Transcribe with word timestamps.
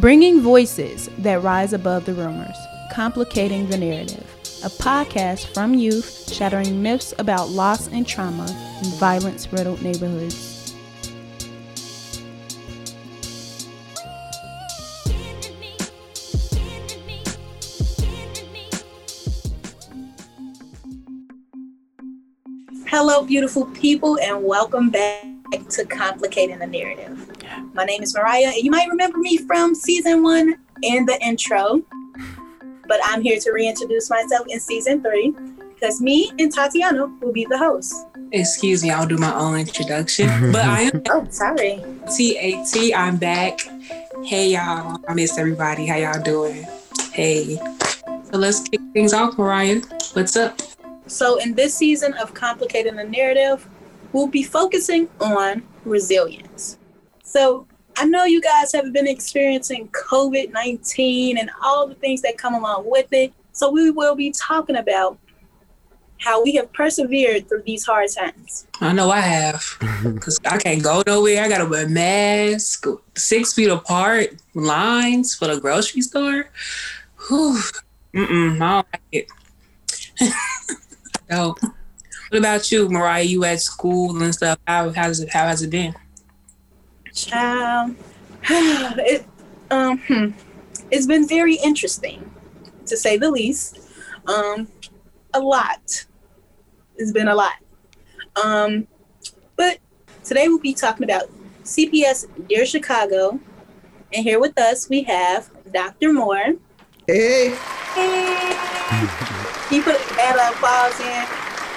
Bringing 0.00 0.40
voices 0.40 1.10
that 1.18 1.42
rise 1.42 1.74
above 1.74 2.06
the 2.06 2.14
rumors, 2.14 2.56
complicating 2.90 3.68
the 3.68 3.76
narrative. 3.76 4.24
A 4.64 4.70
podcast 4.70 5.52
from 5.52 5.74
youth 5.74 6.32
shattering 6.32 6.82
myths 6.82 7.12
about 7.18 7.50
loss 7.50 7.86
and 7.88 8.08
trauma 8.08 8.46
in 8.82 8.90
violence 8.92 9.52
riddled 9.52 9.82
neighborhoods. 9.82 10.74
Hello, 22.86 23.22
beautiful 23.22 23.66
people, 23.66 24.18
and 24.20 24.42
welcome 24.42 24.88
back 24.88 25.26
to 25.68 25.84
Complicating 25.84 26.58
the 26.58 26.66
Narrative. 26.66 27.29
My 27.72 27.84
name 27.84 28.02
is 28.02 28.14
Mariah, 28.16 28.48
and 28.48 28.56
you 28.64 28.70
might 28.70 28.88
remember 28.88 29.18
me 29.18 29.36
from 29.38 29.74
season 29.74 30.22
one 30.22 30.56
in 30.82 31.06
the 31.06 31.18
intro, 31.22 31.82
but 32.88 33.00
I'm 33.04 33.22
here 33.22 33.38
to 33.38 33.52
reintroduce 33.52 34.10
myself 34.10 34.46
in 34.48 34.58
season 34.58 35.02
three 35.02 35.32
because 35.74 36.00
me 36.00 36.32
and 36.38 36.52
Tatiana 36.52 37.06
will 37.20 37.32
be 37.32 37.46
the 37.48 37.56
hosts. 37.56 38.04
Excuse 38.32 38.82
me, 38.82 38.90
I'll 38.90 39.06
do 39.06 39.16
my 39.18 39.34
own 39.34 39.56
introduction. 39.58 40.26
but 40.52 40.64
I 40.64 40.82
am 40.82 41.02
Oh, 41.10 41.26
sorry. 41.30 41.82
TAT. 42.06 42.92
I'm 42.96 43.16
back. 43.16 43.60
Hey 44.24 44.50
y'all. 44.52 45.00
I 45.08 45.14
miss 45.14 45.38
everybody. 45.38 45.86
How 45.86 45.96
y'all 45.96 46.22
doing? 46.22 46.66
Hey. 47.12 47.56
So 47.56 48.38
let's 48.38 48.60
kick 48.68 48.80
things 48.92 49.12
off, 49.12 49.38
Mariah. 49.38 49.80
What's 50.12 50.36
up? 50.36 50.60
So, 51.06 51.38
in 51.38 51.54
this 51.54 51.74
season 51.74 52.14
of 52.14 52.34
Complicating 52.34 52.94
the 52.94 53.02
Narrative, 53.04 53.66
we'll 54.12 54.28
be 54.28 54.44
focusing 54.44 55.08
on 55.20 55.62
resilience. 55.84 56.78
So, 57.30 57.64
I 57.96 58.06
know 58.06 58.24
you 58.24 58.40
guys 58.40 58.72
have 58.72 58.92
been 58.92 59.06
experiencing 59.06 59.88
COVID 59.88 60.52
19 60.52 61.38
and 61.38 61.48
all 61.62 61.86
the 61.86 61.94
things 61.94 62.22
that 62.22 62.36
come 62.36 62.54
along 62.54 62.90
with 62.90 63.06
it. 63.12 63.32
So, 63.52 63.70
we 63.70 63.92
will 63.92 64.16
be 64.16 64.32
talking 64.32 64.74
about 64.74 65.16
how 66.18 66.42
we 66.42 66.54
have 66.54 66.72
persevered 66.72 67.48
through 67.48 67.62
these 67.64 67.86
hard 67.86 68.08
times. 68.10 68.66
I 68.80 68.92
know 68.92 69.10
I 69.10 69.20
have. 69.20 69.64
Because 70.02 70.40
I 70.44 70.58
can't 70.58 70.82
go 70.82 71.02
nowhere. 71.06 71.44
I 71.44 71.48
got 71.48 71.58
to 71.58 71.66
wear 71.66 71.86
a 71.86 71.88
mask, 71.88 72.86
six 73.16 73.52
feet 73.52 73.70
apart, 73.70 74.30
lines 74.54 75.34
for 75.34 75.46
the 75.46 75.60
grocery 75.60 76.02
store. 76.02 76.50
Whew. 77.28 77.60
Mm-mm, 78.12 78.56
I 78.56 78.58
don't 78.58 78.86
like 78.92 79.02
it. 79.12 79.26
so, 81.30 81.54
what 82.30 82.38
about 82.38 82.72
you, 82.72 82.88
Mariah? 82.88 83.22
You 83.22 83.44
at 83.44 83.60
school 83.60 84.20
and 84.20 84.34
stuff. 84.34 84.58
How, 84.66 84.90
how's 84.90 85.20
it, 85.20 85.30
how 85.30 85.46
has 85.46 85.62
it 85.62 85.70
been? 85.70 85.94
Child, 87.14 87.96
it, 88.44 89.26
um, 89.70 89.98
hmm, 89.98 90.30
it's 90.90 91.06
been 91.06 91.26
very 91.26 91.54
interesting, 91.56 92.30
to 92.86 92.96
say 92.96 93.16
the 93.16 93.30
least. 93.30 93.78
Um, 94.26 94.68
a 95.34 95.40
lot. 95.40 96.06
It's 96.96 97.12
been 97.12 97.28
a 97.28 97.34
lot. 97.34 97.54
Um, 98.42 98.86
but 99.56 99.78
today 100.24 100.48
we'll 100.48 100.58
be 100.58 100.74
talking 100.74 101.04
about 101.04 101.24
CPS 101.64 102.26
Dear 102.48 102.66
Chicago, 102.66 103.40
and 104.12 104.24
here 104.24 104.40
with 104.40 104.58
us 104.58 104.88
we 104.88 105.02
have 105.02 105.50
Dr. 105.72 106.12
Moore. 106.12 106.54
Hey, 107.06 107.56
Hey. 107.94 108.56
He 109.68 109.80
put 109.80 109.98
bad 110.16 110.36
applause 110.52 110.98
in. 111.00 111.26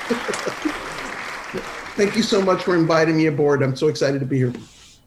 thank 1.95 2.15
you 2.15 2.21
so 2.21 2.41
much 2.41 2.63
for 2.63 2.75
inviting 2.75 3.17
me 3.17 3.25
aboard. 3.27 3.63
I'm 3.63 3.75
so 3.75 3.87
excited 3.87 4.19
to 4.19 4.25
be 4.25 4.37
here. 4.37 4.53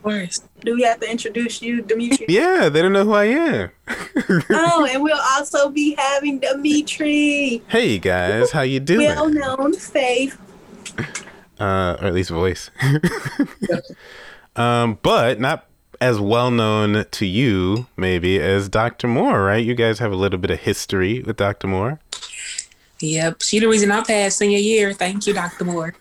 Of 0.06 0.12
course. 0.12 0.40
Do 0.60 0.76
we 0.76 0.82
have 0.82 1.00
to 1.00 1.10
introduce 1.10 1.60
you, 1.60 1.82
Dimitri? 1.82 2.26
Yeah, 2.36 2.68
they 2.68 2.80
don't 2.80 2.92
know 2.92 3.04
who 3.04 3.12
I 3.12 3.24
am. 3.24 3.70
oh, 4.50 4.88
and 4.88 5.02
we'll 5.02 5.18
also 5.18 5.68
be 5.68 5.96
having 5.98 6.38
Dimitri, 6.38 7.60
hey 7.66 7.98
guys, 7.98 8.52
how 8.52 8.60
you 8.60 8.78
doing? 8.78 9.06
well 9.06 9.28
known 9.28 9.74
Faith. 9.74 10.38
Uh, 11.58 11.96
or 12.00 12.06
at 12.06 12.14
least 12.14 12.30
voice. 12.30 12.70
um, 14.56 14.98
but 15.02 15.40
not 15.40 15.66
as 16.00 16.20
well 16.20 16.52
known 16.52 17.04
to 17.10 17.26
you 17.26 17.86
maybe 17.96 18.38
as 18.38 18.68
Dr. 18.68 19.08
Moore, 19.08 19.42
right? 19.42 19.64
You 19.64 19.74
guys 19.74 19.98
have 19.98 20.12
a 20.12 20.16
little 20.16 20.38
bit 20.38 20.52
of 20.52 20.60
history 20.60 21.20
with 21.22 21.36
Dr. 21.36 21.66
Moore. 21.66 21.98
Yep. 23.00 23.42
She 23.42 23.58
the 23.58 23.66
reason 23.66 23.90
I 23.90 24.04
passed 24.04 24.38
senior 24.38 24.58
year. 24.58 24.92
Thank 24.92 25.26
you, 25.26 25.34
Dr. 25.34 25.64
Moore. 25.64 25.94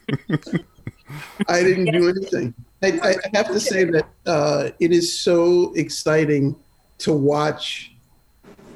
I 1.48 1.64
didn't 1.64 1.86
do 1.86 2.10
anything. 2.10 2.54
I, 2.86 3.10
I 3.12 3.38
have 3.38 3.48
to 3.48 3.60
say 3.60 3.84
that 3.86 4.08
uh, 4.26 4.70
it 4.80 4.92
is 4.92 5.20
so 5.20 5.74
exciting 5.76 6.56
to 7.00 7.14
watch 7.14 7.94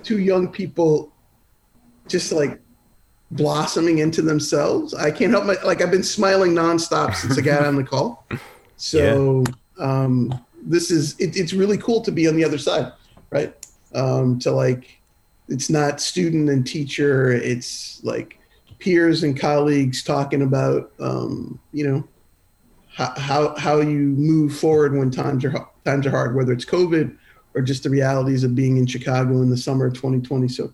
two 0.03 0.19
young 0.19 0.47
people 0.47 1.11
just 2.07 2.31
like 2.31 2.59
blossoming 3.31 3.99
into 3.99 4.21
themselves. 4.21 4.93
I 4.93 5.11
can't 5.11 5.31
help 5.31 5.45
my 5.45 5.55
like 5.63 5.81
I've 5.81 5.91
been 5.91 6.03
smiling 6.03 6.51
nonstop 6.51 7.15
since 7.15 7.37
I 7.37 7.41
got 7.41 7.65
on 7.65 7.75
the 7.75 7.83
call. 7.83 8.25
So 8.81 9.43
um, 9.77 10.33
this 10.63 10.89
is 10.89 11.19
it, 11.19 11.35
it's 11.35 11.51
really 11.51 11.77
cool 11.77 11.99
to 11.99 12.13
be 12.13 12.29
on 12.29 12.37
the 12.37 12.45
other 12.45 12.57
side, 12.57 12.93
right? 13.29 13.53
Um, 13.93 14.39
to 14.39 14.51
like 14.51 15.01
it's 15.49 15.69
not 15.69 15.99
student 15.99 16.49
and 16.49 16.65
teacher. 16.65 17.33
It's 17.33 18.01
like 18.05 18.39
peers 18.79 19.23
and 19.23 19.37
colleagues 19.37 20.01
talking 20.01 20.43
about 20.43 20.93
um, 21.01 21.59
you 21.73 21.85
know 21.85 22.07
how, 22.99 23.55
how 23.57 23.79
you 23.79 23.99
move 23.99 24.55
forward 24.55 24.95
when 24.95 25.09
times 25.09 25.45
are 25.45 25.67
times 25.85 26.05
are 26.05 26.11
hard, 26.11 26.35
whether 26.35 26.51
it's 26.51 26.65
COVID 26.65 27.15
or 27.55 27.61
just 27.61 27.83
the 27.83 27.89
realities 27.89 28.43
of 28.43 28.55
being 28.55 28.77
in 28.77 28.85
Chicago 28.85 29.41
in 29.41 29.49
the 29.49 29.57
summer 29.57 29.87
of 29.87 29.93
2020. 29.93 30.47
So 30.49 30.73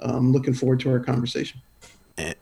I'm 0.00 0.32
looking 0.32 0.54
forward 0.54 0.80
to 0.80 0.90
our 0.90 1.00
conversation. 1.00 1.60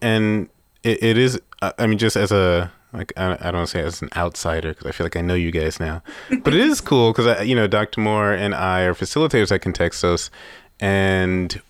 And 0.02 0.48
it, 0.82 1.02
it 1.02 1.18
is, 1.18 1.40
I 1.62 1.86
mean, 1.86 1.98
just 1.98 2.16
as 2.16 2.32
a, 2.32 2.72
like, 2.92 3.12
I, 3.16 3.34
I 3.34 3.36
don't 3.36 3.54
want 3.54 3.68
to 3.68 3.78
say 3.78 3.82
as 3.82 4.02
an 4.02 4.08
outsider 4.16 4.70
because 4.70 4.86
I 4.86 4.92
feel 4.92 5.04
like 5.04 5.16
I 5.16 5.20
know 5.20 5.34
you 5.34 5.52
guys 5.52 5.78
now, 5.78 6.02
but 6.42 6.52
it 6.52 6.60
is 6.60 6.80
cool 6.80 7.12
because, 7.12 7.46
you 7.46 7.54
know, 7.54 7.66
Dr. 7.66 8.00
Moore 8.00 8.32
and 8.32 8.54
I 8.54 8.82
are 8.82 8.94
facilitators 8.94 9.52
at 9.52 9.62
Contextos 9.62 10.30
and 10.80 11.60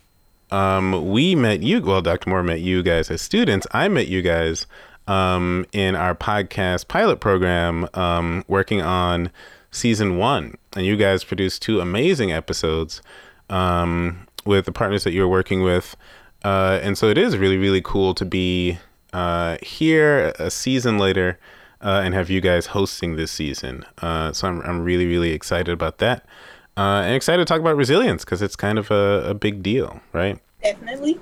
um, 0.51 1.11
we 1.11 1.35
met 1.35 1.63
you. 1.63 1.81
Well, 1.81 2.03
Dr. 2.03 2.31
Moore 2.31 2.43
met 2.43 2.61
you 2.61 2.83
guys 2.83 3.11
as 3.11 3.23
students. 3.23 3.67
I 3.73 3.89
met 3.89 4.09
you 4.09 4.23
guys 4.23 4.67
um, 5.11 5.67
in 5.73 5.97
our 5.97 6.15
podcast 6.15 6.87
pilot 6.87 7.19
program, 7.19 7.89
um, 7.95 8.45
working 8.47 8.81
on 8.81 9.31
season 9.73 10.19
one, 10.19 10.57
and 10.77 10.87
you 10.87 10.97
guys 10.97 11.25
produced 11.25 11.63
two 11.63 11.81
amazing 11.81 12.31
episodes 12.31 13.03
um, 13.49 14.29
with 14.47 14.67
the 14.67 14.73
partners 14.73 15.03
that 15.03 15.13
you 15.13 15.23
were 15.23 15.29
working 15.29 15.63
with. 15.63 15.97
Uh, 16.45 16.79
and 16.81 16.97
so 16.97 17.09
it 17.09 17.19
is 17.19 17.37
really, 17.37 17.59
really 17.59 17.83
cool 17.83 18.15
to 18.15 18.25
be 18.25 18.79
uh, 19.13 19.57
here 19.63 20.33
a 20.39 20.49
season 20.49 20.97
later 20.97 21.41
uh, 21.81 22.03
and 22.05 22.15
have 22.15 22.31
you 22.31 22.41
guys 22.41 22.67
hosting 22.67 23.17
this 23.17 23.33
season. 23.33 23.85
Uh, 24.01 24.33
so 24.33 24.47
I'm, 24.47 24.61
I'm 24.63 24.85
really, 24.85 25.07
really 25.07 25.33
excited 25.33 25.73
about 25.73 25.99
that. 25.99 26.25
Uh, 26.77 27.03
and 27.05 27.17
excited 27.17 27.45
to 27.45 27.45
talk 27.45 27.61
about 27.61 27.77
resilience 27.77 28.25
because 28.25 28.43
it's 28.43 28.55
kind 28.55 28.79
of 28.79 28.93
a, 28.93 29.25
a 29.27 29.35
big 29.35 29.61
deal, 29.61 30.01
right? 30.13 30.39
Definitely. 30.63 31.19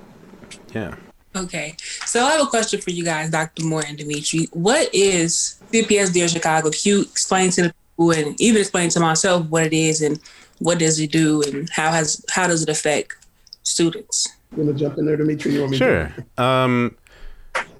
Yeah. 0.75 0.95
Okay. 1.35 1.75
So 2.05 2.23
I 2.23 2.31
have 2.31 2.41
a 2.41 2.49
question 2.49 2.81
for 2.81 2.89
you 2.89 3.03
guys, 3.03 3.29
Dr. 3.29 3.65
Moore 3.65 3.83
and 3.87 3.97
Dimitri. 3.97 4.47
What 4.51 4.93
is 4.93 5.59
CPS 5.71 6.11
Dear 6.11 6.27
Chicago? 6.27 6.71
Can 6.71 6.79
you 6.83 7.01
explain 7.01 7.51
to 7.51 7.63
the 7.63 7.73
people 7.91 8.11
and 8.11 8.39
even 8.41 8.61
explain 8.61 8.89
to 8.91 8.99
myself 8.99 9.45
what 9.47 9.63
it 9.63 9.73
is 9.73 10.01
and 10.01 10.19
what 10.59 10.79
does 10.79 10.99
it 10.99 11.11
do 11.11 11.41
and 11.43 11.69
how 11.69 11.91
has 11.91 12.25
how 12.31 12.47
does 12.47 12.63
it 12.63 12.69
affect 12.69 13.15
students? 13.63 14.27
You 14.55 14.63
want 14.63 14.77
to 14.77 14.83
jump 14.83 14.97
in 14.97 15.05
there, 15.05 15.17
Dimitri? 15.17 15.53
You 15.53 15.61
want 15.61 15.71
me 15.71 15.77
Sure. 15.77 16.13
To? 16.37 16.43
Um, 16.43 16.95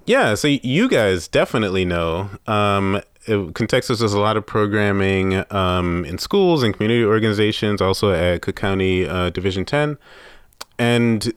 yeah. 0.06 0.36
So 0.36 0.48
you 0.48 0.88
guys 0.88 1.28
definitely 1.28 1.86
know. 1.86 2.30
Um, 2.46 3.02
it, 3.26 3.54
Contextos 3.54 4.00
does 4.00 4.14
a 4.14 4.20
lot 4.20 4.38
of 4.38 4.46
programming 4.46 5.44
um, 5.52 6.06
in 6.06 6.18
schools 6.18 6.64
and 6.64 6.74
community 6.74 7.04
organizations, 7.04 7.82
also 7.82 8.12
at 8.12 8.42
Cook 8.42 8.56
County 8.56 9.08
uh, 9.08 9.30
Division 9.30 9.66
10. 9.66 9.98
And, 10.78 11.34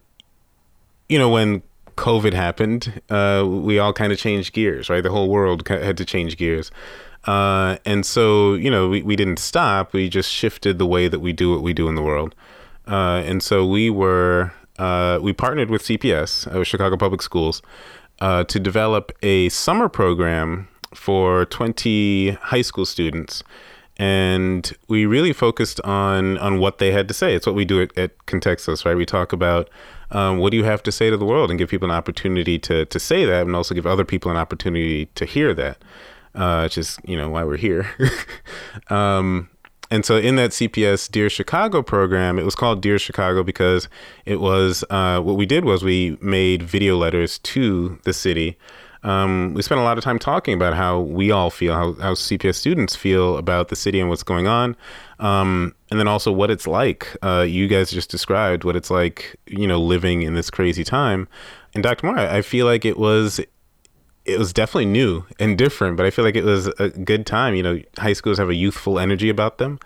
you 1.09 1.19
know, 1.19 1.29
when 1.29 1.63
COVID 1.97 2.33
happened, 2.33 3.01
uh, 3.11 3.45
we 3.47 3.79
all 3.79 3.93
kind 3.93 4.13
of 4.13 4.19
changed 4.19 4.53
gears, 4.53 4.89
right? 4.91 5.03
The 5.03 5.11
whole 5.11 5.29
world 5.29 5.67
had 5.69 5.97
to 5.97 6.05
change 6.05 6.37
gears. 6.37 6.71
Uh, 7.25 7.77
and 7.85 8.05
so, 8.05 8.55
you 8.55 8.71
know, 8.71 8.89
we, 8.89 9.03
we 9.03 9.17
didn't 9.17 9.39
stop. 9.39 9.93
We 9.93 10.09
just 10.09 10.31
shifted 10.31 10.79
the 10.79 10.87
way 10.87 11.09
that 11.09 11.21
we 11.21 11.33
do 11.33 11.51
what 11.53 11.63
we 11.63 11.73
do 11.73 11.89
in 11.89 11.95
the 11.95 12.03
world. 12.03 12.35
Uh, 12.87 13.23
and 13.25 13.43
so 13.43 13.67
we 13.67 13.91
were, 13.91 14.53
uh, 14.79 15.19
we 15.23 15.33
partnered 15.33 15.71
with 15.71 15.83
CPS, 15.83 16.65
Chicago 16.67 16.97
Public 16.97 17.23
Schools, 17.23 17.63
uh, 18.21 18.45
to 18.45 18.59
develop 18.59 19.13
a 19.23 19.49
summer 19.51 19.89
program 19.89 20.69
for 20.95 21.45
20 21.47 22.31
high 22.31 22.63
school 22.63 22.85
students. 22.85 23.43
And 23.99 24.73
we 24.89 25.07
really 25.07 25.33
focused 25.33 25.81
on 25.83 26.39
on 26.39 26.59
what 26.59 26.79
they 26.79 26.93
had 26.93 27.09
to 27.09 27.15
say. 27.15 27.35
It's 27.35 27.47
what 27.47 27.55
we 27.55 27.65
do 27.65 27.83
at, 27.83 27.97
at 27.97 28.17
Contextos, 28.27 28.85
right? 28.85 28.97
We 28.97 29.05
talk 29.05 29.33
about 29.33 29.69
um, 30.13 30.39
what 30.39 30.51
do 30.51 30.57
you 30.57 30.65
have 30.65 30.83
to 30.85 30.93
say 30.93 31.11
to 31.11 31.17
the 31.17 31.25
world 31.25 31.51
and 31.51 31.59
give 31.59 31.69
people 31.69 31.91
an 31.91 31.97
opportunity 31.97 32.59
to, 32.61 32.85
to 32.87 33.01
say 33.01 33.25
that 33.25 33.47
and 33.47 33.57
also 33.57 33.75
give 33.75 33.87
other 33.87 34.05
people 34.05 34.31
an 34.31 34.37
opportunity 34.37 35.07
to 35.07 35.25
hear 35.25 35.53
that, 35.55 35.79
uh, 36.35 36.69
is, 36.73 36.99
you 37.05 37.17
know, 37.17 37.29
why 37.29 37.43
we're 37.45 37.57
here. 37.57 37.89
um, 38.91 39.49
and 39.91 40.07
so 40.07 40.17
in 40.17 40.37
that 40.37 40.51
CPS 40.51 41.11
Dear 41.11 41.29
Chicago 41.29 41.83
program, 41.83 42.39
it 42.39 42.45
was 42.45 42.55
called 42.55 42.81
Dear 42.81 42.99
Chicago 42.99 43.43
because 43.43 43.89
it 44.25 44.41
was 44.41 44.85
uh, 44.89 45.21
what 45.21 45.37
we 45.37 45.45
did 45.45 45.65
was 45.65 45.83
we 45.83 46.17
made 46.21 46.63
video 46.63 46.97
letters 46.97 47.39
to 47.41 47.99
the 48.05 48.15
city. 48.15 48.57
Um, 49.03 49.53
we 49.55 49.63
spent 49.63 49.81
a 49.81 49.85
lot 49.85 49.99
of 49.99 50.05
time 50.05 50.19
talking 50.19 50.55
about 50.55 50.75
how 50.75 51.01
we 51.01 51.31
all 51.31 51.51
feel, 51.51 51.75
how, 51.75 51.93
how 51.95 52.15
CPS 52.15 52.55
students 52.55 52.95
feel 52.95 53.37
about 53.37 53.69
the 53.69 53.77
city 53.77 54.01
and 54.01 54.09
what's 54.09 54.23
going 54.23 54.47
on. 54.47 54.77
Um, 55.19 55.75
and 55.93 56.01
then 56.01 56.09
also 56.09 56.33
what 56.33 56.51
it's 56.51 56.67
like. 56.67 57.15
Uh, 57.23 57.45
you 57.47 57.69
guys 57.69 57.91
just 57.91 58.09
described 58.09 58.65
what 58.65 58.77
it's 58.77 58.91
like, 58.91 59.37
you 59.47 59.67
know, 59.67 59.79
living 59.79 60.23
in 60.23 60.33
this 60.33 60.49
crazy 60.49 60.85
time. 60.85 61.29
And 61.75 61.83
Dr. 61.83 62.07
Moore, 62.07 62.19
I 62.19 62.41
feel 62.41 62.65
like 62.65 62.87
it 62.87 62.97
was 62.97 63.41
it 64.25 64.39
was 64.39 64.55
definitely 64.55 64.87
new 64.87 65.27
and 65.39 65.59
different, 65.59 65.99
but 65.99 66.07
I 66.07 66.11
feel 66.11 66.25
like 66.25 66.35
it 66.35 66.45
was 66.45 66.69
a 66.79 66.89
good 66.89 67.27
time. 67.27 67.55
You 67.55 67.63
know, 67.63 67.81
high 67.99 68.15
schools 68.15 68.39
have 68.39 68.49
a 68.49 68.55
youthful 68.55 68.99
energy 68.99 69.29
about 69.29 69.59
them, 69.59 69.81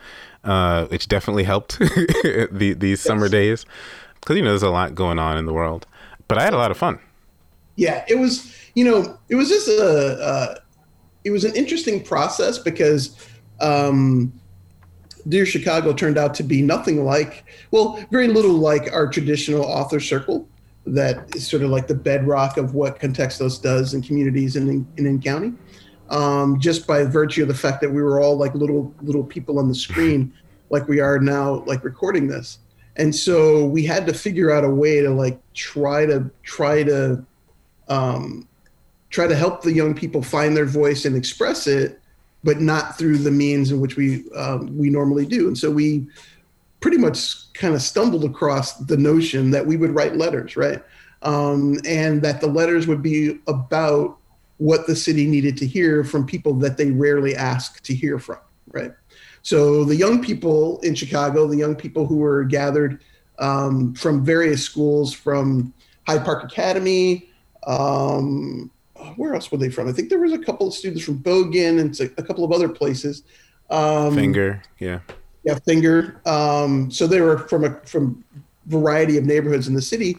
uh, 0.44 0.84
which 0.86 1.08
definitely 1.08 1.42
helped 1.42 1.76
the, 1.80 2.76
these 2.78 3.00
yes. 3.00 3.00
summer 3.00 3.28
days 3.28 3.66
because 4.20 4.36
you 4.36 4.42
know 4.42 4.50
there's 4.50 4.62
a 4.62 4.70
lot 4.70 4.94
going 4.94 5.18
on 5.18 5.36
in 5.36 5.44
the 5.44 5.52
world. 5.52 5.88
But 6.28 6.38
I 6.38 6.44
had 6.44 6.54
a 6.54 6.58
lot 6.58 6.70
of 6.70 6.78
fun. 6.78 7.00
Yeah, 7.74 8.04
it 8.06 8.20
was. 8.20 8.54
You 8.76 8.84
know, 8.84 9.18
it 9.28 9.34
was 9.34 9.48
just 9.48 9.66
a. 9.66 10.22
Uh, 10.22 10.54
it 11.24 11.32
was 11.32 11.42
an 11.42 11.56
interesting 11.56 12.04
process 12.04 12.58
because. 12.58 13.16
Um, 13.60 14.32
Dear 15.28 15.46
Chicago 15.46 15.92
turned 15.92 16.18
out 16.18 16.34
to 16.34 16.42
be 16.42 16.62
nothing 16.62 17.04
like, 17.04 17.44
well, 17.70 18.04
very 18.10 18.28
little 18.28 18.54
like 18.54 18.92
our 18.92 19.08
traditional 19.08 19.64
author 19.64 20.00
circle 20.00 20.48
that 20.86 21.34
is 21.34 21.46
sort 21.46 21.62
of 21.62 21.70
like 21.70 21.88
the 21.88 21.94
bedrock 21.94 22.56
of 22.56 22.74
what 22.74 23.00
Contextos 23.00 23.60
does 23.60 23.92
in 23.92 24.02
communities 24.02 24.56
and 24.56 24.68
in, 24.68 24.86
in, 24.96 25.06
in 25.06 25.20
county. 25.20 25.52
Um, 26.08 26.60
just 26.60 26.86
by 26.86 27.02
virtue 27.02 27.42
of 27.42 27.48
the 27.48 27.54
fact 27.54 27.80
that 27.80 27.90
we 27.90 28.00
were 28.00 28.20
all 28.20 28.36
like 28.36 28.54
little 28.54 28.94
little 29.02 29.24
people 29.24 29.58
on 29.58 29.68
the 29.68 29.74
screen, 29.74 30.32
like 30.70 30.86
we 30.86 31.00
are 31.00 31.18
now, 31.18 31.64
like 31.66 31.82
recording 31.82 32.28
this, 32.28 32.60
and 32.94 33.12
so 33.12 33.66
we 33.66 33.84
had 33.84 34.06
to 34.06 34.14
figure 34.14 34.52
out 34.52 34.62
a 34.62 34.70
way 34.70 35.00
to 35.00 35.10
like 35.10 35.40
try 35.52 36.06
to 36.06 36.30
try 36.44 36.84
to 36.84 37.24
um, 37.88 38.46
try 39.10 39.26
to 39.26 39.34
help 39.34 39.62
the 39.62 39.72
young 39.72 39.94
people 39.94 40.22
find 40.22 40.56
their 40.56 40.64
voice 40.64 41.04
and 41.04 41.16
express 41.16 41.66
it, 41.66 42.00
but 42.46 42.60
not 42.60 42.96
through 42.96 43.18
the 43.18 43.30
means 43.30 43.72
in 43.72 43.80
which 43.80 43.96
we 43.96 44.30
um, 44.30 44.78
we 44.78 44.88
normally 44.88 45.26
do. 45.26 45.48
And 45.48 45.58
so 45.58 45.68
we 45.68 46.06
pretty 46.80 46.96
much 46.96 47.52
kind 47.54 47.74
of 47.74 47.82
stumbled 47.82 48.24
across 48.24 48.74
the 48.78 48.96
notion 48.96 49.50
that 49.50 49.66
we 49.66 49.76
would 49.76 49.90
write 49.90 50.16
letters, 50.16 50.56
right? 50.56 50.80
Um, 51.22 51.80
and 51.84 52.22
that 52.22 52.40
the 52.40 52.46
letters 52.46 52.86
would 52.86 53.02
be 53.02 53.40
about 53.48 54.18
what 54.58 54.86
the 54.86 54.94
city 54.94 55.26
needed 55.26 55.56
to 55.58 55.66
hear 55.66 56.04
from 56.04 56.24
people 56.24 56.54
that 56.54 56.76
they 56.76 56.92
rarely 56.92 57.34
ask 57.34 57.82
to 57.82 57.94
hear 57.94 58.18
from, 58.20 58.38
right? 58.68 58.92
So 59.42 59.84
the 59.84 59.96
young 59.96 60.22
people 60.22 60.78
in 60.80 60.94
Chicago, 60.94 61.48
the 61.48 61.56
young 61.56 61.74
people 61.74 62.06
who 62.06 62.18
were 62.18 62.44
gathered 62.44 63.02
um, 63.40 63.94
from 63.94 64.24
various 64.24 64.62
schools, 64.62 65.12
from 65.12 65.74
Hyde 66.06 66.24
Park 66.24 66.44
Academy, 66.44 67.28
um, 67.66 68.70
where 69.14 69.34
else 69.34 69.50
were 69.50 69.58
they 69.58 69.70
from? 69.70 69.88
I 69.88 69.92
think 69.92 70.08
there 70.08 70.20
was 70.20 70.32
a 70.32 70.38
couple 70.38 70.68
of 70.68 70.74
students 70.74 71.04
from 71.04 71.18
Bogan 71.18 71.80
and 71.80 71.98
a 72.18 72.22
couple 72.22 72.44
of 72.44 72.52
other 72.52 72.68
places. 72.68 73.22
Um, 73.70 74.14
Fenger, 74.14 74.62
yeah 74.78 75.00
yeah, 75.46 75.58
Fenger. 75.64 76.20
Um, 76.26 76.90
so 76.90 77.06
they 77.06 77.20
were 77.20 77.38
from 77.38 77.64
a 77.64 77.80
from 77.86 78.22
variety 78.66 79.16
of 79.16 79.24
neighborhoods 79.24 79.68
in 79.68 79.74
the 79.74 79.80
city, 79.80 80.16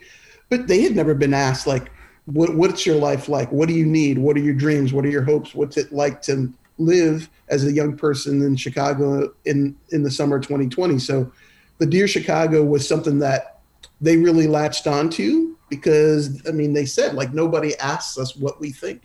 but 0.50 0.68
they 0.68 0.82
had 0.82 0.96
never 0.96 1.14
been 1.14 1.34
asked 1.34 1.68
like, 1.68 1.92
what, 2.26 2.56
what's 2.56 2.86
your 2.86 2.96
life 2.96 3.28
like? 3.28 3.52
What 3.52 3.68
do 3.68 3.74
you 3.74 3.86
need? 3.86 4.18
What 4.18 4.38
are 4.38 4.42
your 4.42 4.54
dreams? 4.54 4.94
What 4.94 5.04
are 5.04 5.10
your 5.10 5.24
hopes? 5.24 5.54
What's 5.54 5.76
it 5.76 5.92
like 5.92 6.22
to 6.24 6.52
live 6.78 7.30
as 7.50 7.66
a 7.66 7.72
young 7.72 7.98
person 7.98 8.42
in 8.42 8.56
Chicago 8.56 9.34
in 9.44 9.76
in 9.90 10.02
the 10.02 10.10
summer 10.10 10.38
of 10.38 10.44
2020? 10.44 10.98
So, 10.98 11.30
the 11.78 11.86
Dear 11.86 12.08
Chicago 12.08 12.64
was 12.64 12.88
something 12.88 13.20
that 13.20 13.60
they 14.00 14.16
really 14.16 14.48
latched 14.48 14.88
onto 14.88 15.57
because 15.70 16.42
I 16.48 16.52
mean 16.52 16.74
they 16.74 16.86
said 16.86 17.14
like 17.14 17.34
nobody 17.34 17.78
asks 17.78 18.18
us 18.18 18.36
what 18.36 18.60
we 18.60 18.72
think, 18.72 19.04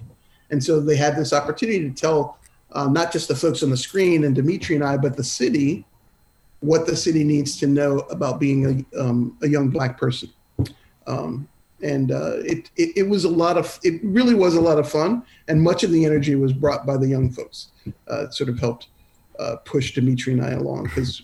and 0.50 0.62
so 0.62 0.81
they 0.81 0.97
had 0.97 1.17
this 1.17 1.32
opportunity 1.32 1.88
to 1.88 1.94
tell 1.94 2.38
um, 2.73 2.93
not 2.93 3.12
just 3.12 3.29
the 3.29 3.37
folks 3.37 3.62
on 3.62 3.70
the 3.70 3.76
screen 3.76 4.25
and 4.25 4.35
Dimitri 4.35 4.76
and 4.76 4.85
I, 4.85 4.97
but 4.97 5.17
the 5.17 5.25
city 5.25 5.85
what 6.62 6.87
the 6.87 6.97
city 6.97 7.25
needs 7.25 7.59
to 7.59 7.67
know 7.67 7.99
about 8.11 8.38
being 8.38 8.87
a, 8.94 9.00
um, 9.00 9.37
a 9.43 9.49
young 9.49 9.69
black 9.69 9.99
person. 9.99 10.31
Um, 11.09 11.49
and 11.82 12.12
uh, 12.12 12.37
it, 12.37 12.70
it, 12.76 12.97
it, 12.99 13.03
was 13.03 13.25
a 13.25 13.29
lot 13.29 13.59
of, 13.59 13.81
it 13.82 14.00
really 14.05 14.35
was 14.35 14.55
a 14.55 14.61
lot 14.61 14.79
of 14.79 14.88
fun. 14.88 15.25
And 15.49 15.61
much 15.61 15.82
of 15.82 15.91
the 15.91 16.05
energy 16.05 16.37
was 16.37 16.53
brought 16.53 16.87
by 16.87 16.97
the 16.97 17.09
young 17.09 17.31
folks. 17.32 17.73
Uh, 18.06 18.31
sort 18.31 18.49
of 18.49 18.61
helped 18.61 18.87
uh, 19.41 19.56
push 19.64 19.93
Dimitri 19.93 20.35
and 20.35 20.44
I 20.44 20.53
along 20.53 20.85
because, 20.85 21.23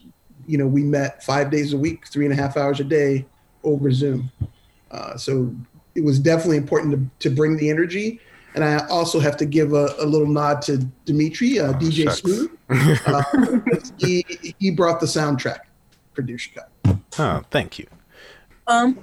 you 0.49 0.59
know, 0.59 0.67
we 0.67 0.83
met 0.83 1.23
five 1.23 1.53
days 1.53 1.73
a 1.73 1.79
week, 1.79 2.09
three 2.09 2.25
and 2.27 2.35
a 2.35 2.37
half 2.37 2.57
hours 2.57 2.81
a 2.81 2.85
day 2.85 3.25
over 3.63 3.93
Zoom. 3.93 4.33
Uh, 4.91 5.17
so 5.17 5.55
it 5.95 6.05
was 6.05 6.19
definitely 6.19 6.57
important 6.57 6.93
to, 7.21 7.29
to 7.29 7.35
bring 7.35 7.57
the 7.57 7.71
energy 7.71 8.21
and 8.55 8.65
I 8.65 8.85
also 8.89 9.21
have 9.21 9.37
to 9.37 9.47
give 9.47 9.73
a, 9.73 9.95
a 10.01 10.07
little 10.07 10.27
nod 10.27 10.63
to 10.63 10.79
Dimitri, 11.05 11.61
uh, 11.61 11.69
oh, 11.69 11.75
DJ 11.75 12.05
shucks. 12.05 12.21
Smooth. 12.21 12.51
Uh, 13.07 13.23
he, 13.97 14.27
he 14.59 14.71
brought 14.71 15.01
the 15.01 15.07
soundtrack 15.07 15.61
for 16.13 16.21
Dear 16.21 16.37
Chicago. 16.37 16.69
Oh, 17.19 17.43
thank 17.51 17.79
you. 17.79 17.87
Um, 18.67 18.99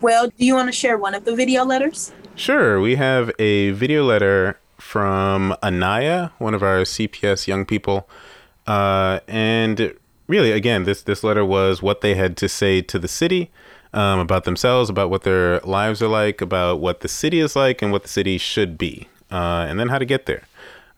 well, 0.00 0.28
do 0.28 0.46
you 0.46 0.54
want 0.54 0.68
to 0.68 0.72
share 0.72 0.96
one 0.96 1.14
of 1.14 1.24
the 1.24 1.34
video 1.34 1.64
letters? 1.64 2.12
Sure. 2.36 2.80
We 2.80 2.94
have 2.94 3.32
a 3.40 3.72
video 3.72 4.04
letter 4.04 4.60
from 4.78 5.56
Anaya, 5.64 6.30
one 6.38 6.54
of 6.54 6.62
our 6.62 6.82
CPS 6.82 7.48
young 7.48 7.64
people. 7.64 8.08
Uh, 8.68 9.18
and 9.26 9.94
really, 10.28 10.52
again, 10.52 10.84
this, 10.84 11.02
this 11.02 11.24
letter 11.24 11.44
was 11.44 11.82
what 11.82 12.02
they 12.02 12.14
had 12.14 12.36
to 12.36 12.48
say 12.48 12.82
to 12.82 12.98
the 13.00 13.08
city 13.08 13.50
um, 13.94 14.18
about 14.18 14.44
themselves, 14.44 14.88
about 14.88 15.10
what 15.10 15.22
their 15.22 15.60
lives 15.60 16.02
are 16.02 16.08
like, 16.08 16.40
about 16.40 16.80
what 16.80 17.00
the 17.00 17.08
city 17.08 17.40
is 17.40 17.54
like, 17.54 17.82
and 17.82 17.92
what 17.92 18.02
the 18.02 18.08
city 18.08 18.38
should 18.38 18.78
be, 18.78 19.08
uh, 19.30 19.66
and 19.68 19.78
then 19.78 19.88
how 19.88 19.98
to 19.98 20.04
get 20.04 20.26
there. 20.26 20.42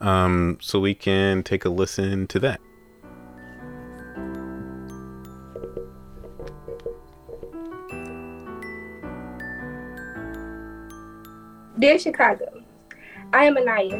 Um, 0.00 0.58
so 0.60 0.80
we 0.80 0.94
can 0.94 1.42
take 1.42 1.64
a 1.64 1.68
listen 1.68 2.26
to 2.28 2.38
that. 2.40 2.60
Dear 11.78 11.98
Chicago, 11.98 12.62
I 13.32 13.44
am 13.44 13.58
Anaya. 13.58 13.96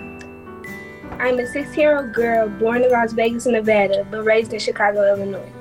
I'm 1.18 1.38
a 1.38 1.46
16 1.46 1.78
year 1.78 1.96
old 1.96 2.12
girl 2.12 2.48
born 2.48 2.82
in 2.82 2.90
Las 2.90 3.12
Vegas, 3.12 3.46
Nevada, 3.46 4.06
but 4.10 4.24
raised 4.24 4.52
in 4.52 4.60
Chicago, 4.60 5.06
Illinois. 5.06 5.52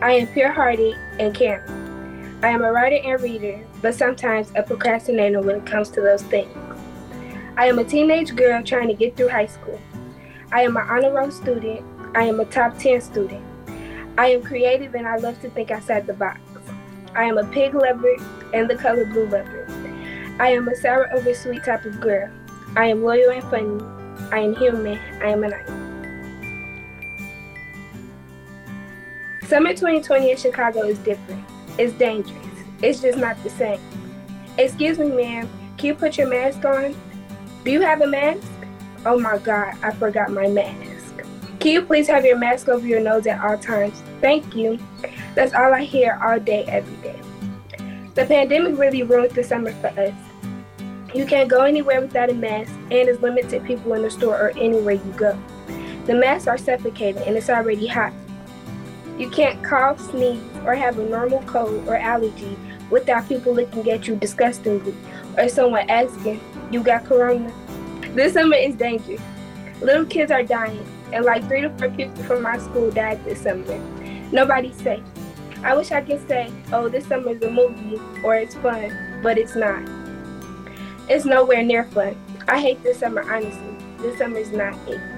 I 0.00 0.12
am 0.12 0.26
pure 0.28 0.52
hearted 0.52 0.94
and 1.18 1.34
caring. 1.34 1.85
I 2.42 2.48
am 2.48 2.62
a 2.62 2.70
writer 2.70 3.00
and 3.02 3.22
reader, 3.22 3.66
but 3.80 3.94
sometimes 3.94 4.52
a 4.54 4.62
procrastinator 4.62 5.40
when 5.40 5.56
it 5.56 5.66
comes 5.66 5.88
to 5.90 6.02
those 6.02 6.22
things. 6.22 6.54
I 7.56 7.66
am 7.66 7.78
a 7.78 7.84
teenage 7.84 8.36
girl 8.36 8.62
trying 8.62 8.88
to 8.88 8.94
get 8.94 9.16
through 9.16 9.30
high 9.30 9.46
school. 9.46 9.80
I 10.52 10.62
am 10.62 10.76
an 10.76 10.86
honor 10.86 11.12
roll 11.12 11.30
student. 11.30 11.84
I 12.14 12.24
am 12.24 12.38
a 12.38 12.44
top 12.44 12.76
10 12.78 13.00
student. 13.00 13.42
I 14.18 14.28
am 14.28 14.42
creative 14.42 14.94
and 14.94 15.08
I 15.08 15.16
love 15.16 15.40
to 15.40 15.50
think 15.50 15.70
outside 15.70 16.06
the 16.06 16.12
box. 16.12 16.40
I 17.14 17.24
am 17.24 17.38
a 17.38 17.44
pig 17.44 17.74
lover 17.74 18.16
and 18.52 18.68
the 18.68 18.76
color 18.76 19.06
blue 19.06 19.26
lover. 19.26 19.66
I 20.38 20.50
am 20.50 20.68
a 20.68 20.76
sour 20.76 21.10
over 21.14 21.32
sweet 21.32 21.64
type 21.64 21.86
of 21.86 21.98
girl. 22.00 22.30
I 22.76 22.88
am 22.88 23.02
loyal 23.02 23.30
and 23.30 23.42
funny. 23.44 23.82
I 24.30 24.40
am 24.40 24.54
human. 24.56 24.98
I 25.22 25.28
am 25.30 25.42
a 25.42 25.48
nice. 25.48 25.68
Summer 29.48 29.70
2020 29.70 30.30
in 30.32 30.36
Chicago 30.36 30.82
is 30.82 30.98
different. 30.98 31.55
It's 31.78 31.92
dangerous. 31.94 32.46
It's 32.82 33.00
just 33.00 33.18
not 33.18 33.42
the 33.42 33.50
same. 33.50 33.80
Excuse 34.58 34.98
me, 34.98 35.08
ma'am. 35.10 35.48
Can 35.76 35.86
you 35.86 35.94
put 35.94 36.16
your 36.16 36.28
mask 36.28 36.64
on? 36.64 36.94
Do 37.64 37.70
you 37.70 37.80
have 37.82 38.00
a 38.00 38.06
mask? 38.06 38.46
Oh 39.04 39.18
my 39.18 39.38
God, 39.38 39.74
I 39.82 39.92
forgot 39.92 40.30
my 40.30 40.48
mask. 40.48 41.22
Can 41.60 41.72
you 41.72 41.82
please 41.82 42.06
have 42.08 42.24
your 42.24 42.38
mask 42.38 42.68
over 42.68 42.86
your 42.86 43.00
nose 43.00 43.26
at 43.26 43.42
all 43.44 43.58
times? 43.58 44.02
Thank 44.20 44.54
you. 44.54 44.78
That's 45.34 45.52
all 45.52 45.74
I 45.74 45.84
hear 45.84 46.18
all 46.22 46.38
day, 46.38 46.64
every 46.64 46.96
day. 46.96 47.20
The 48.14 48.24
pandemic 48.24 48.78
really 48.78 49.02
ruined 49.02 49.32
the 49.32 49.44
summer 49.44 49.72
for 49.72 49.88
us. 49.88 50.14
You 51.14 51.26
can't 51.26 51.48
go 51.48 51.62
anywhere 51.62 52.00
without 52.00 52.30
a 52.30 52.34
mask, 52.34 52.72
and 52.90 53.08
it's 53.08 53.20
limited 53.20 53.64
people 53.64 53.92
in 53.94 54.02
the 54.02 54.10
store 54.10 54.40
or 54.40 54.50
anywhere 54.50 54.94
you 54.94 55.12
go. 55.16 55.38
The 56.06 56.14
masks 56.14 56.46
are 56.46 56.58
suffocating, 56.58 57.22
and 57.22 57.36
it's 57.36 57.50
already 57.50 57.86
hot. 57.86 58.12
You 59.18 59.30
can't 59.30 59.62
cough, 59.64 60.00
sneeze, 60.00 60.40
or 60.66 60.74
have 60.74 60.98
a 60.98 61.04
normal 61.08 61.42
cold 61.42 61.88
or 61.88 61.96
allergy 61.96 62.58
without 62.90 63.28
people 63.28 63.54
looking 63.54 63.88
at 63.90 64.06
you 64.06 64.16
disgustingly 64.16 64.94
or 65.38 65.48
someone 65.48 65.88
asking, 65.88 66.40
You 66.70 66.82
got 66.82 67.04
corona? 67.04 67.52
This 68.14 68.34
summer 68.34 68.56
is 68.56 68.74
dangerous. 68.74 69.20
Little 69.80 70.06
kids 70.06 70.32
are 70.32 70.42
dying, 70.42 70.84
and 71.12 71.24
like 71.24 71.46
three 71.46 71.60
to 71.60 71.70
four 71.78 71.90
people 71.90 72.22
from 72.24 72.42
my 72.42 72.58
school 72.58 72.90
died 72.90 73.24
this 73.24 73.42
summer. 73.42 73.78
Nobody's 74.32 74.76
safe. 74.76 75.02
I 75.62 75.74
wish 75.76 75.92
I 75.92 76.00
could 76.00 76.26
say, 76.28 76.52
Oh, 76.72 76.88
this 76.88 77.06
summer 77.06 77.30
is 77.30 77.42
a 77.42 77.50
movie 77.50 78.00
or 78.22 78.34
it's 78.36 78.54
fun, 78.56 79.20
but 79.22 79.38
it's 79.38 79.54
not. 79.54 79.82
It's 81.08 81.24
nowhere 81.24 81.62
near 81.62 81.84
fun. 81.84 82.16
I 82.48 82.60
hate 82.60 82.82
this 82.82 82.98
summer, 82.98 83.22
honestly. 83.22 83.76
This 83.98 84.18
summer 84.18 84.38
is 84.38 84.50
not 84.50 84.74
it. 84.88 85.15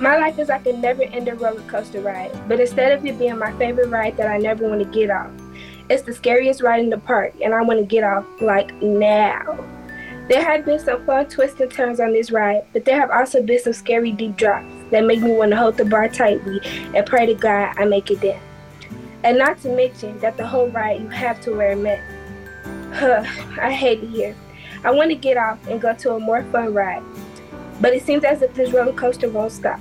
My 0.00 0.16
life 0.16 0.38
is 0.38 0.48
like 0.48 0.64
a 0.66 0.72
never 0.72 1.02
ending 1.02 1.38
roller 1.38 1.60
coaster 1.62 2.00
ride, 2.00 2.30
but 2.48 2.60
instead 2.60 2.92
of 2.92 3.04
it 3.04 3.18
being 3.18 3.36
my 3.36 3.50
favorite 3.58 3.88
ride 3.88 4.16
that 4.16 4.28
I 4.28 4.38
never 4.38 4.68
want 4.68 4.80
to 4.80 4.84
get 4.86 5.10
off, 5.10 5.28
it's 5.90 6.02
the 6.02 6.12
scariest 6.12 6.62
ride 6.62 6.84
in 6.84 6.90
the 6.90 6.98
park, 6.98 7.34
and 7.42 7.52
I 7.52 7.62
want 7.62 7.80
to 7.80 7.84
get 7.84 8.04
off 8.04 8.24
like 8.40 8.72
now. 8.80 9.58
There 10.28 10.44
have 10.44 10.64
been 10.64 10.78
some 10.78 11.04
fun 11.04 11.26
twists 11.26 11.58
and 11.58 11.68
turns 11.68 11.98
on 11.98 12.12
this 12.12 12.30
ride, 12.30 12.64
but 12.72 12.84
there 12.84 13.00
have 13.00 13.10
also 13.10 13.42
been 13.42 13.58
some 13.58 13.72
scary 13.72 14.12
deep 14.12 14.36
drops 14.36 14.72
that 14.92 15.04
make 15.04 15.20
me 15.20 15.32
want 15.32 15.50
to 15.50 15.56
hold 15.56 15.76
the 15.76 15.84
bar 15.84 16.08
tightly 16.08 16.60
and 16.94 17.04
pray 17.04 17.26
to 17.26 17.34
God 17.34 17.74
I 17.76 17.84
make 17.84 18.08
it 18.12 18.20
down. 18.20 18.40
And 19.24 19.36
not 19.36 19.60
to 19.62 19.74
mention 19.74 20.16
that 20.20 20.36
the 20.36 20.46
whole 20.46 20.68
ride 20.68 21.00
you 21.00 21.08
have 21.08 21.40
to 21.40 21.56
wear 21.56 21.72
a 21.72 21.76
mask. 21.76 22.04
Huh, 22.92 23.24
I 23.60 23.72
hate 23.72 24.04
it 24.04 24.10
here. 24.10 24.36
I 24.84 24.92
want 24.92 25.10
to 25.10 25.16
get 25.16 25.36
off 25.36 25.66
and 25.66 25.80
go 25.80 25.92
to 25.92 26.14
a 26.14 26.20
more 26.20 26.44
fun 26.52 26.72
ride, 26.72 27.02
but 27.80 27.94
it 27.94 28.04
seems 28.04 28.22
as 28.22 28.42
if 28.42 28.54
this 28.54 28.70
roller 28.70 28.92
coaster 28.92 29.28
won't 29.28 29.50
stop. 29.50 29.80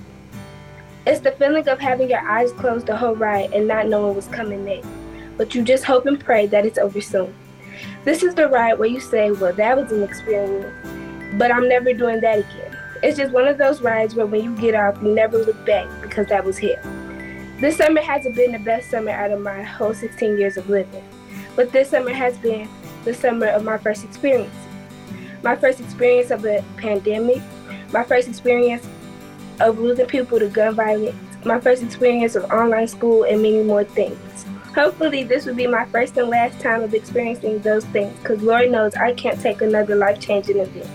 It's 1.08 1.22
the 1.22 1.32
feeling 1.32 1.66
of 1.70 1.80
having 1.80 2.10
your 2.10 2.20
eyes 2.20 2.52
closed 2.52 2.88
the 2.88 2.98
whole 2.98 3.16
ride 3.16 3.54
and 3.54 3.66
not 3.66 3.88
knowing 3.88 4.14
what's 4.14 4.28
coming 4.28 4.66
next, 4.66 4.90
but 5.38 5.56
you 5.56 5.64
just 5.64 5.86
hope 5.86 6.06
and 6.06 6.20
pray 6.20 6.48
that 6.48 6.66
it's 6.66 6.78
over 6.78 7.00
soon. 7.00 7.34
This 8.04 8.24
is 8.24 8.36
the 8.36 8.50
ride 8.50 8.78
where 8.78 8.90
you 8.90 9.00
say, 9.00 9.32
Well, 9.32 9.54
that 9.54 9.78
was 9.78 9.90
an 9.94 10.04
experience, 10.04 10.68
but 11.38 11.50
I'm 11.50 11.70
never 11.70 11.94
doing 11.94 12.20
that 12.20 12.40
again. 12.40 12.78
It's 13.02 13.18
just 13.18 13.32
one 13.32 13.48
of 13.48 13.58
those 13.58 13.80
rides 13.80 14.16
where 14.16 14.26
when 14.26 14.44
you 14.44 14.54
get 14.58 14.76
off, 14.76 15.02
you 15.02 15.14
never 15.14 15.38
look 15.38 15.66
back 15.66 15.88
because 16.02 16.28
that 16.28 16.44
was 16.44 16.58
here. 16.58 16.82
This 17.62 17.78
summer 17.78 18.02
hasn't 18.02 18.36
been 18.36 18.52
the 18.52 18.60
best 18.60 18.92
summer 18.92 19.12
out 19.12 19.32
of 19.32 19.40
my 19.40 19.64
whole 19.64 19.94
16 19.94 20.38
years 20.38 20.58
of 20.58 20.70
living, 20.70 21.08
but 21.56 21.72
this 21.72 21.92
summer 21.92 22.12
has 22.12 22.38
been 22.38 22.68
the 23.06 23.14
summer 23.14 23.48
of 23.48 23.64
my 23.64 23.78
first 23.78 24.04
experience. 24.04 24.54
My 25.42 25.56
first 25.56 25.80
experience 25.80 26.32
of 26.32 26.44
a 26.44 26.66
pandemic, 26.76 27.42
my 27.94 28.04
first 28.04 28.28
experience 28.28 28.86
of 29.60 29.80
losing 29.80 30.06
people 30.06 30.40
to 30.40 30.48
gun 30.48 30.76
violence, 30.76 31.16
my 31.46 31.60
first 31.60 31.84
experience 31.84 32.36
of 32.36 32.46
online 32.52 32.88
school, 32.88 33.24
and 33.24 33.42
many 33.42 33.64
more 33.64 33.84
things. 33.84 34.46
Hopefully, 34.76 35.24
this 35.24 35.46
will 35.46 35.56
be 35.56 35.66
my 35.66 35.86
first 35.86 36.18
and 36.18 36.30
last 36.30 36.60
time 36.60 36.84
of 36.84 36.94
experiencing 36.94 37.60
those 37.60 37.86
things, 37.86 38.18
because 38.20 38.42
Lord 38.42 38.70
knows 38.72 38.94
I 38.96 39.14
can't 39.14 39.40
take 39.40 39.62
another 39.62 39.96
life 39.96 40.20
changing 40.20 40.60
event. 40.60 40.90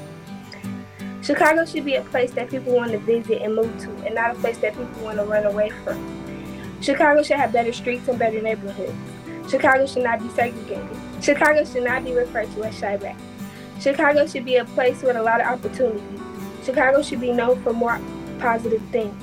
Chicago 1.23 1.65
should 1.65 1.85
be 1.85 1.95
a 1.95 2.03
place 2.03 2.33
that 2.33 2.51
people 2.51 2.75
want 2.75 2.93
to 2.93 2.99
visit 2.99 3.43
and 3.43 3.55
move 3.55 3.77
to, 3.81 3.91
and 4.05 4.15
not 4.15 4.33
a 4.33 4.35
place 4.35 4.59
that 4.59 4.77
people 4.77 5.03
want 5.03 5.19
to 5.19 5.25
run 5.25 5.47
away 5.47 5.71
from. 5.85 6.23
Chicago 6.81 7.23
should 7.23 7.37
have 7.37 7.53
better 7.53 7.73
streets 7.73 8.09
and 8.09 8.19
better 8.19 8.41
neighborhoods. 8.41 8.93
Chicago 9.49 9.87
should 9.87 10.03
not 10.03 10.21
be 10.21 10.29
segregated. 10.31 10.97
Chicago 11.21 11.65
should 11.65 11.85
not 11.85 12.05
be 12.05 12.13
referred 12.13 12.53
to 12.55 12.65
as 12.65 12.75
Chiraq. 12.81 13.17
Chicago 13.81 14.27
should 14.27 14.45
be 14.45 14.57
a 14.57 14.65
place 14.65 15.03
with 15.03 15.17
a 15.17 15.23
lot 15.23 15.41
of 15.41 15.47
opportunities. 15.47 16.21
Chicago 16.65 17.03
should 17.03 17.21
be 17.21 17.33
known 17.33 17.61
for 17.63 17.73
more 17.73 18.01
positive 18.43 18.83
things. 18.91 19.15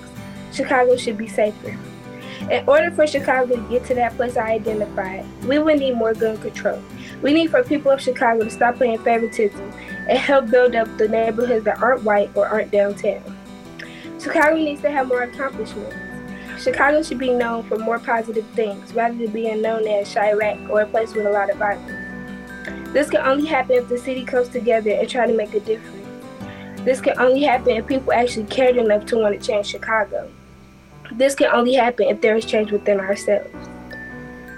Chicago 0.52 0.96
should 0.96 1.18
be 1.18 1.28
safer. 1.28 1.78
In 2.50 2.68
order 2.68 2.90
for 2.90 3.06
Chicago 3.06 3.58
to 3.58 3.70
get 3.70 3.86
to 3.86 3.96
that 3.96 4.16
place 4.16 4.38
I 4.38 4.54
identified, 4.54 5.26
we 5.44 5.60
would 5.60 5.80
need 5.80 5.96
more 5.96 6.14
gun 6.14 6.38
control. 6.38 6.82
We 7.22 7.34
need 7.34 7.52
for 7.52 7.62
people 7.64 7.92
of 7.92 8.02
Chicago 8.02 8.46
to 8.46 8.50
stop 8.50 8.78
playing 8.78 9.00
favoritism 9.00 9.72
and 10.08 10.18
help 10.18 10.50
build 10.50 10.74
up 10.74 10.88
the 10.98 11.10
neighborhoods 11.10 11.66
that 11.66 11.82
aren't 11.82 12.04
white 12.04 12.32
or 12.36 12.48
aren't 12.48 12.72
downtown. 12.72 13.38
Chicago 14.20 14.56
needs 14.56 14.82
to 14.82 14.90
have 14.90 15.08
more 15.08 15.24
accomplishments. 15.24 15.96
Chicago 16.58 17.04
should 17.04 17.20
be 17.20 17.34
known 17.34 17.64
for 17.64 17.78
more 17.78 18.00
positive 18.00 18.46
things 18.48 18.94
rather 18.94 19.16
than 19.16 19.32
being 19.32 19.62
known 19.62 19.88
as 19.88 20.14
Chiraq 20.14 20.70
or 20.70 20.82
a 20.82 20.88
place 20.88 21.14
with 21.14 21.26
a 21.26 21.32
lot 21.32 21.50
of 21.50 21.58
violence. 21.58 22.94
This 22.94 23.10
can 23.10 23.22
only 23.22 23.46
happen 23.46 23.76
if 23.78 23.88
the 23.88 23.98
city 23.98 24.26
comes 24.26 24.50
together 24.50 24.92
and 24.92 25.08
try 25.08 25.28
to 25.28 25.34
make 25.34 25.54
a 25.54 25.60
difference. 25.60 26.09
This 26.90 27.02
can 27.02 27.20
only 27.20 27.44
happen 27.44 27.78
if 27.78 27.86
people 27.86 28.12
actually 28.12 28.48
cared 28.48 28.76
enough 28.76 29.06
to 29.06 29.18
want 29.20 29.40
to 29.40 29.48
change 29.48 29.68
Chicago. 29.68 30.28
This 31.12 31.36
can 31.36 31.52
only 31.52 31.76
happen 31.76 32.08
if 32.08 32.20
there 32.20 32.36
is 32.36 32.46
change 32.46 32.72
within 32.72 33.00
ourselves. 33.00 33.54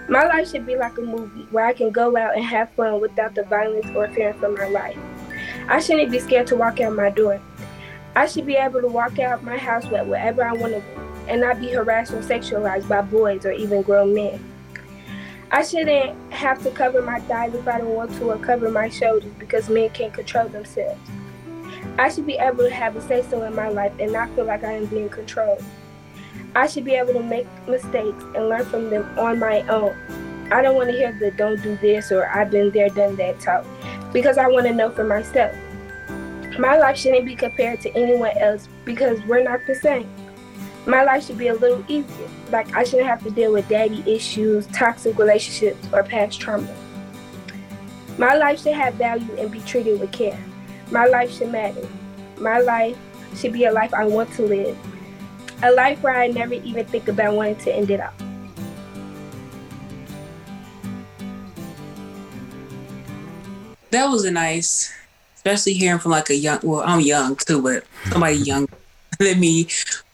My 0.08 0.24
life 0.24 0.50
should 0.50 0.66
be 0.66 0.78
like 0.78 0.98
a 0.98 1.02
movie 1.02 1.46
where 1.52 1.66
I 1.66 1.74
can 1.74 1.92
go 1.92 2.16
out 2.16 2.38
and 2.38 2.46
have 2.46 2.70
fun 2.70 3.02
without 3.02 3.36
the 3.36 3.44
violence 3.44 3.88
or 3.94 4.08
fear 4.14 4.34
for 4.36 4.48
my 4.48 4.70
life. 4.70 4.98
I 5.68 5.82
shouldn't 5.82 6.10
be 6.10 6.20
scared 6.20 6.48
to 6.48 6.56
walk 6.56 6.80
out 6.80 6.96
my 6.96 7.10
door. 7.10 7.42
I 8.16 8.28
should 8.28 8.46
be 8.46 8.56
able 8.56 8.80
to 8.80 8.88
walk 8.88 9.20
out 9.20 9.44
my 9.44 9.58
house 9.58 9.86
with 9.88 10.08
whatever 10.08 10.46
I 10.46 10.54
want 10.54 10.72
to 10.76 10.82
and 11.28 11.42
not 11.42 11.60
be 11.60 11.68
harassed 11.68 12.14
or 12.14 12.22
sexualized 12.22 12.88
by 12.88 13.02
boys 13.02 13.46
or 13.46 13.52
even 13.52 13.82
grown 13.82 14.14
men. 14.14 14.40
I 15.52 15.64
shouldn't 15.64 16.16
have 16.32 16.64
to 16.64 16.72
cover 16.72 17.02
my 17.02 17.20
thighs 17.20 17.54
if 17.54 17.68
I 17.68 17.80
don't 17.80 17.94
want 17.94 18.14
to 18.14 18.32
or 18.32 18.38
cover 18.38 18.72
my 18.72 18.88
shoulders 18.88 19.34
because 19.38 19.68
men 19.68 19.90
can't 19.90 20.14
control 20.14 20.48
themselves. 20.48 20.98
I 21.98 22.10
should 22.10 22.26
be 22.26 22.36
able 22.36 22.64
to 22.64 22.70
have 22.70 22.96
a 22.96 23.02
say 23.02 23.24
so 23.30 23.44
in 23.44 23.56
my 23.56 23.70
life 23.70 23.94
and 24.00 24.14
not 24.14 24.30
feel 24.36 24.46
like 24.46 24.64
I 24.64 24.74
am 24.74 24.86
being 24.86 25.10
controlled. 25.10 25.64
I 26.56 26.68
should 26.68 26.86
be 26.86 26.94
able 26.94 27.14
to 27.14 27.24
make 27.24 27.48
mistakes 27.68 28.24
and 28.36 28.50
learn 28.50 28.66
from 28.66 28.90
them 28.90 29.18
on 29.18 29.40
my 29.40 29.62
own. 29.70 29.96
I 30.52 30.62
don't 30.62 30.76
want 30.76 30.90
to 30.90 30.96
hear 30.96 31.18
the 31.18 31.32
don't 31.32 31.62
do 31.64 31.78
this 31.78 32.12
or 32.12 32.28
I've 32.28 32.52
been 32.52 32.72
there, 32.72 32.90
done 32.90 33.16
that 33.16 33.40
talk 33.40 33.66
because 34.12 34.38
I 34.38 34.48
want 34.48 34.68
to 34.68 34.74
know 34.74 34.90
for 34.90 35.04
myself. 35.04 35.56
My 36.60 36.78
life 36.78 36.98
shouldn't 36.98 37.26
be 37.26 37.36
compared 37.36 37.80
to 37.82 37.96
anyone 37.96 38.38
else 38.38 38.68
because 38.84 39.22
we're 39.24 39.44
not 39.44 39.62
the 39.66 39.76
same. 39.76 40.10
My 40.86 41.04
life 41.04 41.26
should 41.26 41.38
be 41.38 41.48
a 41.48 41.54
little 41.54 41.84
easier. 41.88 42.28
Like 42.52 42.76
I 42.76 42.84
shouldn't 42.84 43.08
have 43.08 43.24
to 43.24 43.32
deal 43.32 43.54
with 43.54 43.70
daddy 43.70 44.04
issues, 44.06 44.68
toxic 44.68 45.18
relationships, 45.18 45.88
or 45.94 46.04
past 46.04 46.42
trauma. 46.42 46.68
My 48.18 48.36
life 48.36 48.62
should 48.62 48.74
have 48.74 48.96
value 48.96 49.34
and 49.38 49.50
be 49.50 49.62
treated 49.62 50.00
with 50.00 50.12
care. 50.12 50.44
My 50.92 51.06
life 51.06 51.32
should 51.32 51.52
matter. 51.52 51.88
My 52.38 52.60
life 52.60 52.98
should 53.36 53.54
be 53.54 53.66
a 53.66 53.72
life 53.72 53.94
I 53.94 54.06
want 54.06 54.32
to 54.34 54.44
live 54.44 54.78
a 55.64 55.72
life 55.72 56.02
where 56.02 56.16
I 56.16 56.28
never 56.28 56.56
even 56.56 56.86
think 56.86 57.08
about 57.08 57.36
wanting 57.36 57.56
to 57.58 57.76
end 57.76 57.92
it 57.92 58.00
up. 58.00 58.14
That 63.92 64.08
was 64.08 64.24
a 64.24 64.32
nice, 64.32 64.94
especially 65.36 65.74
hearing 65.74 66.00
from 66.00 66.12
like 66.12 66.30
a 66.30 66.36
young. 66.36 66.60
Well, 66.64 66.82
I'm 66.86 67.02
young 67.02 67.36
too, 67.36 67.62
but 67.62 67.84
somebody 68.10 68.36
young 68.38 68.68
than 69.20 69.40
me. 69.40 69.68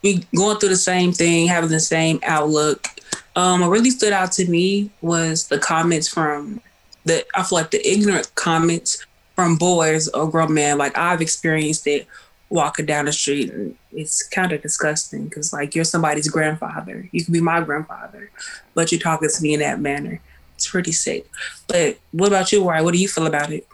We 0.04 0.26
going 0.36 0.58
through 0.58 0.70
the 0.70 0.76
same 0.76 1.12
thing, 1.14 1.48
having 1.48 1.70
the 1.70 1.80
same 1.80 2.20
outlook. 2.24 2.88
Um, 3.36 3.62
what 3.62 3.70
really 3.70 3.92
stood 3.92 4.14
out 4.14 4.32
to 4.34 4.50
me 4.50 4.90
was 5.02 5.48
the 5.48 5.60
comments 5.60 6.08
from 6.08 6.60
the. 7.06 7.24
I 7.36 7.44
feel 7.44 7.60
like 7.60 7.72
the 7.72 7.88
ignorant 7.88 8.34
comments 8.34 9.06
from 9.38 9.56
boys 9.56 10.08
or 10.10 10.30
grown 10.30 10.56
men. 10.56 10.80
Like 10.80 10.98
I've 10.98 11.22
experienced 11.22 11.86
it 11.86 12.08
walking 12.50 12.88
down 12.88 13.06
the 13.06 13.12
street 13.12 13.52
and 13.54 13.78
it's 13.92 14.24
kind 14.24 14.52
of 14.52 14.64
disgusting 14.64 15.26
because 15.26 15.54
like 15.54 15.76
you're 15.76 15.86
somebody's 15.86 16.28
grandfather. 16.28 17.08
You 17.12 17.24
can 17.24 17.34
be 17.34 17.40
my 17.40 17.62
grandfather 17.62 18.32
but 18.74 18.92
you're 18.92 19.00
talking 19.00 19.30
to 19.30 19.44
me 19.44 19.54
in 19.54 19.60
that 19.60 19.80
manner. 19.80 20.20
It's 20.56 20.68
pretty 20.68 20.92
sick. 20.92 21.30
But 21.68 22.00
what 22.12 22.30
about 22.30 22.52
you 22.52 22.64
Why? 22.64 22.82
what 22.82 22.96
do 22.96 23.00
you 23.00 23.08
feel 23.08 23.28
about 23.28 23.52
it? 23.52 23.68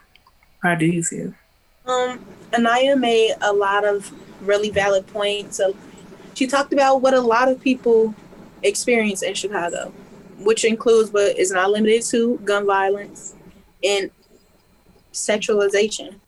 How 0.61 0.75
do 0.75 0.85
you 0.85 1.01
feel? 1.01 1.33
Um 1.85 2.19
anaya 2.53 2.97
made 2.97 3.35
a 3.39 3.53
lot 3.53 3.85
of 3.85 4.11
really 4.45 4.69
valid 4.69 5.07
points. 5.07 5.55
So 5.55 5.73
she 6.33 6.45
talked 6.45 6.73
about 6.73 7.01
what 7.01 7.13
a 7.13 7.21
lot 7.21 7.47
of 7.47 7.61
people 7.61 8.13
experience 8.63 9.21
in 9.23 9.33
chicago 9.33 9.91
which 10.39 10.63
includes 10.63 11.09
but 11.09 11.37
is 11.37 11.51
not 11.51 11.69
limited 11.69 12.01
to 12.01 12.37
gun 12.45 12.65
violence 12.65 13.35
and 13.83 14.09
sexualization 15.13 16.19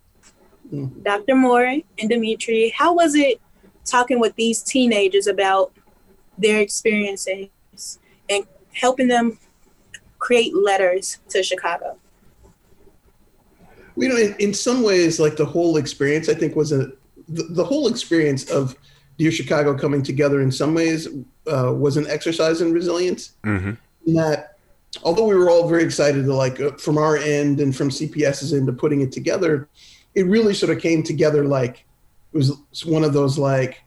Mm-hmm. 0.74 1.04
Dr. 1.04 1.36
Moore 1.36 1.82
and 2.00 2.10
Dimitri, 2.10 2.70
how 2.70 2.94
was 2.94 3.15
it 3.15 3.39
talking 3.86 4.20
with 4.20 4.36
these 4.36 4.62
teenagers 4.63 5.27
about 5.27 5.72
their 6.38 6.60
experiences 6.60 7.50
and 8.30 8.46
helping 8.74 9.08
them 9.08 9.38
create 10.20 10.56
letters 10.56 11.20
to 11.30 11.44
Chicago? 11.44 11.98
You 13.96 14.10
know, 14.10 14.18
in, 14.18 14.36
in 14.39 14.54
some 14.54 14.84
ways, 14.84 15.20
like 15.20 15.38
the 15.38 15.46
whole 15.46 15.77
experience, 15.77 16.27
I 16.27 16.34
think 16.34 16.56
was 16.56 16.72
a 16.72 16.92
the, 17.27 17.44
the 17.44 17.63
whole 17.63 17.88
experience 17.88 18.50
of 18.51 18.75
Dear 19.18 19.32
Chicago 19.32 19.75
coming 19.77 20.04
together. 20.04 20.42
In 20.42 20.51
some 20.51 20.74
ways, 20.74 21.08
uh, 21.48 21.74
was 21.74 21.96
an 21.96 22.06
exercise 22.08 22.62
in 22.62 22.74
resilience. 22.74 23.32
Mm-hmm. 23.44 23.72
In 24.08 24.13
that, 24.15 24.55
although 25.04 25.25
we 25.25 25.36
were 25.36 25.50
all 25.50 25.68
very 25.68 25.84
excited 25.84 26.25
to 26.25 26.34
like 26.34 26.60
uh, 26.60 26.72
from 26.72 26.98
our 26.98 27.18
end 27.18 27.60
and 27.60 27.75
from 27.75 27.90
CPS's 27.90 28.54
end 28.54 28.68
to 28.68 28.74
putting 28.74 29.02
it 29.02 29.12
together, 29.12 29.68
it 30.16 30.25
really 30.25 30.54
sort 30.54 30.75
of 30.75 30.82
came 30.82 31.04
together 31.04 31.46
like 31.46 31.86
it 32.34 32.38
was 32.38 32.52
one 32.86 33.04
of 33.04 33.14
those 33.14 33.38
like 33.38 33.82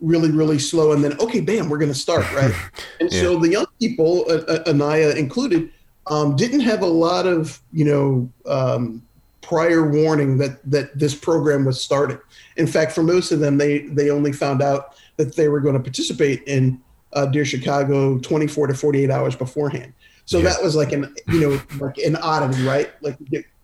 really 0.00 0.30
really 0.30 0.58
slow 0.58 0.92
and 0.92 1.02
then 1.02 1.18
okay 1.18 1.40
bam 1.40 1.68
we're 1.68 1.78
going 1.78 1.92
to 1.92 1.98
start 1.98 2.30
right? 2.32 2.54
And 3.00 3.12
yeah. 3.12 3.20
so 3.20 3.38
the 3.38 3.48
young 3.48 3.66
people 3.80 4.24
uh, 4.28 4.42
uh, 4.48 4.64
anaya 4.66 5.14
included 5.14 5.70
um, 6.06 6.36
didn't 6.36 6.60
have 6.60 6.82
a 6.82 6.86
lot 6.86 7.26
of 7.26 7.60
you 7.72 7.84
know 7.84 8.30
um, 8.46 9.02
prior 9.40 9.88
warning 9.88 10.38
that 10.38 10.58
that 10.70 10.98
this 10.98 11.14
program 11.14 11.64
was 11.64 11.82
starting 11.82 12.18
in 12.56 12.66
fact 12.66 12.92
for 12.92 13.02
most 13.02 13.30
of 13.32 13.40
them 13.40 13.56
they 13.56 13.80
they 13.86 14.10
only 14.10 14.32
found 14.32 14.62
out 14.62 14.96
that 15.16 15.36
they 15.36 15.48
were 15.48 15.60
going 15.60 15.74
to 15.74 15.80
participate 15.80 16.42
in 16.46 16.80
uh, 17.12 17.26
dear 17.26 17.44
chicago 17.44 18.18
24 18.18 18.68
to 18.68 18.74
48 18.74 19.10
hours 19.10 19.36
beforehand 19.36 19.92
so 20.24 20.38
yeah. 20.38 20.44
that 20.50 20.62
was 20.62 20.74
like 20.74 20.92
an 20.92 21.14
you 21.28 21.40
know 21.40 21.60
like 21.80 21.98
an 21.98 22.16
oddity 22.16 22.62
right 22.64 22.90
like 23.02 23.16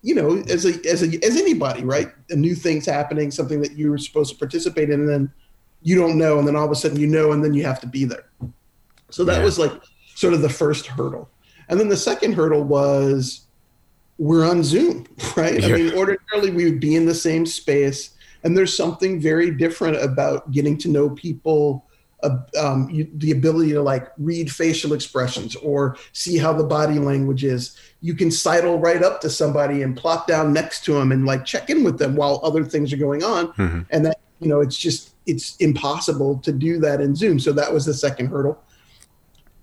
you 0.02 0.14
know, 0.14 0.38
as 0.48 0.64
a 0.64 0.88
as 0.88 1.02
a 1.02 1.24
as 1.24 1.36
anybody, 1.36 1.84
right? 1.84 2.10
A 2.30 2.36
new 2.36 2.54
thing's 2.54 2.86
happening, 2.86 3.30
something 3.30 3.60
that 3.60 3.72
you 3.72 3.90
were 3.90 3.98
supposed 3.98 4.32
to 4.32 4.38
participate 4.38 4.90
in, 4.90 5.00
and 5.00 5.08
then 5.08 5.32
you 5.82 5.96
don't 5.96 6.16
know, 6.16 6.38
and 6.38 6.48
then 6.48 6.56
all 6.56 6.64
of 6.64 6.70
a 6.70 6.74
sudden 6.74 6.98
you 6.98 7.06
know, 7.06 7.32
and 7.32 7.44
then 7.44 7.52
you 7.54 7.64
have 7.64 7.80
to 7.80 7.86
be 7.86 8.04
there. 8.04 8.24
So 9.10 9.24
that 9.24 9.38
Yeah. 9.38 9.44
was 9.44 9.58
like 9.58 9.72
sort 10.14 10.34
of 10.34 10.42
the 10.42 10.48
first 10.48 10.86
hurdle. 10.86 11.28
And 11.68 11.78
then 11.78 11.88
the 11.88 11.96
second 11.96 12.32
hurdle 12.32 12.64
was 12.64 13.42
we're 14.18 14.48
on 14.48 14.62
Zoom, 14.62 15.06
right? 15.36 15.62
I 15.62 15.68
mean, 15.68 15.94
ordinarily 15.94 16.50
we 16.50 16.64
would 16.64 16.80
be 16.80 16.96
in 16.96 17.06
the 17.06 17.14
same 17.14 17.44
space, 17.44 18.10
and 18.42 18.56
there's 18.56 18.74
something 18.74 19.20
very 19.20 19.50
different 19.50 20.02
about 20.02 20.50
getting 20.50 20.78
to 20.78 20.88
know 20.88 21.10
people. 21.10 21.84
Uh, 22.22 22.38
um, 22.60 22.90
you, 22.90 23.08
the 23.14 23.30
ability 23.30 23.72
to 23.72 23.80
like 23.80 24.12
read 24.18 24.52
facial 24.52 24.92
expressions 24.92 25.56
or 25.56 25.96
see 26.12 26.36
how 26.36 26.52
the 26.52 26.64
body 26.64 26.98
language 26.98 27.44
is. 27.44 27.78
You 28.02 28.14
can 28.14 28.30
sidle 28.30 28.78
right 28.78 29.02
up 29.02 29.22
to 29.22 29.30
somebody 29.30 29.82
and 29.82 29.96
plop 29.96 30.26
down 30.26 30.52
next 30.52 30.84
to 30.84 30.92
them 30.94 31.12
and 31.12 31.24
like 31.24 31.46
check 31.46 31.70
in 31.70 31.82
with 31.82 31.98
them 31.98 32.16
while 32.16 32.40
other 32.42 32.62
things 32.62 32.92
are 32.92 32.98
going 32.98 33.24
on. 33.24 33.52
Mhm. 33.54 33.86
And 33.88 34.04
that, 34.04 34.20
you 34.38 34.48
know, 34.48 34.60
it's 34.60 34.76
just, 34.76 35.14
it's 35.24 35.56
impossible 35.56 36.38
to 36.40 36.52
do 36.52 36.78
that 36.80 37.00
in 37.00 37.14
Zoom. 37.14 37.38
So 37.38 37.52
that 37.52 37.72
was 37.72 37.86
the 37.86 37.94
second 37.94 38.26
hurdle. 38.26 38.62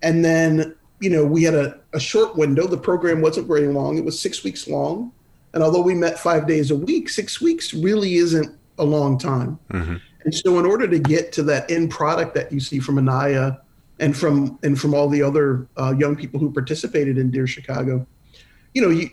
And 0.02 0.24
then, 0.24 0.74
you 1.00 1.10
know, 1.10 1.24
we 1.24 1.44
had 1.44 1.54
a, 1.54 1.78
a 1.92 2.00
short 2.00 2.36
window. 2.36 2.66
The 2.66 2.76
program 2.78 3.20
wasn't 3.20 3.46
very 3.46 3.68
long, 3.68 3.98
it 3.98 4.04
was 4.04 4.18
six 4.18 4.42
weeks 4.42 4.66
long. 4.66 5.12
And 5.54 5.62
although 5.62 5.82
we 5.82 5.94
met 5.94 6.18
five 6.18 6.46
days 6.46 6.70
a 6.70 6.76
week, 6.76 7.08
six 7.08 7.40
weeks 7.40 7.72
really 7.72 8.16
isn't 8.16 8.56
a 8.78 8.84
long 8.84 9.18
time. 9.18 9.58
Mhm. 9.72 10.00
And 10.24 10.34
so, 10.34 10.58
in 10.58 10.66
order 10.66 10.88
to 10.88 10.98
get 10.98 11.32
to 11.32 11.42
that 11.44 11.70
end 11.70 11.90
product 11.90 12.34
that 12.34 12.52
you 12.52 12.60
see 12.60 12.78
from 12.78 12.98
Anaya 12.98 13.58
and 14.00 14.16
from 14.16 14.58
and 14.62 14.78
from 14.78 14.94
all 14.94 15.08
the 15.08 15.22
other 15.22 15.66
uh, 15.76 15.94
young 15.98 16.16
people 16.16 16.40
who 16.40 16.52
participated 16.52 17.18
in 17.18 17.30
Dear 17.30 17.46
Chicago, 17.46 18.06
you 18.74 18.82
know, 18.82 18.90
you, 18.90 19.10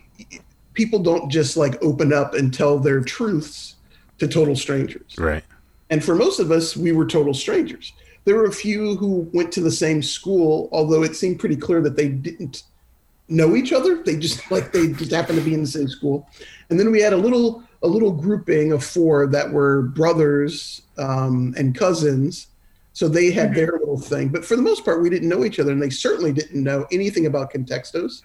people 0.74 0.98
don't 0.98 1.30
just 1.30 1.56
like 1.56 1.82
open 1.82 2.12
up 2.12 2.34
and 2.34 2.52
tell 2.52 2.78
their 2.78 3.00
truths 3.00 3.76
to 4.18 4.28
total 4.28 4.56
strangers. 4.56 5.14
Right. 5.18 5.44
And 5.90 6.04
for 6.04 6.14
most 6.14 6.40
of 6.40 6.50
us, 6.50 6.76
we 6.76 6.92
were 6.92 7.06
total 7.06 7.34
strangers. 7.34 7.92
There 8.24 8.36
were 8.36 8.46
a 8.46 8.52
few 8.52 8.96
who 8.96 9.30
went 9.32 9.52
to 9.52 9.60
the 9.60 9.70
same 9.70 10.02
school, 10.02 10.68
although 10.72 11.02
it 11.02 11.14
seemed 11.14 11.38
pretty 11.38 11.56
clear 11.56 11.80
that 11.82 11.96
they 11.96 12.08
didn't 12.08 12.64
know 13.28 13.54
each 13.54 13.72
other. 13.72 14.02
They 14.02 14.16
just 14.16 14.50
like 14.50 14.72
they 14.72 14.88
just 14.88 15.12
happened 15.12 15.38
to 15.38 15.44
be 15.44 15.54
in 15.54 15.60
the 15.60 15.66
same 15.66 15.88
school. 15.88 16.28
And 16.70 16.78
then 16.78 16.90
we 16.90 17.00
had 17.00 17.12
a 17.12 17.16
little 17.16 17.62
a 17.82 17.86
little 17.86 18.12
grouping 18.12 18.72
of 18.72 18.84
four 18.84 19.26
that 19.28 19.50
were 19.50 19.82
brothers 19.82 20.82
um, 20.98 21.54
and 21.56 21.76
cousins. 21.76 22.48
So 22.92 23.08
they 23.08 23.30
had 23.30 23.54
their 23.54 23.72
little 23.72 23.98
thing. 23.98 24.28
But 24.28 24.44
for 24.44 24.56
the 24.56 24.62
most 24.62 24.84
part, 24.84 25.02
we 25.02 25.10
didn't 25.10 25.28
know 25.28 25.44
each 25.44 25.60
other, 25.60 25.72
and 25.72 25.82
they 25.82 25.90
certainly 25.90 26.32
didn't 26.32 26.62
know 26.62 26.86
anything 26.90 27.26
about 27.26 27.52
Contextos. 27.52 28.22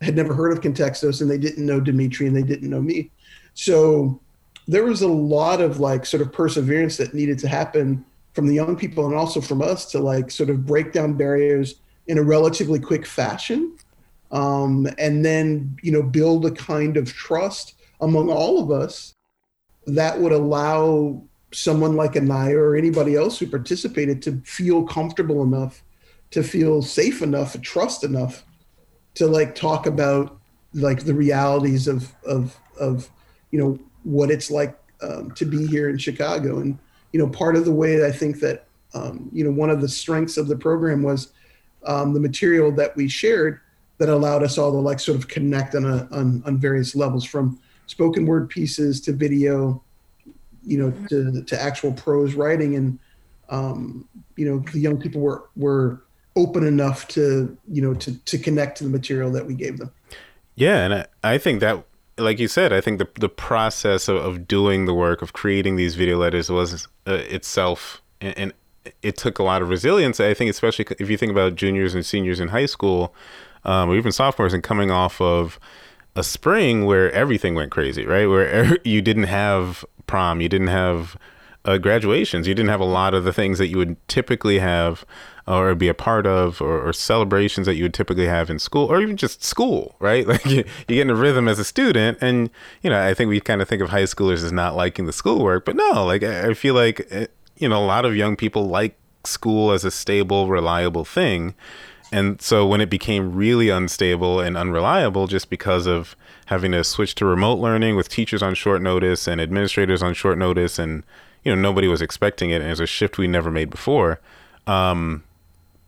Had 0.00 0.14
never 0.14 0.32
heard 0.32 0.52
of 0.52 0.60
Contextos, 0.60 1.20
and 1.20 1.28
they 1.28 1.38
didn't 1.38 1.66
know 1.66 1.80
Dimitri, 1.80 2.28
and 2.28 2.36
they 2.36 2.44
didn't 2.44 2.70
know 2.70 2.80
me. 2.80 3.10
So 3.54 4.20
there 4.68 4.84
was 4.84 5.02
a 5.02 5.08
lot 5.08 5.60
of 5.60 5.80
like 5.80 6.06
sort 6.06 6.20
of 6.20 6.32
perseverance 6.32 6.96
that 6.98 7.14
needed 7.14 7.38
to 7.40 7.48
happen 7.48 8.04
from 8.34 8.46
the 8.46 8.54
young 8.54 8.76
people 8.76 9.06
and 9.06 9.16
also 9.16 9.40
from 9.40 9.62
us 9.62 9.86
to 9.86 9.98
like 9.98 10.30
sort 10.30 10.50
of 10.50 10.64
break 10.64 10.92
down 10.92 11.14
barriers 11.14 11.76
in 12.06 12.18
a 12.18 12.22
relatively 12.22 12.78
quick 12.78 13.04
fashion 13.04 13.76
um, 14.30 14.86
and 14.98 15.24
then 15.24 15.76
you 15.82 15.90
know 15.90 16.02
build 16.02 16.46
a 16.46 16.50
kind 16.50 16.96
of 16.96 17.12
trust 17.12 17.74
among 18.00 18.30
all 18.30 18.62
of 18.62 18.70
us 18.70 19.14
that 19.86 20.20
would 20.20 20.32
allow 20.32 21.22
someone 21.52 21.96
like 21.96 22.16
Anaya 22.16 22.58
or 22.58 22.76
anybody 22.76 23.16
else 23.16 23.38
who 23.38 23.46
participated 23.46 24.20
to 24.22 24.40
feel 24.44 24.84
comfortable 24.84 25.42
enough 25.42 25.82
to 26.30 26.42
feel 26.42 26.82
safe 26.82 27.22
enough 27.22 27.58
trust 27.62 28.04
enough 28.04 28.44
to 29.14 29.26
like 29.26 29.54
talk 29.54 29.86
about 29.86 30.38
like 30.74 31.04
the 31.04 31.14
realities 31.14 31.88
of 31.88 32.14
of 32.24 32.56
of 32.78 33.08
you 33.50 33.58
know 33.58 33.78
what 34.04 34.30
it's 34.30 34.50
like 34.50 34.78
um, 35.02 35.30
to 35.32 35.44
be 35.44 35.66
here 35.66 35.88
in 35.88 35.98
Chicago. 35.98 36.60
And 36.60 36.78
you 37.12 37.18
know 37.18 37.28
part 37.28 37.56
of 37.56 37.64
the 37.64 37.72
way 37.72 38.04
I 38.06 38.12
think 38.12 38.40
that 38.40 38.66
um, 38.94 39.30
you 39.32 39.44
know 39.44 39.50
one 39.50 39.70
of 39.70 39.80
the 39.80 39.88
strengths 39.88 40.36
of 40.36 40.48
the 40.48 40.56
program 40.56 41.02
was 41.02 41.32
um, 41.84 42.12
the 42.12 42.20
material 42.20 42.70
that 42.72 42.94
we 42.96 43.08
shared 43.08 43.60
that 43.98 44.08
allowed 44.08 44.42
us 44.42 44.58
all 44.58 44.70
to 44.70 44.78
like 44.78 45.00
sort 45.00 45.18
of 45.18 45.28
connect 45.28 45.74
on 45.74 45.84
a 45.84 46.08
on, 46.12 46.42
on 46.44 46.58
various 46.58 46.94
levels 46.94 47.24
from 47.24 47.58
spoken 47.88 48.26
word 48.26 48.48
pieces 48.48 49.00
to 49.02 49.12
video 49.12 49.82
you 50.68 50.78
know 50.78 51.08
to, 51.08 51.42
to 51.42 51.60
actual 51.60 51.92
prose 51.92 52.34
writing. 52.34 52.76
And 52.76 52.98
um, 53.48 54.08
you 54.36 54.48
know 54.48 54.64
the 54.72 54.78
young 54.78 55.00
people 55.00 55.20
were 55.20 55.48
were 55.56 56.04
open 56.36 56.64
enough 56.64 57.08
to 57.08 57.56
you 57.66 57.82
know 57.82 57.94
to 57.94 58.16
to 58.24 58.38
connect 58.38 58.78
to 58.78 58.84
the 58.84 58.90
material 58.90 59.32
that 59.32 59.46
we 59.46 59.54
gave 59.54 59.78
them. 59.78 59.90
Yeah, 60.54 60.84
and 60.84 60.94
I, 60.94 61.06
I 61.22 61.38
think 61.38 61.60
that, 61.60 61.84
like 62.18 62.38
you 62.38 62.48
said, 62.48 62.72
I 62.72 62.80
think 62.80 62.98
the 62.98 63.08
the 63.18 63.28
process 63.28 64.08
of, 64.08 64.16
of 64.16 64.46
doing 64.46 64.84
the 64.86 64.94
work 64.94 65.22
of 65.22 65.32
creating 65.32 65.76
these 65.76 65.94
video 65.94 66.18
letters 66.18 66.50
was 66.50 66.86
uh, 67.06 67.12
itself, 67.12 68.02
and, 68.20 68.52
it 69.02 69.18
took 69.18 69.38
a 69.38 69.42
lot 69.42 69.60
of 69.60 69.68
resilience. 69.68 70.18
I 70.18 70.32
think, 70.32 70.50
especially 70.50 70.86
if 70.98 71.10
you 71.10 71.18
think 71.18 71.30
about 71.30 71.56
juniors 71.56 71.94
and 71.94 72.06
seniors 72.06 72.40
in 72.40 72.48
high 72.48 72.64
school, 72.64 73.14
um, 73.64 73.90
or 73.90 73.96
even 73.96 74.12
sophomores, 74.12 74.54
and 74.54 74.62
coming 74.62 74.90
off 74.90 75.20
of 75.20 75.60
a 76.18 76.24
spring 76.24 76.84
where 76.84 77.12
everything 77.12 77.54
went 77.54 77.70
crazy, 77.70 78.04
right? 78.04 78.26
Where 78.26 78.76
you 78.84 79.00
didn't 79.00 79.24
have 79.24 79.84
prom, 80.06 80.40
you 80.40 80.48
didn't 80.48 80.68
have 80.68 81.16
uh, 81.64 81.78
graduations, 81.78 82.48
you 82.48 82.54
didn't 82.54 82.70
have 82.70 82.80
a 82.80 82.84
lot 82.84 83.14
of 83.14 83.22
the 83.22 83.32
things 83.32 83.58
that 83.58 83.68
you 83.68 83.78
would 83.78 83.96
typically 84.08 84.58
have 84.58 85.04
or 85.46 85.74
be 85.74 85.88
a 85.88 85.94
part 85.94 86.26
of 86.26 86.60
or, 86.60 86.86
or 86.86 86.92
celebrations 86.92 87.66
that 87.66 87.76
you 87.76 87.84
would 87.84 87.94
typically 87.94 88.26
have 88.26 88.50
in 88.50 88.58
school 88.58 88.86
or 88.86 89.00
even 89.00 89.16
just 89.16 89.44
school, 89.44 89.94
right? 90.00 90.26
Like 90.28 90.44
you, 90.44 90.64
you 90.88 90.96
get 90.96 91.02
in 91.02 91.10
a 91.10 91.14
rhythm 91.14 91.46
as 91.48 91.58
a 91.58 91.64
student 91.64 92.18
and, 92.20 92.50
you 92.82 92.90
know, 92.90 93.00
I 93.00 93.14
think 93.14 93.28
we 93.28 93.40
kind 93.40 93.62
of 93.62 93.68
think 93.68 93.80
of 93.80 93.90
high 93.90 94.02
schoolers 94.02 94.44
as 94.44 94.52
not 94.52 94.76
liking 94.76 95.06
the 95.06 95.12
schoolwork, 95.12 95.64
but 95.64 95.76
no, 95.76 96.04
like 96.04 96.22
I 96.22 96.48
I 96.48 96.54
feel 96.54 96.74
like, 96.74 97.06
eh, 97.10 97.26
you 97.56 97.68
know, 97.68 97.78
a 97.78 97.86
lot 97.86 98.04
of 98.04 98.16
young 98.16 98.36
people 98.36 98.68
like 98.68 98.96
school 99.24 99.72
as 99.72 99.84
a 99.84 99.90
stable, 99.90 100.48
reliable 100.48 101.04
thing. 101.04 101.54
And 102.10 102.40
so 102.40 102.66
when 102.66 102.80
it 102.80 102.88
became 102.88 103.34
really 103.34 103.68
unstable 103.68 104.40
and 104.40 104.56
unreliable 104.56 105.26
just 105.26 105.50
because 105.50 105.86
of 105.86 106.16
having 106.46 106.72
to 106.72 106.82
switch 106.82 107.14
to 107.16 107.26
remote 107.26 107.58
learning 107.58 107.96
with 107.96 108.08
teachers 108.08 108.42
on 108.42 108.54
short 108.54 108.80
notice 108.80 109.26
and 109.26 109.40
administrators 109.40 110.02
on 110.02 110.14
short 110.14 110.38
notice 110.38 110.78
and 110.78 111.04
you 111.44 111.54
know 111.54 111.60
nobody 111.60 111.86
was 111.86 112.00
expecting 112.00 112.50
it 112.50 112.62
and 112.62 112.80
a 112.80 112.86
shift 112.86 113.18
we 113.18 113.26
never 113.26 113.50
made 113.50 113.68
before 113.68 114.18
um, 114.66 115.22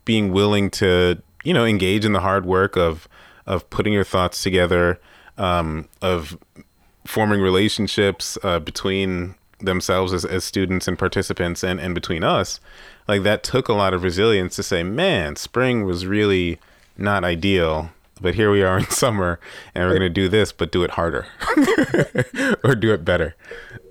being 0.05 0.33
willing 0.33 0.71
to 0.71 1.21
you 1.45 1.55
know 1.55 1.65
engage 1.65 2.05
in 2.05 2.13
the 2.13 2.21
hard 2.21 2.45
work 2.45 2.77
of 2.77 3.09
of 3.47 3.69
putting 3.71 3.93
your 3.93 4.05
thoughts 4.05 4.43
together 4.43 5.01
um, 5.39 5.89
of 6.03 6.37
forming 7.07 7.41
relationships 7.41 8.37
uh, 8.43 8.59
between 8.59 9.35
themselves 9.61 10.13
as, 10.13 10.25
as 10.25 10.45
students 10.45 10.87
and 10.87 10.99
participants 10.99 11.63
and, 11.63 11.81
and 11.81 11.95
between 11.95 12.23
us 12.23 12.61
like 13.11 13.23
that 13.25 13.43
took 13.43 13.69
a 13.69 13.73
lot 13.73 13.93
of 13.93 14.03
resilience 14.03 14.55
to 14.57 14.63
say 14.63 14.83
man 14.83 15.35
spring 15.37 15.85
was 15.85 16.07
really 16.07 16.59
not 16.97 17.25
ideal 17.25 17.91
but 18.21 18.35
here 18.35 18.51
we 18.51 18.63
are 18.63 18.79
in 18.79 18.85
summer 18.91 19.41
and 19.75 19.85
we're 19.85 19.99
going 19.99 20.01
to 20.01 20.09
do 20.09 20.29
this 20.29 20.53
but 20.53 20.71
do 20.71 20.85
it 20.85 20.93
harder 20.93 21.27
or 22.65 22.75
do 22.75 22.93
it 22.93 23.05
better. 23.05 23.35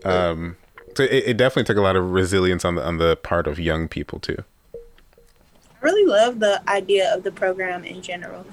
Um, 0.05 0.55
so 0.95 1.03
it, 1.03 1.23
it 1.27 1.37
definitely 1.37 1.65
took 1.65 1.77
a 1.77 1.81
lot 1.81 1.95
of 1.95 2.11
resilience 2.11 2.63
on 2.63 2.75
the 2.75 2.85
on 2.85 2.97
the 2.97 3.15
part 3.17 3.47
of 3.47 3.59
young 3.59 3.87
people 3.87 4.19
too. 4.19 4.43
I 4.73 5.81
really 5.81 6.05
love 6.05 6.39
the 6.39 6.61
idea 6.69 7.13
of 7.13 7.23
the 7.23 7.31
program 7.31 7.83
in 7.83 8.01
general 8.01 8.45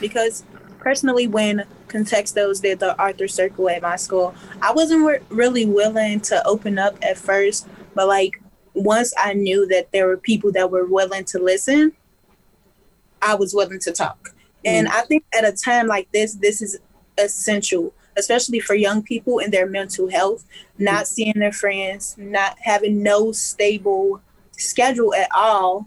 because 0.00 0.44
personally, 0.78 1.26
when 1.26 1.64
Contextos 1.88 2.60
did 2.62 2.80
the 2.80 3.00
Author 3.00 3.28
Circle 3.28 3.68
at 3.70 3.82
my 3.82 3.96
school, 3.96 4.34
I 4.62 4.72
wasn't 4.72 5.06
re- 5.06 5.20
really 5.28 5.66
willing 5.66 6.20
to 6.20 6.46
open 6.46 6.78
up 6.78 6.96
at 7.02 7.18
first, 7.18 7.68
but 7.94 8.08
like 8.08 8.40
once 8.76 9.12
I 9.18 9.32
knew 9.32 9.66
that 9.68 9.90
there 9.92 10.06
were 10.06 10.16
people 10.16 10.52
that 10.52 10.70
were 10.70 10.86
willing 10.86 11.24
to 11.26 11.38
listen, 11.38 11.92
I 13.22 13.34
was 13.34 13.54
willing 13.54 13.80
to 13.80 13.92
talk. 13.92 14.34
And 14.64 14.88
I 14.88 15.02
think 15.02 15.24
at 15.36 15.44
a 15.44 15.52
time 15.52 15.86
like 15.86 16.10
this, 16.12 16.34
this 16.34 16.60
is 16.60 16.78
essential, 17.18 17.94
especially 18.16 18.58
for 18.58 18.74
young 18.74 19.02
people 19.02 19.38
and 19.38 19.52
their 19.52 19.66
mental 19.66 20.10
health, 20.10 20.44
not 20.76 21.06
seeing 21.06 21.34
their 21.36 21.52
friends, 21.52 22.16
not 22.18 22.56
having 22.60 23.02
no 23.02 23.30
stable 23.30 24.20
schedule 24.52 25.14
at 25.14 25.28
all 25.34 25.86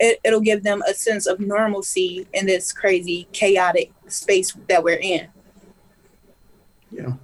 it, 0.00 0.18
it'll 0.24 0.40
give 0.40 0.64
them 0.64 0.82
a 0.88 0.94
sense 0.94 1.26
of 1.26 1.38
normalcy 1.38 2.26
in 2.32 2.46
this 2.46 2.72
crazy 2.72 3.28
chaotic 3.32 3.92
space 4.08 4.56
that 4.68 4.82
we're 4.82 4.98
in 5.00 5.28
yeah 6.90 7.14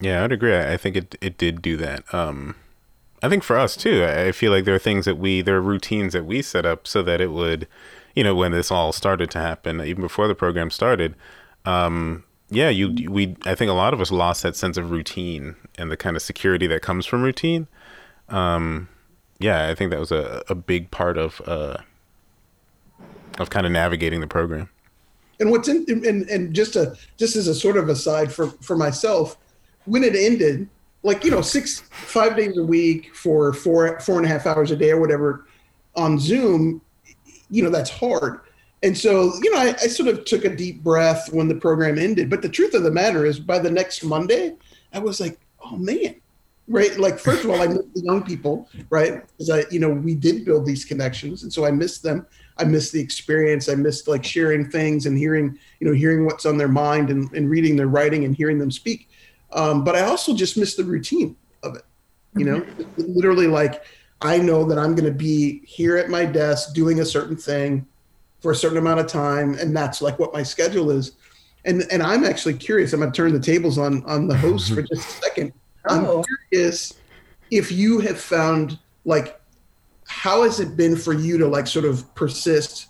Yeah, 0.00 0.24
I'd 0.24 0.32
agree. 0.32 0.54
I 0.54 0.74
I 0.74 0.76
think 0.76 0.96
it 0.96 1.16
it 1.20 1.38
did 1.38 1.62
do 1.62 1.76
that. 1.78 2.12
Um, 2.12 2.56
I 3.24 3.28
think 3.30 3.42
for 3.42 3.56
us 3.58 3.74
too. 3.74 4.04
I 4.04 4.32
feel 4.32 4.52
like 4.52 4.66
there 4.66 4.74
are 4.74 4.78
things 4.78 5.06
that 5.06 5.16
we 5.16 5.40
there 5.40 5.56
are 5.56 5.62
routines 5.62 6.12
that 6.12 6.26
we 6.26 6.42
set 6.42 6.66
up 6.66 6.86
so 6.86 7.02
that 7.04 7.22
it 7.22 7.32
would, 7.32 7.66
you 8.14 8.22
know, 8.22 8.34
when 8.34 8.52
this 8.52 8.70
all 8.70 8.92
started 8.92 9.30
to 9.30 9.38
happen, 9.38 9.80
even 9.80 10.02
before 10.02 10.28
the 10.28 10.34
program 10.34 10.70
started. 10.70 11.14
Um, 11.64 12.24
yeah, 12.50 12.68
you 12.68 13.10
we 13.10 13.34
I 13.46 13.54
think 13.54 13.70
a 13.70 13.74
lot 13.74 13.94
of 13.94 14.00
us 14.02 14.10
lost 14.10 14.42
that 14.42 14.56
sense 14.56 14.76
of 14.76 14.90
routine 14.90 15.56
and 15.78 15.90
the 15.90 15.96
kind 15.96 16.16
of 16.16 16.22
security 16.22 16.66
that 16.66 16.82
comes 16.82 17.06
from 17.06 17.22
routine. 17.22 17.66
Um, 18.28 18.90
yeah, 19.38 19.68
I 19.68 19.74
think 19.74 19.90
that 19.90 20.00
was 20.00 20.12
a 20.12 20.42
a 20.50 20.54
big 20.54 20.90
part 20.90 21.16
of 21.16 21.40
uh 21.46 21.78
of 23.38 23.48
kind 23.48 23.64
of 23.64 23.72
navigating 23.72 24.20
the 24.20 24.26
program. 24.26 24.68
And 25.40 25.50
what's 25.50 25.66
in 25.66 25.86
and, 25.88 26.28
and 26.28 26.54
just 26.54 26.76
a 26.76 26.94
just 27.16 27.36
as 27.36 27.48
a 27.48 27.54
sort 27.54 27.78
of 27.78 27.88
aside 27.88 28.30
for 28.30 28.48
for 28.60 28.76
myself, 28.76 29.38
when 29.86 30.04
it 30.04 30.14
ended, 30.14 30.68
like 31.04 31.24
you 31.24 31.30
know 31.30 31.42
six 31.42 31.80
five 31.90 32.36
days 32.36 32.58
a 32.58 32.64
week 32.64 33.14
for 33.14 33.52
four 33.52 34.00
four 34.00 34.16
and 34.16 34.26
a 34.26 34.28
half 34.28 34.46
hours 34.46 34.72
a 34.72 34.76
day 34.76 34.90
or 34.90 35.00
whatever 35.00 35.46
on 35.94 36.18
Zoom, 36.18 36.80
you 37.50 37.62
know 37.62 37.70
that's 37.70 37.90
hard. 37.90 38.40
And 38.82 38.96
so, 38.96 39.32
you 39.42 39.50
know, 39.50 39.60
I, 39.60 39.68
I, 39.68 39.86
sort 39.86 40.10
of 40.10 40.26
took 40.26 40.44
a 40.44 40.54
deep 40.54 40.84
breath 40.84 41.32
when 41.32 41.48
the 41.48 41.54
program 41.54 41.98
ended. 41.98 42.28
But 42.28 42.42
the 42.42 42.50
truth 42.50 42.74
of 42.74 42.82
the 42.82 42.90
matter 42.90 43.24
is, 43.24 43.40
by 43.40 43.58
the 43.58 43.70
next 43.70 44.04
Monday, 44.04 44.56
I 44.92 44.98
was 44.98 45.22
like, 45.22 45.40
oh 45.64 45.76
man, 45.78 46.16
right? 46.68 46.94
Like, 46.98 47.18
first 47.18 47.44
of 47.44 47.50
all, 47.50 47.62
I 47.62 47.66
miss 47.66 47.86
the 47.94 48.02
young 48.02 48.22
people, 48.22 48.68
right? 48.90 49.22
Because 49.26 49.48
I, 49.48 49.64
you 49.70 49.80
know, 49.80 49.88
we 49.88 50.14
did 50.14 50.44
build 50.44 50.66
these 50.66 50.84
connections, 50.84 51.44
and 51.44 51.52
so 51.52 51.64
I 51.64 51.70
missed 51.70 52.02
them. 52.02 52.26
I 52.58 52.64
missed 52.64 52.92
the 52.92 53.00
experience. 53.00 53.70
I 53.70 53.74
missed 53.74 54.06
like 54.06 54.22
sharing 54.22 54.70
things 54.70 55.06
and 55.06 55.16
hearing, 55.16 55.58
you 55.80 55.88
know, 55.88 55.94
hearing 55.94 56.26
what's 56.26 56.44
on 56.44 56.58
their 56.58 56.68
mind 56.68 57.08
and, 57.08 57.32
and 57.32 57.48
reading 57.48 57.76
their 57.76 57.88
writing 57.88 58.24
and 58.24 58.36
hearing 58.36 58.58
them 58.58 58.70
speak. 58.70 59.08
Um, 59.54 59.84
but 59.84 59.94
I 59.94 60.02
also 60.02 60.34
just 60.34 60.56
miss 60.56 60.74
the 60.74 60.84
routine 60.84 61.36
of 61.62 61.76
it. 61.76 61.84
You 62.36 62.44
know, 62.44 62.60
mm-hmm. 62.60 63.02
literally 63.06 63.46
like 63.46 63.84
I 64.20 64.38
know 64.38 64.64
that 64.64 64.78
I'm 64.78 64.94
going 64.94 65.04
to 65.04 65.16
be 65.16 65.62
here 65.64 65.96
at 65.96 66.08
my 66.08 66.24
desk 66.24 66.74
doing 66.74 67.00
a 67.00 67.04
certain 67.04 67.36
thing 67.36 67.86
for 68.40 68.50
a 68.50 68.56
certain 68.56 68.78
amount 68.78 69.00
of 69.00 69.06
time, 69.06 69.54
and 69.54 69.76
that's 69.76 70.02
like 70.02 70.18
what 70.18 70.32
my 70.32 70.42
schedule 70.42 70.90
is. 70.90 71.12
And 71.64 71.84
and 71.90 72.02
I'm 72.02 72.24
actually 72.24 72.54
curious. 72.54 72.92
I'm 72.92 73.00
going 73.00 73.12
to 73.12 73.16
turn 73.16 73.32
the 73.32 73.40
tables 73.40 73.78
on 73.78 74.04
on 74.04 74.26
the 74.26 74.36
host 74.36 74.74
for 74.74 74.82
just 74.82 75.08
a 75.08 75.12
second. 75.22 75.52
Oh. 75.88 76.18
I'm 76.18 76.24
curious 76.50 76.94
if 77.50 77.70
you 77.70 78.00
have 78.00 78.20
found 78.20 78.78
like 79.04 79.40
how 80.06 80.42
has 80.42 80.60
it 80.60 80.76
been 80.76 80.96
for 80.96 81.12
you 81.12 81.38
to 81.38 81.46
like 81.46 81.66
sort 81.66 81.84
of 81.84 82.12
persist 82.14 82.88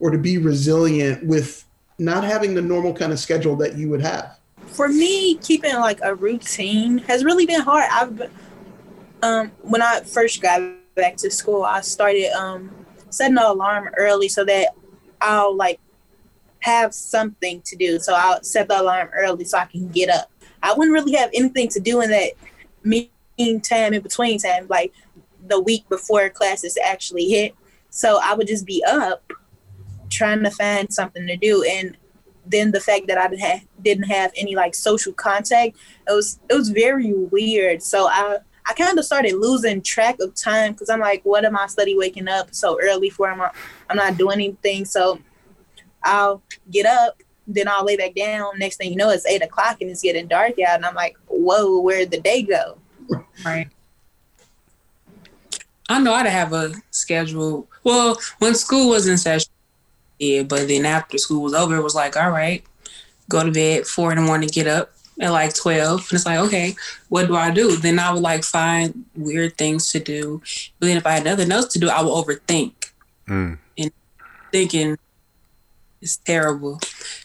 or 0.00 0.10
to 0.10 0.18
be 0.18 0.38
resilient 0.38 1.24
with 1.24 1.64
not 1.98 2.24
having 2.24 2.54
the 2.54 2.62
normal 2.62 2.94
kind 2.94 3.12
of 3.12 3.18
schedule 3.18 3.56
that 3.56 3.76
you 3.76 3.88
would 3.90 4.00
have? 4.00 4.37
For 4.70 4.88
me, 4.88 5.36
keeping 5.36 5.74
like 5.76 6.00
a 6.02 6.14
routine 6.14 6.98
has 6.98 7.24
really 7.24 7.46
been 7.46 7.60
hard. 7.60 7.86
I've 7.90 8.16
been, 8.16 8.30
um, 9.22 9.52
when 9.62 9.82
I 9.82 10.00
first 10.00 10.40
got 10.40 10.60
back 10.94 11.16
to 11.18 11.30
school, 11.30 11.62
I 11.62 11.80
started 11.80 12.32
um, 12.32 12.70
setting 13.10 13.38
an 13.38 13.44
alarm 13.44 13.90
early 13.96 14.28
so 14.28 14.44
that 14.44 14.68
I'll 15.20 15.56
like 15.56 15.80
have 16.60 16.94
something 16.94 17.62
to 17.62 17.76
do. 17.76 17.98
So 17.98 18.14
I'll 18.14 18.42
set 18.42 18.68
the 18.68 18.80
alarm 18.80 19.10
early 19.14 19.44
so 19.44 19.58
I 19.58 19.64
can 19.64 19.88
get 19.88 20.10
up. 20.10 20.30
I 20.62 20.74
wouldn't 20.74 20.92
really 20.92 21.14
have 21.14 21.30
anything 21.34 21.68
to 21.68 21.80
do 21.80 22.00
in 22.00 22.10
that 22.10 22.32
mean 22.82 23.60
time 23.60 23.94
in 23.94 24.02
between 24.02 24.38
time, 24.38 24.66
like 24.68 24.92
the 25.46 25.60
week 25.60 25.88
before 25.88 26.28
classes 26.30 26.76
actually 26.84 27.28
hit. 27.28 27.54
So 27.90 28.20
I 28.22 28.34
would 28.34 28.46
just 28.46 28.66
be 28.66 28.84
up 28.86 29.32
trying 30.10 30.42
to 30.42 30.50
find 30.50 30.92
something 30.92 31.26
to 31.26 31.36
do. 31.36 31.62
And 31.62 31.96
then 32.50 32.72
the 32.72 32.80
fact 32.80 33.06
that 33.08 33.18
I 33.18 33.28
didn't 33.28 33.40
have, 33.40 33.60
didn't 33.82 34.04
have 34.04 34.32
any 34.36 34.54
like 34.54 34.74
social 34.74 35.12
contact, 35.12 35.76
it 36.08 36.12
was 36.12 36.38
it 36.48 36.54
was 36.54 36.70
very 36.70 37.12
weird. 37.12 37.82
So 37.82 38.08
I 38.08 38.38
I 38.68 38.74
kind 38.74 38.98
of 38.98 39.04
started 39.04 39.34
losing 39.34 39.80
track 39.80 40.16
of 40.20 40.34
time 40.34 40.72
because 40.72 40.90
I'm 40.90 41.00
like, 41.00 41.22
what 41.24 41.44
am 41.44 41.56
I 41.56 41.66
study 41.68 41.96
waking 41.96 42.28
up 42.28 42.54
so 42.54 42.78
early 42.82 43.08
for? 43.08 43.30
I'm, 43.30 43.40
I'm 43.88 43.96
not 43.96 44.18
doing 44.18 44.34
anything. 44.34 44.84
So 44.84 45.18
I'll 46.02 46.42
get 46.70 46.84
up, 46.84 47.22
then 47.46 47.66
I'll 47.66 47.84
lay 47.84 47.96
back 47.96 48.14
down. 48.14 48.58
Next 48.58 48.76
thing 48.76 48.90
you 48.90 48.96
know, 48.96 49.08
it's 49.08 49.26
eight 49.26 49.42
o'clock 49.42 49.78
and 49.80 49.90
it's 49.90 50.02
getting 50.02 50.28
dark 50.28 50.60
out. 50.60 50.76
And 50.76 50.84
I'm 50.84 50.94
like, 50.94 51.16
whoa, 51.28 51.80
where'd 51.80 52.10
the 52.10 52.20
day 52.20 52.42
go? 52.42 52.76
Right. 53.42 53.70
I 55.88 55.98
know 55.98 56.12
I'd 56.12 56.26
have 56.26 56.52
a 56.52 56.74
schedule. 56.90 57.66
Well, 57.84 58.18
when 58.38 58.54
school 58.54 58.90
was 58.90 59.08
in 59.08 59.16
session, 59.16 59.50
yeah, 60.18 60.42
but 60.42 60.68
then 60.68 60.86
after 60.86 61.18
school 61.18 61.42
was 61.42 61.54
over, 61.54 61.76
it 61.76 61.82
was 61.82 61.94
like, 61.94 62.16
all 62.16 62.30
right, 62.30 62.64
go 63.28 63.44
to 63.44 63.52
bed, 63.52 63.86
four 63.86 64.10
in 64.10 64.16
the 64.16 64.22
morning, 64.22 64.48
get 64.52 64.66
up, 64.66 64.92
at 65.20 65.32
like 65.32 65.54
12 65.54 66.00
and 66.00 66.12
it's 66.12 66.26
like 66.26 66.38
okay 66.38 66.74
what 67.08 67.26
do 67.26 67.34
i 67.34 67.50
do? 67.50 67.76
Then 67.76 67.98
i 67.98 68.12
would 68.12 68.22
like 68.22 68.44
find 68.44 69.04
weird 69.16 69.56
things 69.56 69.90
to 69.92 70.00
do. 70.00 70.42
But 70.78 70.86
then 70.86 70.96
if 70.96 71.06
i 71.06 71.12
had 71.12 71.24
nothing 71.24 71.50
else 71.50 71.72
to 71.72 71.78
do 71.78 71.88
i 71.88 72.00
would 72.02 72.10
overthink. 72.10 72.72
Mm. 73.26 73.58
and 73.76 73.90
thinking 74.52 74.96
is 76.00 76.16
terrible. 76.18 76.80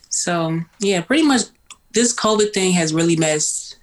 So 0.09 0.61
yeah 0.79 1.01
pretty 1.01 1.23
much 1.23 1.41
this 1.91 2.15
covid 2.15 2.53
thing 2.53 2.73
has 2.73 2.93
really 2.93 3.15
messed 3.15 3.77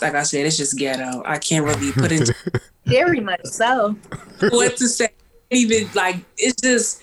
like 0.00 0.14
i 0.14 0.22
said 0.22 0.46
it's 0.46 0.56
just 0.56 0.78
ghetto. 0.78 1.22
I 1.26 1.38
can't 1.38 1.66
really 1.66 1.92
put 1.92 2.12
into 2.16 2.34
very 2.86 3.20
much 3.20 3.44
so. 3.44 3.96
what 4.50 4.76
to 4.78 4.88
say. 4.88 5.08
Even 5.50 5.88
like 5.94 6.16
it's 6.38 6.60
just 6.62 7.02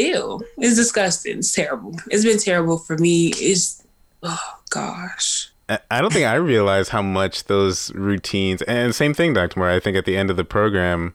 ew 0.00 0.40
it's 0.58 0.76
disgusting 0.76 1.38
it's 1.38 1.52
terrible 1.52 1.94
it's 2.10 2.24
been 2.24 2.38
terrible 2.38 2.78
for 2.78 2.96
me 2.98 3.28
it's 3.36 3.84
oh 4.22 4.60
gosh. 4.70 5.52
I 5.88 6.00
don't 6.00 6.12
think 6.12 6.26
I 6.26 6.34
realized 6.34 6.90
how 6.90 7.02
much 7.02 7.44
those 7.44 7.92
routines 7.94 8.60
and 8.62 8.92
same 8.92 9.14
thing, 9.14 9.34
Dr. 9.34 9.60
Moore. 9.60 9.70
I 9.70 9.78
think 9.78 9.96
at 9.96 10.04
the 10.04 10.16
end 10.16 10.28
of 10.28 10.36
the 10.36 10.44
program, 10.44 11.14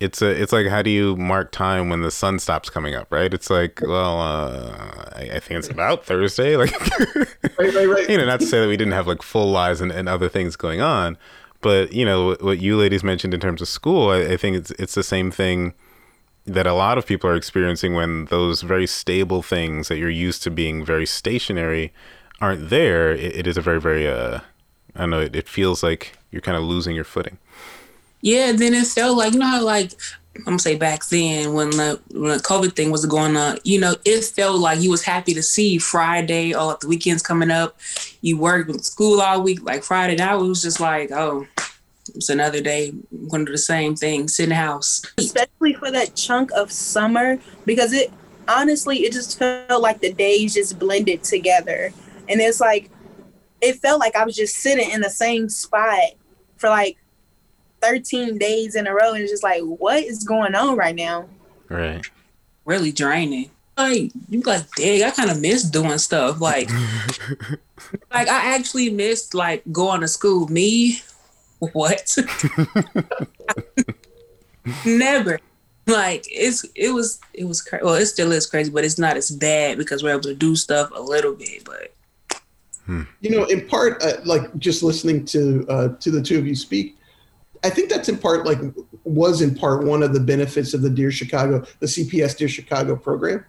it's 0.00 0.20
a 0.20 0.28
it's 0.28 0.52
like 0.52 0.66
how 0.66 0.82
do 0.82 0.90
you 0.90 1.14
mark 1.14 1.52
time 1.52 1.88
when 1.88 2.02
the 2.02 2.10
sun 2.10 2.40
stops 2.40 2.68
coming 2.68 2.96
up, 2.96 3.06
right? 3.12 3.32
It's 3.32 3.48
like, 3.48 3.80
well, 3.80 4.20
uh, 4.20 5.08
I, 5.14 5.30
I, 5.34 5.40
think 5.40 5.58
it's 5.58 5.68
about 5.68 6.04
Thursday, 6.04 6.56
like, 6.58 6.72
right, 6.90 7.74
right, 7.74 7.86
right. 7.86 8.10
you 8.10 8.18
know, 8.18 8.24
not 8.24 8.40
to 8.40 8.46
say 8.46 8.60
that 8.60 8.66
we 8.66 8.76
didn't 8.76 8.94
have 8.94 9.06
like 9.06 9.22
full 9.22 9.52
lives 9.52 9.80
and, 9.80 9.92
and 9.92 10.08
other 10.08 10.28
things 10.28 10.56
going 10.56 10.80
on, 10.80 11.16
but 11.60 11.92
you 11.92 12.04
know 12.04 12.36
what 12.40 12.58
you 12.58 12.76
ladies 12.76 13.04
mentioned 13.04 13.34
in 13.34 13.38
terms 13.38 13.62
of 13.62 13.68
school, 13.68 14.10
I, 14.10 14.32
I 14.32 14.36
think 14.36 14.56
it's 14.56 14.72
it's 14.72 14.94
the 14.94 15.04
same 15.04 15.30
thing 15.30 15.74
that 16.44 16.66
a 16.66 16.74
lot 16.74 16.98
of 16.98 17.06
people 17.06 17.30
are 17.30 17.36
experiencing 17.36 17.94
when 17.94 18.26
those 18.26 18.62
very 18.62 18.86
stable 18.86 19.42
things 19.42 19.88
that 19.88 19.98
you're 19.98 20.10
used 20.10 20.42
to 20.42 20.50
being 20.50 20.84
very 20.84 21.06
stationary 21.06 21.92
aren't 22.40 22.70
there, 22.70 23.12
it, 23.12 23.36
it 23.36 23.46
is 23.46 23.56
a 23.56 23.60
very, 23.60 23.80
very, 23.80 24.08
uh, 24.08 24.40
I 24.96 25.00
don't 25.00 25.10
know, 25.10 25.20
it, 25.20 25.36
it 25.36 25.48
feels 25.48 25.82
like 25.82 26.18
you're 26.30 26.42
kind 26.42 26.56
of 26.56 26.64
losing 26.64 26.96
your 26.96 27.04
footing. 27.04 27.38
Yeah, 28.20 28.52
then 28.52 28.74
it 28.74 28.86
felt 28.86 29.16
like, 29.16 29.32
you 29.32 29.38
know 29.38 29.46
how, 29.46 29.62
like, 29.62 29.92
I'm 30.34 30.44
gonna 30.44 30.58
say 30.58 30.76
back 30.76 31.06
then 31.08 31.52
when 31.52 31.70
the, 31.70 32.00
when 32.10 32.32
the 32.32 32.42
COVID 32.42 32.74
thing 32.74 32.90
was 32.90 33.04
going 33.04 33.36
on, 33.36 33.58
you 33.64 33.78
know, 33.78 33.94
it 34.04 34.24
felt 34.24 34.58
like 34.60 34.80
you 34.80 34.90
was 34.90 35.04
happy 35.04 35.34
to 35.34 35.42
see 35.42 35.78
Friday 35.78 36.54
or 36.54 36.76
the 36.80 36.88
weekends 36.88 37.22
coming 37.22 37.50
up. 37.50 37.78
You 38.22 38.38
worked 38.38 38.68
with 38.68 38.82
school 38.82 39.20
all 39.20 39.42
week, 39.42 39.62
like 39.62 39.84
Friday. 39.84 40.16
Now 40.16 40.40
it 40.40 40.48
was 40.48 40.62
just 40.62 40.80
like, 40.80 41.12
oh, 41.12 41.46
it's 42.14 42.28
another 42.28 42.60
day. 42.60 42.92
I'm 43.12 43.28
gonna 43.28 43.44
the 43.44 43.58
same 43.58 43.96
thing, 43.96 44.28
sit 44.28 44.44
in 44.44 44.48
the 44.50 44.54
house. 44.56 45.02
Especially 45.18 45.74
for 45.74 45.90
that 45.90 46.14
chunk 46.14 46.50
of 46.52 46.70
summer, 46.70 47.38
because 47.64 47.92
it 47.92 48.12
honestly, 48.48 48.98
it 48.98 49.12
just 49.12 49.38
felt 49.38 49.82
like 49.82 50.00
the 50.00 50.12
days 50.12 50.54
just 50.54 50.78
blended 50.78 51.22
together. 51.22 51.92
And 52.28 52.40
it's 52.40 52.60
like, 52.60 52.90
it 53.60 53.76
felt 53.76 54.00
like 54.00 54.16
I 54.16 54.24
was 54.24 54.36
just 54.36 54.56
sitting 54.56 54.90
in 54.90 55.00
the 55.00 55.10
same 55.10 55.48
spot 55.48 56.12
for 56.56 56.68
like 56.68 56.96
13 57.80 58.38
days 58.38 58.74
in 58.74 58.86
a 58.86 58.94
row. 58.94 59.12
And 59.12 59.22
it's 59.22 59.32
just 59.32 59.42
like, 59.42 59.62
what 59.62 60.02
is 60.02 60.24
going 60.24 60.54
on 60.54 60.76
right 60.76 60.94
now? 60.94 61.28
Right. 61.68 62.04
Really 62.64 62.92
draining. 62.92 63.50
Like, 63.76 64.12
you 64.28 64.40
like, 64.42 64.70
dang, 64.76 65.02
I 65.02 65.10
kind 65.10 65.30
of 65.30 65.40
miss 65.40 65.62
doing 65.62 65.98
stuff. 65.98 66.40
Like, 66.40 66.70
like 68.10 68.28
I 68.28 68.54
actually 68.54 68.90
missed 68.90 69.34
like 69.34 69.62
going 69.72 70.02
to 70.02 70.08
school. 70.08 70.46
Me, 70.48 71.00
what? 71.72 72.16
Never. 74.84 75.40
Like 75.86 76.24
it's 76.28 76.64
it 76.76 76.90
was 76.90 77.20
it 77.34 77.44
was 77.44 77.60
crazy. 77.60 77.84
Well, 77.84 77.94
it 77.94 78.06
still 78.06 78.30
is 78.32 78.46
crazy, 78.46 78.70
but 78.70 78.84
it's 78.84 78.98
not 78.98 79.16
as 79.16 79.30
bad 79.30 79.78
because 79.78 80.02
we're 80.02 80.10
able 80.10 80.20
to 80.22 80.34
do 80.34 80.54
stuff 80.54 80.90
a 80.94 81.00
little 81.00 81.34
bit. 81.34 81.64
But 81.64 81.92
Hmm. 82.86 83.02
You 83.20 83.30
know, 83.30 83.44
in 83.44 83.66
part, 83.68 84.02
uh, 84.02 84.16
like 84.24 84.56
just 84.58 84.82
listening 84.82 85.24
to 85.26 85.64
uh, 85.68 85.88
to 86.00 86.10
the 86.10 86.20
two 86.20 86.38
of 86.38 86.46
you 86.46 86.54
speak, 86.54 86.98
I 87.62 87.70
think 87.70 87.88
that's 87.88 88.08
in 88.08 88.18
part 88.18 88.44
like 88.44 88.58
was 89.04 89.40
in 89.40 89.54
part 89.54 89.84
one 89.84 90.02
of 90.02 90.12
the 90.12 90.20
benefits 90.20 90.74
of 90.74 90.82
the 90.82 90.90
Dear 90.90 91.12
Chicago, 91.12 91.64
the 91.78 91.86
CPS 91.86 92.36
Dear 92.36 92.48
Chicago 92.48 92.96
program, 92.96 93.44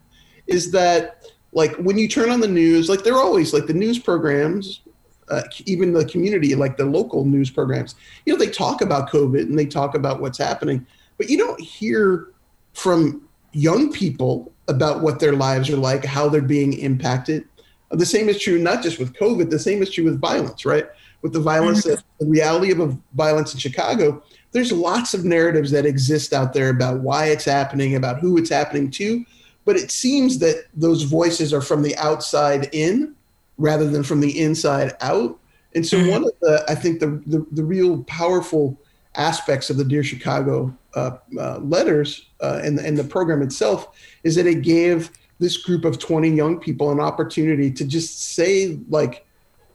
is 0.47 0.71
that 0.71 1.25
like 1.51 1.75
when 1.77 1.97
you 1.97 2.07
turn 2.07 2.29
on 2.29 2.41
the 2.41 2.47
news, 2.47 2.89
like 2.89 3.03
they're 3.03 3.15
always 3.15 3.53
like 3.53 3.65
the 3.65 3.73
news 3.73 3.97
programs, 3.97 4.81
uh, 5.29 5.43
even 5.65 5.93
the 5.93 6.05
community, 6.05 6.55
like 6.55 6.77
the 6.77 6.85
local 6.85 7.25
news 7.25 7.49
programs, 7.49 7.95
you 8.25 8.33
know, 8.33 8.39
they 8.39 8.49
talk 8.49 8.81
about 8.81 9.09
COVID 9.09 9.41
and 9.41 9.57
they 9.57 9.65
talk 9.65 9.95
about 9.95 10.21
what's 10.21 10.37
happening, 10.37 10.85
but 11.17 11.29
you 11.29 11.37
don't 11.37 11.59
hear 11.59 12.29
from 12.73 13.27
young 13.51 13.91
people 13.91 14.51
about 14.67 15.01
what 15.01 15.19
their 15.19 15.33
lives 15.33 15.69
are 15.69 15.77
like, 15.77 16.03
how 16.03 16.27
they're 16.27 16.41
being 16.41 16.73
impacted 16.73 17.45
the 17.93 18.05
same 18.05 18.27
is 18.27 18.39
true 18.39 18.57
not 18.57 18.81
just 18.81 18.99
with 18.99 19.13
COVID. 19.13 19.49
The 19.49 19.59
same 19.59 19.81
is 19.81 19.91
true 19.91 20.05
with 20.05 20.19
violence, 20.19 20.65
right? 20.65 20.87
With 21.21 21.33
the 21.33 21.39
violence, 21.39 21.85
mm-hmm. 21.85 22.01
the 22.19 22.25
reality 22.25 22.71
of 22.71 22.97
violence 23.13 23.53
in 23.53 23.59
Chicago. 23.59 24.23
There's 24.51 24.71
lots 24.71 25.13
of 25.13 25.25
narratives 25.25 25.71
that 25.71 25.85
exist 25.85 26.33
out 26.33 26.53
there 26.53 26.69
about 26.69 26.99
why 26.99 27.27
it's 27.27 27.45
happening, 27.45 27.95
about 27.95 28.19
who 28.19 28.37
it's 28.37 28.49
happening 28.49 28.91
to, 28.91 29.23
but 29.65 29.75
it 29.75 29.91
seems 29.91 30.39
that 30.39 30.65
those 30.73 31.03
voices 31.03 31.53
are 31.53 31.61
from 31.61 31.81
the 31.81 31.95
outside 31.97 32.69
in 32.73 33.15
rather 33.57 33.89
than 33.89 34.03
from 34.03 34.19
the 34.19 34.39
inside 34.39 34.93
out. 35.01 35.39
And 35.75 35.85
so, 35.85 35.97
mm-hmm. 35.97 36.11
one 36.11 36.23
of 36.23 36.31
the, 36.41 36.63
I 36.67 36.75
think, 36.75 36.99
the, 36.99 37.21
the, 37.25 37.45
the 37.51 37.63
real 37.63 38.03
powerful 38.03 38.79
aspects 39.15 39.69
of 39.69 39.77
the 39.77 39.85
Dear 39.85 40.03
Chicago 40.03 40.75
uh, 40.95 41.17
uh, 41.39 41.57
letters 41.59 42.27
uh, 42.41 42.61
and, 42.63 42.79
and 42.79 42.97
the 42.97 43.03
program 43.03 43.41
itself 43.41 43.97
is 44.23 44.35
that 44.35 44.45
it 44.45 44.61
gave 44.61 45.11
this 45.39 45.57
group 45.57 45.85
of 45.85 45.99
20 45.99 46.29
young 46.29 46.59
people 46.59 46.91
an 46.91 46.99
opportunity 46.99 47.71
to 47.71 47.85
just 47.85 48.33
say 48.33 48.79
like 48.89 49.25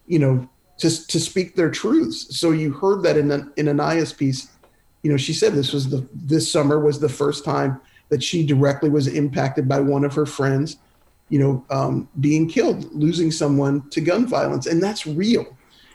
you 0.07 0.19
know 0.19 0.49
to, 0.79 1.07
to 1.09 1.21
speak 1.21 1.57
their 1.57 1.71
truths. 1.71 2.38
So 2.38 2.53
you 2.53 2.73
heard 2.73 3.03
that 3.03 3.17
in 3.17 3.31
in 3.57 3.69
Anaya's 3.69 4.12
piece. 4.12 4.49
You 5.03 5.11
know, 5.11 5.17
she 5.17 5.33
said 5.33 5.53
this 5.53 5.73
was 5.73 5.91
the 5.91 6.09
this 6.14 6.51
summer 6.51 6.81
was 6.81 6.99
the 6.99 7.09
first 7.09 7.45
time 7.45 7.81
that 8.09 8.23
she 8.23 8.47
directly 8.47 8.88
was 8.88 9.07
impacted 9.07 9.69
by 9.69 9.81
one 9.81 10.05
of 10.05 10.14
her 10.14 10.27
friends, 10.27 10.79
you 11.29 11.38
know, 11.38 11.64
um, 11.71 12.09
being 12.21 12.49
killed, 12.49 12.93
losing 12.93 13.31
someone 13.31 13.88
to 13.91 14.01
gun 14.01 14.27
violence, 14.27 14.67
and 14.67 14.83
that's 14.83 15.07
real. 15.07 15.47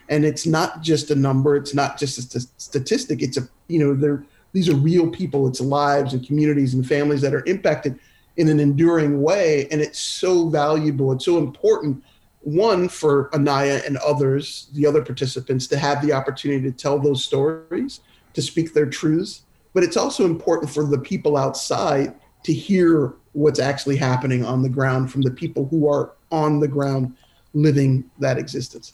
And 0.10 0.26
it's 0.26 0.46
not 0.46 0.82
just 0.82 1.12
a 1.12 1.16
number. 1.16 1.56
It's 1.56 1.74
not 1.74 1.98
just 1.98 2.18
a 2.18 2.22
st- 2.22 2.50
statistic. 2.58 3.22
It's 3.22 3.38
a 3.38 3.48
you 3.68 3.80
know, 3.80 4.24
these 4.52 4.70
are 4.70 4.76
real 4.76 5.10
people. 5.10 5.48
It's 5.48 5.62
lives 5.62 6.14
and 6.14 6.26
communities 6.26 6.74
and 6.74 6.86
families 6.86 7.22
that 7.22 7.34
are 7.34 7.46
impacted 7.46 8.00
in 8.38 8.50
an 8.50 8.60
enduring 8.60 9.22
way, 9.22 9.68
and 9.72 9.82
it's 9.82 10.00
so 10.00 10.50
valuable. 10.50 11.12
It's 11.12 11.26
so 11.26 11.38
important 11.38 12.04
one 12.42 12.90
for 12.90 13.34
Anaya 13.34 13.82
and 13.86 13.98
others, 13.98 14.68
the 14.74 14.86
other 14.86 15.02
participants, 15.02 15.66
to 15.68 15.78
have 15.78 16.06
the 16.06 16.12
opportunity 16.12 16.70
to 16.70 16.76
tell 16.76 17.00
those 17.00 17.24
stories, 17.24 18.02
to 18.34 18.42
speak 18.42 18.74
their 18.74 18.86
truths. 18.86 19.44
But 19.74 19.84
it's 19.84 19.98
also 19.98 20.26
important 20.26 20.72
for 20.72 20.84
the 20.84 21.00
people 21.00 21.38
outside 21.38 22.14
to 22.44 22.54
hear 22.54 23.14
what's 23.34 23.60
actually 23.60 23.98
happening 23.98 24.46
on 24.46 24.62
the 24.62 24.70
ground 24.70 25.12
from 25.12 25.22
the 25.22 25.32
people 25.32 25.66
who 25.68 25.90
are 25.92 26.12
on 26.32 26.60
the 26.60 26.68
ground 26.68 27.16
living 27.54 28.10
that 28.20 28.38
existence. 28.38 28.94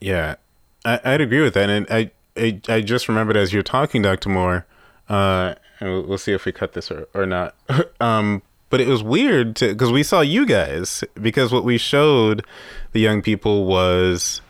Yeah, 0.00 0.36
I, 0.84 1.00
would 1.04 1.20
agree 1.20 1.42
with 1.42 1.54
that. 1.54 1.70
And 1.70 1.86
I, 1.90 2.10
I, 2.36 2.60
I, 2.68 2.80
just 2.80 3.08
remembered 3.08 3.36
as 3.36 3.52
you're 3.52 3.62
talking, 3.62 4.02
Dr. 4.02 4.28
Moore, 4.28 4.66
uh, 5.08 5.54
and 5.80 6.06
we'll, 6.06 6.18
see 6.18 6.32
if 6.32 6.44
we 6.44 6.52
cut 6.52 6.72
this 6.72 6.90
or, 6.90 7.08
or 7.14 7.26
not. 7.26 7.54
um, 8.00 8.42
but 8.70 8.80
it 8.80 8.88
was 8.88 9.02
weird 9.02 9.54
because 9.54 9.90
we 9.90 10.02
saw 10.02 10.20
you 10.20 10.44
guys 10.44 11.02
because 11.20 11.52
what 11.52 11.64
we 11.64 11.78
showed 11.78 12.44
the 12.92 13.00
young 13.00 13.22
people 13.22 13.64
was 13.64 14.40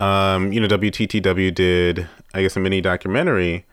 um, 0.00 0.52
you 0.52 0.60
know 0.60 0.66
WTTW 0.66 1.54
did 1.54 2.08
I 2.34 2.42
guess 2.42 2.56
a 2.56 2.60
mini 2.60 2.80
documentary 2.80 3.64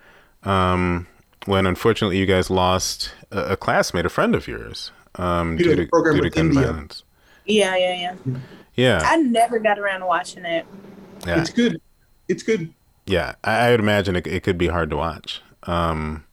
um, 0.43 1.07
when 1.45 1.65
unfortunately 1.65 2.17
you 2.17 2.25
guys 2.25 2.49
lost 2.49 3.13
a, 3.31 3.53
a 3.53 3.57
classmate 3.57 4.05
a 4.05 4.09
friend 4.09 4.35
of 4.35 4.47
yours 4.47 4.91
um, 5.15 5.57
due, 5.57 5.75
to, 5.75 5.85
due 5.85 6.21
to 6.21 6.29
gun 6.29 6.47
India. 6.47 6.61
violence. 6.63 7.03
Yeah 7.45 7.75
yeah 7.75 8.15
yeah. 8.25 8.39
Yeah. 8.75 9.01
I 9.03 9.17
never 9.17 9.59
got 9.59 9.79
around 9.79 10.01
to 10.01 10.05
watching 10.05 10.45
it. 10.45 10.65
Yeah. 11.25 11.41
It's 11.41 11.49
good. 11.49 11.81
It's 12.27 12.43
good. 12.43 12.73
Yeah 13.05 13.35
I, 13.43 13.67
I 13.67 13.71
would 13.71 13.79
imagine 13.79 14.15
it, 14.15 14.27
it 14.27 14.43
could 14.43 14.57
be 14.57 14.67
hard 14.67 14.89
to 14.91 14.97
watch. 14.97 15.41
Um, 15.63 16.25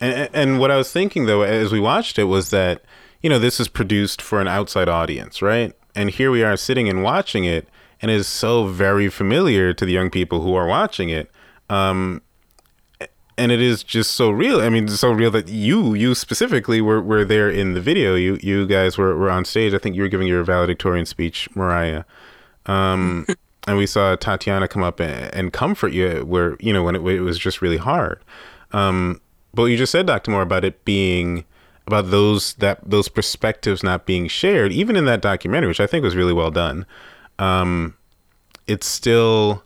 and, 0.00 0.28
and 0.32 0.60
what 0.60 0.70
I 0.70 0.76
was 0.76 0.92
thinking 0.92 1.26
though, 1.26 1.42
as 1.42 1.72
we 1.72 1.80
watched 1.80 2.18
it, 2.18 2.24
was 2.24 2.50
that 2.50 2.82
you 3.22 3.30
know 3.30 3.38
this 3.38 3.58
is 3.58 3.68
produced 3.68 4.20
for 4.20 4.40
an 4.40 4.48
outside 4.48 4.88
audience, 4.88 5.40
right? 5.40 5.72
And 5.94 6.10
here 6.10 6.30
we 6.30 6.42
are 6.42 6.56
sitting 6.56 6.88
and 6.88 7.02
watching 7.02 7.44
it, 7.44 7.68
and 8.02 8.10
it 8.10 8.14
is 8.14 8.26
so 8.26 8.66
very 8.66 9.08
familiar 9.08 9.72
to 9.72 9.84
the 9.84 9.92
young 9.92 10.10
people 10.10 10.40
who 10.40 10.54
are 10.54 10.66
watching 10.66 11.08
it. 11.08 11.30
Um, 11.70 12.20
and 13.36 13.50
it 13.50 13.60
is 13.60 13.82
just 13.82 14.12
so 14.12 14.30
real. 14.30 14.60
I 14.60 14.68
mean, 14.68 14.88
so 14.88 15.10
real 15.10 15.30
that 15.32 15.48
you, 15.48 15.94
you 15.94 16.14
specifically, 16.14 16.80
were, 16.80 17.00
were 17.00 17.24
there 17.24 17.50
in 17.50 17.74
the 17.74 17.80
video. 17.80 18.14
You, 18.14 18.38
you 18.42 18.66
guys 18.66 18.96
were, 18.96 19.16
were 19.16 19.30
on 19.30 19.44
stage. 19.44 19.74
I 19.74 19.78
think 19.78 19.96
you 19.96 20.02
were 20.02 20.08
giving 20.08 20.28
your 20.28 20.44
valedictorian 20.44 21.06
speech, 21.06 21.48
Mariah. 21.54 22.04
Um, 22.66 23.26
and 23.66 23.76
we 23.76 23.86
saw 23.86 24.14
Tatiana 24.16 24.68
come 24.68 24.82
up 24.82 25.00
and, 25.00 25.34
and 25.34 25.52
comfort 25.52 25.92
you, 25.92 26.24
where 26.24 26.56
you 26.60 26.72
know 26.72 26.82
when 26.82 26.94
it, 26.94 27.02
it 27.02 27.20
was 27.20 27.38
just 27.38 27.62
really 27.62 27.78
hard. 27.78 28.20
Um, 28.72 29.20
but 29.52 29.64
you 29.66 29.76
just 29.76 29.92
said, 29.92 30.06
Dr. 30.06 30.30
Moore, 30.30 30.42
about 30.42 30.64
it 30.64 30.84
being 30.84 31.44
about 31.86 32.10
those 32.10 32.54
that 32.54 32.78
those 32.88 33.08
perspectives 33.08 33.82
not 33.82 34.06
being 34.06 34.28
shared, 34.28 34.72
even 34.72 34.96
in 34.96 35.04
that 35.06 35.20
documentary, 35.20 35.68
which 35.68 35.80
I 35.80 35.86
think 35.86 36.02
was 36.02 36.16
really 36.16 36.32
well 36.32 36.50
done. 36.50 36.86
Um, 37.38 37.96
it's 38.66 38.86
still 38.86 39.62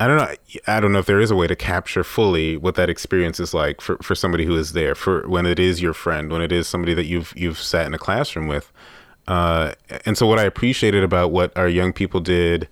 I 0.00 0.06
don't 0.06 0.16
know. 0.16 0.34
I 0.66 0.80
don't 0.80 0.92
know 0.92 0.98
if 1.00 1.06
there 1.06 1.20
is 1.20 1.30
a 1.30 1.36
way 1.36 1.46
to 1.46 1.54
capture 1.54 2.02
fully 2.02 2.56
what 2.56 2.74
that 2.76 2.88
experience 2.88 3.38
is 3.38 3.52
like 3.52 3.82
for, 3.82 3.98
for 3.98 4.14
somebody 4.14 4.46
who 4.46 4.56
is 4.56 4.72
there, 4.72 4.94
for 4.94 5.28
when 5.28 5.44
it 5.44 5.58
is 5.58 5.82
your 5.82 5.92
friend, 5.92 6.32
when 6.32 6.40
it 6.40 6.52
is 6.52 6.66
somebody 6.66 6.94
that 6.94 7.04
you've 7.04 7.34
you've 7.36 7.58
sat 7.58 7.86
in 7.86 7.92
a 7.92 7.98
classroom 7.98 8.48
with. 8.48 8.72
Uh, 9.28 9.74
and 10.06 10.16
so, 10.16 10.26
what 10.26 10.38
I 10.38 10.44
appreciated 10.44 11.04
about 11.04 11.32
what 11.32 11.54
our 11.54 11.68
young 11.68 11.92
people 11.92 12.20
did 12.20 12.66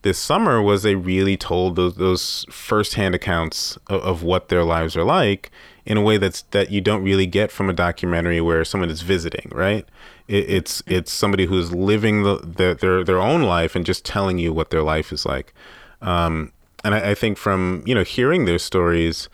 this 0.00 0.18
summer 0.18 0.62
was 0.62 0.82
they 0.82 0.94
really 0.94 1.36
told 1.36 1.76
those 1.76 1.96
those 1.96 2.46
firsthand 2.48 3.14
accounts 3.14 3.76
of, 3.88 4.00
of, 4.00 4.22
what 4.22 4.48
their 4.48 4.64
lives 4.64 4.96
are 4.96 5.04
like 5.04 5.50
in 5.84 5.98
a 5.98 6.00
way 6.00 6.16
that's 6.16 6.42
that 6.52 6.70
you 6.70 6.80
don't 6.80 7.02
really 7.02 7.26
get 7.26 7.52
from 7.52 7.68
a 7.68 7.74
documentary 7.74 8.40
where 8.40 8.64
someone 8.64 8.88
is 8.88 9.02
visiting, 9.02 9.52
right? 9.54 9.86
It, 10.28 10.48
it's 10.48 10.82
it's 10.86 11.12
somebody 11.12 11.44
who's 11.44 11.74
living 11.74 12.22
the, 12.22 12.38
their, 12.38 12.74
their 12.74 13.04
their 13.04 13.20
own 13.20 13.42
life 13.42 13.76
and 13.76 13.84
just 13.84 14.02
telling 14.02 14.38
you 14.38 14.54
what 14.54 14.70
their 14.70 14.82
life 14.82 15.12
is 15.12 15.26
like. 15.26 15.52
Um, 16.00 16.52
and 16.84 16.94
I, 16.94 17.10
I 17.10 17.14
think 17.14 17.38
from 17.38 17.82
you 17.86 17.94
know 17.94 18.04
hearing 18.04 18.44
their 18.44 18.58
stories, 18.58 19.28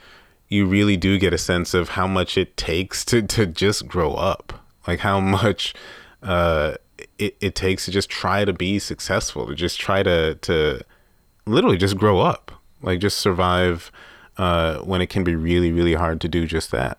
you 0.49 0.67
really 0.67 0.97
do 0.97 1.19
get 1.19 1.33
a 1.33 1.39
sense 1.39 1.75
of 1.75 1.91
how 1.91 2.07
much 2.07 2.37
it 2.39 2.57
takes 2.57 3.05
to 3.07 3.23
to 3.23 3.47
just 3.47 3.87
grow 3.87 4.15
up, 4.15 4.65
like 4.87 5.01
how 5.01 5.21
much. 5.21 5.75
Uh, 6.23 6.75
it, 7.19 7.37
it 7.41 7.55
takes 7.55 7.85
to 7.85 7.91
just 7.91 8.09
try 8.09 8.45
to 8.45 8.53
be 8.53 8.79
successful, 8.79 9.47
to 9.47 9.55
just 9.55 9.79
try 9.79 10.03
to 10.03 10.35
to 10.37 10.81
literally 11.47 11.77
just 11.77 11.97
grow 11.97 12.21
up, 12.21 12.53
like 12.83 13.01
just 13.01 13.19
survive 13.19 13.91
uh, 14.39 14.79
when 14.79 15.01
it 15.01 15.09
can 15.09 15.25
be 15.25 15.35
really 15.35 15.73
really 15.73 15.95
hard 15.95 16.21
to 16.23 16.29
do 16.29 16.47
just 16.47 16.71
that. 16.71 16.99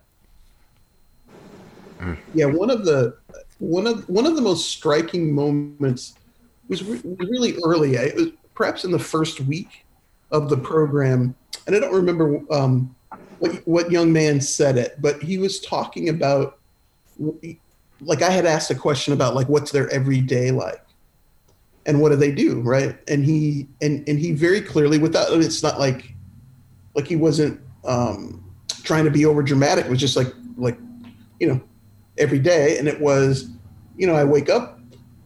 Mm. 2.00 2.16
Yeah, 2.34 2.46
one 2.46 2.70
of 2.70 2.84
the 2.84 3.16
one 3.58 3.86
of 3.86 4.08
one 4.08 4.26
of 4.26 4.36
the 4.36 4.42
most 4.42 4.70
striking 4.70 5.32
moments 5.34 6.14
was, 6.68 6.82
re- 6.84 7.00
really 7.18 7.56
early. 7.64 7.96
It 7.96 8.14
was 8.14 8.28
perhaps 8.54 8.84
in 8.84 8.90
the 8.90 8.98
first 8.98 9.40
week 9.40 9.84
of 10.30 10.50
the 10.50 10.56
program, 10.56 11.34
and 11.66 11.74
I 11.74 11.80
don't 11.80 11.94
remember 11.94 12.40
um, 12.50 12.94
what 13.38 13.66
what 13.66 13.90
young 13.90 14.12
man 14.12 14.40
said 14.40 14.76
it, 14.76 15.00
but 15.00 15.22
he 15.22 15.38
was 15.38 15.60
talking 15.60 16.08
about 16.08 16.58
like 18.00 18.22
I 18.22 18.30
had 18.30 18.46
asked 18.46 18.70
a 18.70 18.74
question 18.74 19.12
about 19.12 19.34
like 19.34 19.48
what's 19.48 19.70
their 19.72 19.88
everyday 19.90 20.50
like 20.50 20.84
and 21.86 22.00
what 22.00 22.10
do 22.10 22.16
they 22.16 22.32
do 22.32 22.60
right? 22.60 22.96
And 23.08 23.24
he 23.24 23.66
and 23.80 24.06
and 24.08 24.18
he 24.18 24.32
very 24.32 24.60
clearly 24.60 24.98
without 24.98 25.32
it's 25.32 25.62
not 25.62 25.78
like 25.78 26.14
like 26.94 27.06
he 27.06 27.16
wasn't 27.16 27.60
um 27.84 28.44
trying 28.82 29.04
to 29.04 29.10
be 29.10 29.24
over 29.24 29.42
dramatic 29.42 29.86
it 29.86 29.90
was 29.90 30.00
just 30.00 30.16
like 30.16 30.32
like 30.56 30.78
you 31.40 31.48
know 31.48 31.60
every 32.18 32.38
day. 32.38 32.78
And 32.78 32.88
it 32.88 33.00
was 33.00 33.50
you 33.96 34.06
know 34.06 34.14
I 34.14 34.24
wake 34.24 34.48
up 34.48 34.78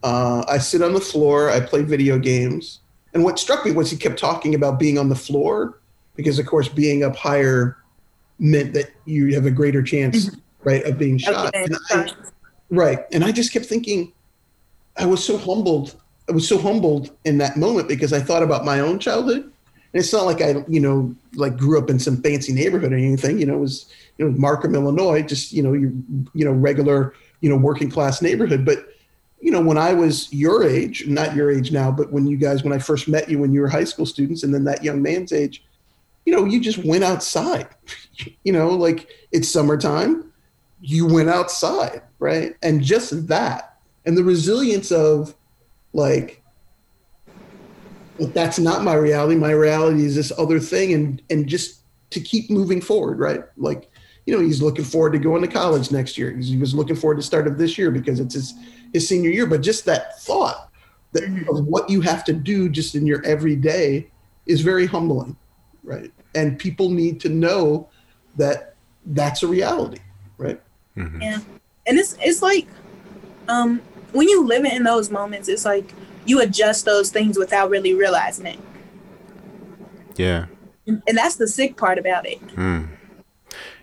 uh, 0.03 0.45
I 0.49 0.59
sit 0.59 0.83
on 0.83 0.93
the 0.93 1.01
floor 1.01 1.51
I 1.51 1.61
play 1.61 1.83
video 1.83 2.19
games 2.19 2.81
and 3.15 3.25
what 3.25 3.39
struck 3.39 3.65
me 3.65 3.73
was 3.73 3.91
he 3.91 3.97
kept 3.97 4.19
talking 4.19 4.55
about 4.55 4.79
being 4.79 4.99
on 4.99 5.09
the 5.09 5.15
floor 5.15 5.79
because 6.17 6.39
of 6.39 6.47
course 6.47 6.69
being 6.69 7.05
up 7.05 7.17
higher 7.17 7.77
meant 8.39 8.75
that 8.75 8.91
you 9.05 9.35
have 9.35 9.47
a 9.47 9.51
greater 9.51 9.83
chance 9.83 10.27
mm-hmm. 10.27 10.39
right 10.65 10.85
of 10.85 10.99
being 10.99 11.19
shot 11.19 11.55
and 11.55 11.77
I, 11.91 12.11
Right. 12.73 13.01
And 13.13 13.23
I 13.23 13.33
just 13.33 13.53
kept 13.53 13.67
thinking, 13.67 14.13
I 14.97 15.05
was 15.05 15.23
so 15.23 15.37
humbled. 15.37 15.95
I 16.29 16.33
was 16.33 16.49
so 16.49 16.57
humbled 16.57 17.11
in 17.27 17.37
that 17.39 17.59
moment 17.59 17.87
because 17.87 18.15
I 18.15 18.21
thought 18.21 18.43
about 18.43 18.65
my 18.65 18.81
own 18.81 18.99
childhood. 18.99 19.43
And 19.43 20.03
it's 20.03 20.13
not 20.13 20.25
like 20.25 20.41
I, 20.41 20.65
you 20.69 20.81
know, 20.81 21.15
like 21.35 21.59
grew 21.59 21.79
up 21.79 21.91
in 21.91 21.99
some 21.99 22.23
fancy 22.23 22.51
neighborhood 22.55 22.95
or 22.95 22.97
anything. 22.97 23.39
You 23.39 23.45
know, 23.45 23.57
it 23.57 23.61
was, 23.61 23.93
you 24.17 24.25
know, 24.25 24.39
Markham, 24.39 24.75
Illinois, 24.75 25.21
just, 25.21 25.53
you 25.53 25.63
know, 25.63 25.75
your, 25.75 25.93
you 26.33 26.47
know, 26.47 26.53
regular, 26.53 27.13
you 27.43 27.51
know, 27.51 27.57
working 27.57 27.91
class 27.91 28.23
neighborhood. 28.23 28.65
But, 28.65 28.87
you 29.43 29.51
know, 29.51 29.61
when 29.61 29.77
I 29.77 29.93
was 29.93 30.33
your 30.33 30.65
age, 30.65 31.07
not 31.07 31.37
your 31.37 31.51
age 31.51 31.73
now, 31.73 31.91
but 31.91 32.11
when 32.11 32.27
you 32.27 32.39
guys, 32.39 32.63
when 32.63 32.73
I 32.73 32.79
first 32.79 33.09
met 33.09 33.29
you 33.29 33.39
when 33.39 33.53
you 33.53 33.61
were 33.61 33.69
high 33.69 33.85
school 33.85 34.07
students 34.07 34.43
and 34.43 34.55
then 34.55 34.65
that 34.65 34.83
young 34.83 35.03
man's 35.03 35.33
age, 35.33 35.65
you 36.25 36.33
know, 36.35 36.47
you 36.47 36.61
just 36.61 36.79
went 36.79 37.05
outside. 37.05 37.69
you 38.45 38.53
know, 38.53 38.71
like 38.71 39.09
it's 39.33 39.49
summertime, 39.49 40.33
you 40.81 41.07
went 41.07 41.29
outside 41.29 42.03
right? 42.23 42.55
And 42.63 42.83
just 42.83 43.27
that, 43.27 43.79
and 44.07 44.17
the 44.17 44.23
resilience 44.23 44.93
of 44.93 45.35
like, 45.93 46.41
that's 48.19 48.61
not 48.61 48.85
my 48.85 48.95
reality. 48.95 49.35
My 49.35 49.51
reality 49.51 50.05
is 50.05 50.15
this 50.15 50.33
other 50.39 50.61
thing, 50.61 50.93
and 50.93 51.21
and 51.31 51.49
just 51.49 51.81
to 52.11 52.21
keep 52.21 52.49
moving 52.49 52.81
forward, 52.81 53.19
right? 53.19 53.43
Like, 53.57 53.91
you 54.27 54.35
know, 54.35 54.41
he's 54.41 54.63
looking 54.63 54.85
forward 54.85 55.13
to 55.13 55.19
going 55.19 55.43
to 55.43 55.49
college 55.49 55.91
next 55.91 56.17
year. 56.17 56.31
He 56.37 56.57
was 56.57 56.75
looking 56.75 56.97
forward 56.97 57.17
to 57.17 57.23
start 57.23 57.47
of 57.47 57.59
this 57.59 57.77
year 57.77 57.91
because 57.91 58.21
it's 58.21 58.35
his 58.35 58.55
his 58.93 59.09
senior 59.09 59.31
year. 59.31 59.47
But 59.47 59.63
just 59.63 59.85
that 59.87 60.21
thought 60.21 60.71
that 61.13 61.25
of 61.49 61.67
what 61.67 61.91
you 61.91 62.01
have 62.01 62.25
to 62.25 62.33
do 62.33 62.69
just 62.69 62.95
in 62.95 63.07
your 63.07 63.25
everyday 63.25 64.09
is 64.47 64.61
very 64.61 64.87
humbling, 64.87 65.37
right? 65.83 66.13
And 66.35 66.59
people 66.59 66.91
need 66.91 67.21
to 67.21 67.29
know 67.29 67.89
that 68.37 68.77
that's 69.07 69.43
a 69.43 69.47
reality, 69.47 69.99
right? 70.39 70.61
Mm-hmm. 70.97 71.23
Yeah 71.23 71.39
and 71.87 71.99
it's 71.99 72.17
it's 72.21 72.43
like 72.43 72.67
um 73.49 73.81
when 74.13 74.29
you 74.29 74.45
live 74.45 74.65
in 74.65 74.83
those 74.83 75.11
moments 75.11 75.49
it's 75.49 75.65
like 75.65 75.93
you 76.25 76.41
adjust 76.41 76.85
those 76.85 77.11
things 77.11 77.39
without 77.39 77.71
really 77.71 77.95
realizing 77.95 78.47
it 78.47 78.59
yeah 80.17 80.47
and 80.87 81.17
that's 81.17 81.37
the 81.37 81.49
sick 81.49 81.77
part 81.77 81.99
about 81.99 82.27
it 82.27 82.41
mm. 82.49 82.89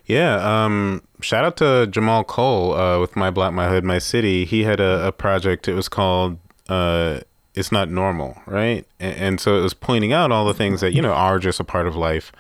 Yeah 0.10 0.66
um 0.66 1.02
shout 1.22 1.46
out 1.46 1.56
to 1.58 1.88
Jahmal 1.90 2.28
Cole 2.28 2.74
uh, 2.74 3.00
with 3.00 3.16
My 3.16 3.30
Block 3.32 3.54
My 3.54 3.70
Hood 3.70 3.86
My 3.86 4.00
City 4.00 4.44
he 4.44 4.64
had 4.64 4.82
a, 4.82 5.08
a 5.08 5.12
project 5.14 5.70
it 5.70 5.76
was 5.76 5.88
called 5.88 6.38
uh 6.68 7.22
it's 7.56 7.72
not 7.72 7.90
normal, 7.90 8.38
right? 8.46 8.86
And, 9.00 9.16
and, 9.16 9.42
so 9.42 9.58
it 9.58 9.62
was 9.62 9.74
pointing 9.74 10.14
out 10.14 10.32
all 10.32 10.46
the 10.46 10.54
things 10.54 10.82
that 10.82 10.94
you 10.94 11.02
know 11.02 11.14
are 11.14 11.40
just 11.40 11.60
a 11.60 11.64
part 11.64 11.88
of 11.88 11.96
life 11.96 12.32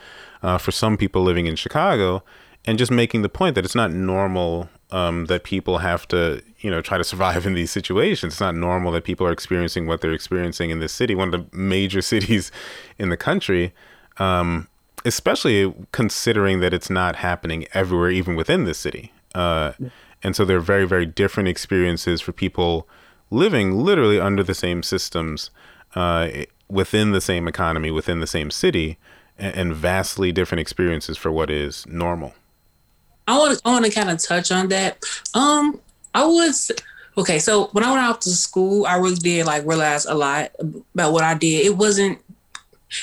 uh, 0.41 0.57
for 0.57 0.71
some 0.71 0.97
people 0.97 1.23
living 1.23 1.45
in 1.45 1.55
Chicago, 1.55 2.23
and 2.65 2.77
just 2.77 2.91
making 2.91 3.21
the 3.21 3.29
point 3.29 3.55
that 3.55 3.65
it's 3.65 3.75
not 3.75 3.91
normal 3.91 4.69
um, 4.91 5.25
that 5.25 5.43
people 5.43 5.79
have 5.79 6.07
to 6.09 6.41
you 6.59 6.69
know 6.69 6.81
try 6.81 6.97
to 6.97 7.03
survive 7.03 7.45
in 7.49 7.53
these 7.53 7.71
situations. 7.71 8.33
It's 8.33 8.41
not 8.41 8.55
normal 8.55 8.91
that 8.93 9.03
people 9.03 9.27
are 9.27 9.31
experiencing 9.31 9.87
what 9.87 10.01
they're 10.01 10.13
experiencing 10.13 10.69
in 10.69 10.79
this 10.79 10.93
city, 10.93 11.15
one 11.15 11.33
of 11.33 11.51
the 11.51 11.57
major 11.57 12.01
cities 12.13 12.51
in 12.97 13.09
the 13.09 13.17
country. 13.17 13.73
Um, 14.17 14.67
especially 15.05 15.73
considering 15.91 16.59
that 16.59 16.73
it's 16.73 16.89
not 16.89 17.17
happening 17.17 17.65
everywhere, 17.73 18.09
even 18.09 18.35
within 18.35 18.65
the 18.65 18.73
city. 18.73 19.11
Uh, 19.33 19.73
and 20.23 20.35
so 20.35 20.43
they're 20.45 20.59
very, 20.59 20.85
very 20.85 21.05
different 21.05 21.47
experiences 21.47 22.21
for 22.21 22.31
people 22.31 22.87
living 23.31 23.77
literally 23.77 24.19
under 24.19 24.43
the 24.43 24.55
same 24.55 24.83
systems, 24.83 25.51
uh, 25.95 26.29
within 26.67 27.11
the 27.11 27.21
same 27.21 27.47
economy, 27.47 27.91
within 27.91 28.19
the 28.19 28.27
same 28.27 28.51
city, 28.51 28.97
and, 29.37 29.55
and 29.55 29.75
vastly 29.75 30.31
different 30.31 30.59
experiences 30.59 31.17
for 31.17 31.31
what 31.31 31.49
is 31.49 31.85
normal. 31.87 32.33
I 33.27 33.37
want 33.37 33.57
to, 33.57 33.61
I 33.63 33.71
want 33.71 33.85
to 33.85 33.91
kind 33.91 34.09
of 34.09 34.17
touch 34.21 34.51
on 34.51 34.69
that. 34.69 35.03
Um, 35.33 35.79
I 36.15 36.25
was 36.25 36.71
okay. 37.17 37.37
So 37.37 37.67
when 37.67 37.83
I 37.83 37.91
went 37.91 38.03
out 38.03 38.21
to 38.21 38.31
school, 38.31 38.87
I 38.87 38.97
really 38.97 39.15
did 39.15 39.45
like 39.45 39.65
realize 39.65 40.05
a 40.05 40.15
lot 40.15 40.51
about 40.93 41.13
what 41.13 41.23
I 41.23 41.35
did. 41.35 41.65
It 41.65 41.77
wasn't. 41.77 42.19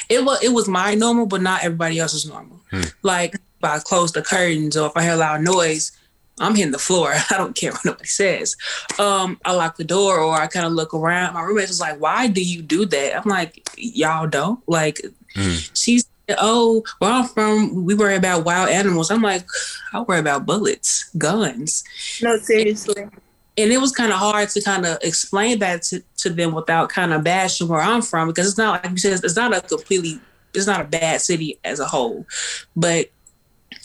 It 0.09 0.25
was 0.25 0.43
it 0.43 0.51
was 0.51 0.69
my 0.69 0.95
normal, 0.95 1.27
but 1.27 1.43
not 1.43 1.65
everybody 1.65 1.99
else's 1.99 2.27
normal. 2.27 2.61
Hmm. 2.71 2.83
Like 3.03 3.35
if 3.35 3.41
I 3.63 3.79
close 3.79 4.13
the 4.13 4.23
curtains 4.23 4.77
or 4.77 4.87
if 4.89 4.97
I 4.97 5.05
heard 5.05 5.19
loud 5.19 5.43
noise, 5.43 5.93
I'm 6.39 6.55
hitting 6.55 6.73
the 6.73 6.79
floor. 6.79 7.13
I 7.31 7.37
don't 7.37 7.57
care 7.57 7.73
what 7.73 7.85
nobody 7.85 8.09
says. 8.09 8.57
Um, 8.99 9.41
I 9.45 9.53
lock 9.53 9.77
the 9.77 9.85
door 9.85 10.19
or 10.19 10.35
I 10.35 10.47
kind 10.47 10.67
of 10.67 10.73
look 10.73 10.95
around. 10.95 11.35
My 11.35 11.43
roommate 11.43 11.69
was 11.69 11.81
like, 11.81 12.01
"Why 12.01 12.27
do 12.29 12.43
you 12.43 12.63
do 12.63 12.85
that?" 12.87 13.17
I'm 13.17 13.29
like, 13.29 13.69
"Y'all 13.77 14.27
don't." 14.27 14.61
Like, 14.69 15.01
mm. 15.35 15.71
she's 15.75 16.07
oh, 16.39 16.83
where 16.99 17.11
I'm 17.11 17.29
from, 17.29 17.85
we 17.85 17.95
worry 17.95 18.17
about 18.17 18.45
wild 18.45 18.69
animals. 18.69 19.11
I'm 19.11 19.23
like, 19.23 19.47
I 19.93 20.01
worry 20.01 20.19
about 20.19 20.47
bullets, 20.47 21.11
guns. 21.17 21.85
No, 22.23 22.37
seriously. 22.39 23.03
And, 23.03 23.13
and 23.59 23.73
it 23.73 23.79
was 23.79 23.93
kind 23.93 24.13
of 24.13 24.19
hard 24.19 24.49
to 24.51 24.63
kind 24.63 24.85
of 24.85 24.99
explain 25.03 25.59
that 25.61 25.83
to, 25.83 26.03
to 26.19 26.31
them 26.31 26.53
without 26.53 26.89
kind 26.91 27.13
of 27.13 27.25
bashing 27.25 27.69
where 27.69 27.81
I'm 27.81 28.03
from 28.03 28.29
because 28.29 28.49
it's 28.49 28.59
not 28.59 28.85
like 28.85 28.93
you 28.93 28.99
said, 28.99 29.25
it's 29.25 29.37
not 29.37 29.57
a 29.57 29.61
completely, 29.63 30.21
it's 30.55 30.67
not 30.67 30.81
a 30.81 30.85
bad 30.85 31.21
city 31.21 31.59
as 31.65 31.81
a 31.81 31.87
whole, 31.87 32.27
but 32.75 33.11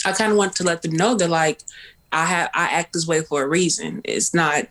I 0.05 0.11
kind 0.11 0.31
of 0.31 0.37
want 0.37 0.55
to 0.57 0.63
let 0.63 0.81
them 0.81 0.93
know 0.93 1.15
that 1.15 1.29
like 1.29 1.61
I 2.11 2.25
have 2.25 2.49
I 2.53 2.67
act 2.67 2.93
this 2.93 3.07
way 3.07 3.21
for 3.21 3.43
a 3.43 3.47
reason. 3.47 4.01
It's 4.03 4.33
not 4.33 4.65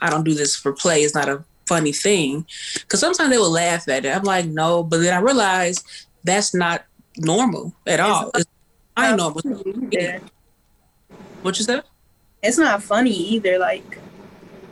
I 0.00 0.10
don't 0.10 0.24
do 0.24 0.34
this 0.34 0.54
for 0.54 0.72
play. 0.72 1.00
It's 1.00 1.14
not 1.14 1.28
a 1.28 1.44
funny 1.66 1.92
thing. 1.92 2.46
Cause 2.88 3.00
sometimes 3.00 3.30
they 3.30 3.38
will 3.38 3.50
laugh 3.50 3.88
at 3.88 4.04
it. 4.04 4.14
I'm 4.14 4.22
like, 4.22 4.46
no, 4.46 4.82
but 4.82 4.98
then 4.98 5.14
I 5.14 5.20
realize 5.20 5.82
that's 6.22 6.54
not 6.54 6.84
normal 7.16 7.74
at 7.86 8.00
all. 8.00 8.30
It's 8.34 8.46
I 8.96 9.14
normal. 9.16 9.42
Yeah. 9.90 10.20
What 11.42 11.58
you 11.58 11.64
said? 11.64 11.82
It's 12.42 12.58
not 12.58 12.82
funny 12.82 13.10
either. 13.10 13.58
Like, 13.58 13.98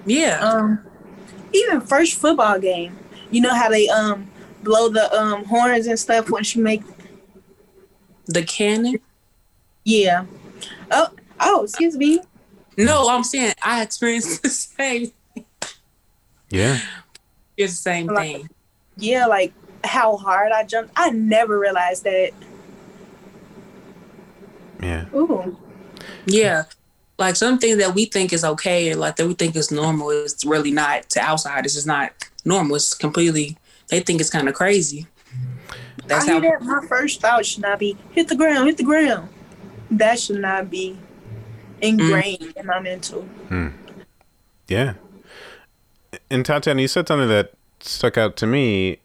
yeah. 0.06 0.38
Um, 0.40 0.84
even 1.52 1.80
first 1.80 2.14
football 2.14 2.58
game, 2.58 2.98
you 3.30 3.40
know 3.40 3.54
how 3.54 3.68
they 3.68 3.88
um 3.88 4.30
blow 4.62 4.88
the 4.88 5.12
um 5.14 5.44
horns 5.44 5.86
and 5.86 5.98
stuff 5.98 6.30
once 6.30 6.54
you 6.54 6.62
make 6.62 6.82
the 8.26 8.42
cannon. 8.42 8.98
Yeah. 9.84 10.26
Oh, 10.90 11.08
Oh, 11.42 11.64
excuse 11.64 11.96
me. 11.96 12.20
No, 12.78 13.08
I'm 13.08 13.24
saying 13.24 13.54
I 13.62 13.82
experienced 13.82 14.42
the 14.42 14.48
same. 14.48 15.12
Yeah. 16.48 16.78
It's 17.56 17.72
the 17.72 17.82
same 17.82 18.06
like, 18.06 18.36
thing. 18.36 18.50
Yeah, 18.96 19.26
like 19.26 19.52
how 19.84 20.16
hard 20.16 20.52
I 20.52 20.64
jumped. 20.64 20.92
I 20.96 21.10
never 21.10 21.58
realized 21.58 22.04
that. 22.04 22.30
Yeah. 24.80 25.06
Ooh. 25.14 25.56
Yeah. 26.26 26.64
Like 27.22 27.36
something 27.36 27.78
that 27.78 27.94
we 27.94 28.06
think 28.06 28.32
is 28.32 28.44
okay 28.44 28.90
or 28.90 28.96
like 28.96 29.14
that 29.14 29.28
we 29.28 29.34
think 29.34 29.54
is 29.54 29.70
normal 29.70 30.10
is 30.10 30.44
really 30.44 30.72
not 30.72 31.08
to 31.10 31.20
outsiders. 31.20 31.76
It's 31.76 31.86
not 31.86 32.10
normal. 32.44 32.74
It's 32.74 32.94
completely 32.94 33.56
they 33.90 34.00
think 34.00 34.20
it's 34.20 34.28
kind 34.28 34.48
of 34.48 34.56
crazy. 34.56 35.06
That's 36.04 36.26
I 36.28 36.32
how 36.32 36.40
that. 36.40 36.62
My 36.62 36.84
first 36.88 37.20
thought 37.20 37.46
should 37.46 37.62
not 37.62 37.78
be 37.78 37.96
hit 38.10 38.26
the 38.26 38.34
ground, 38.34 38.66
hit 38.66 38.76
the 38.76 38.82
ground. 38.82 39.28
That 39.88 40.18
should 40.18 40.40
not 40.40 40.68
be 40.68 40.98
ingrained 41.80 42.40
mm. 42.40 42.56
in 42.56 42.66
my 42.66 42.80
mental. 42.80 43.24
Mm. 43.48 43.72
Yeah. 44.66 44.94
And 46.28 46.44
Tatiana, 46.44 46.82
you 46.82 46.88
said 46.88 47.06
something 47.06 47.28
that 47.28 47.52
stuck 47.78 48.18
out 48.18 48.36
to 48.38 48.48
me, 48.48 48.98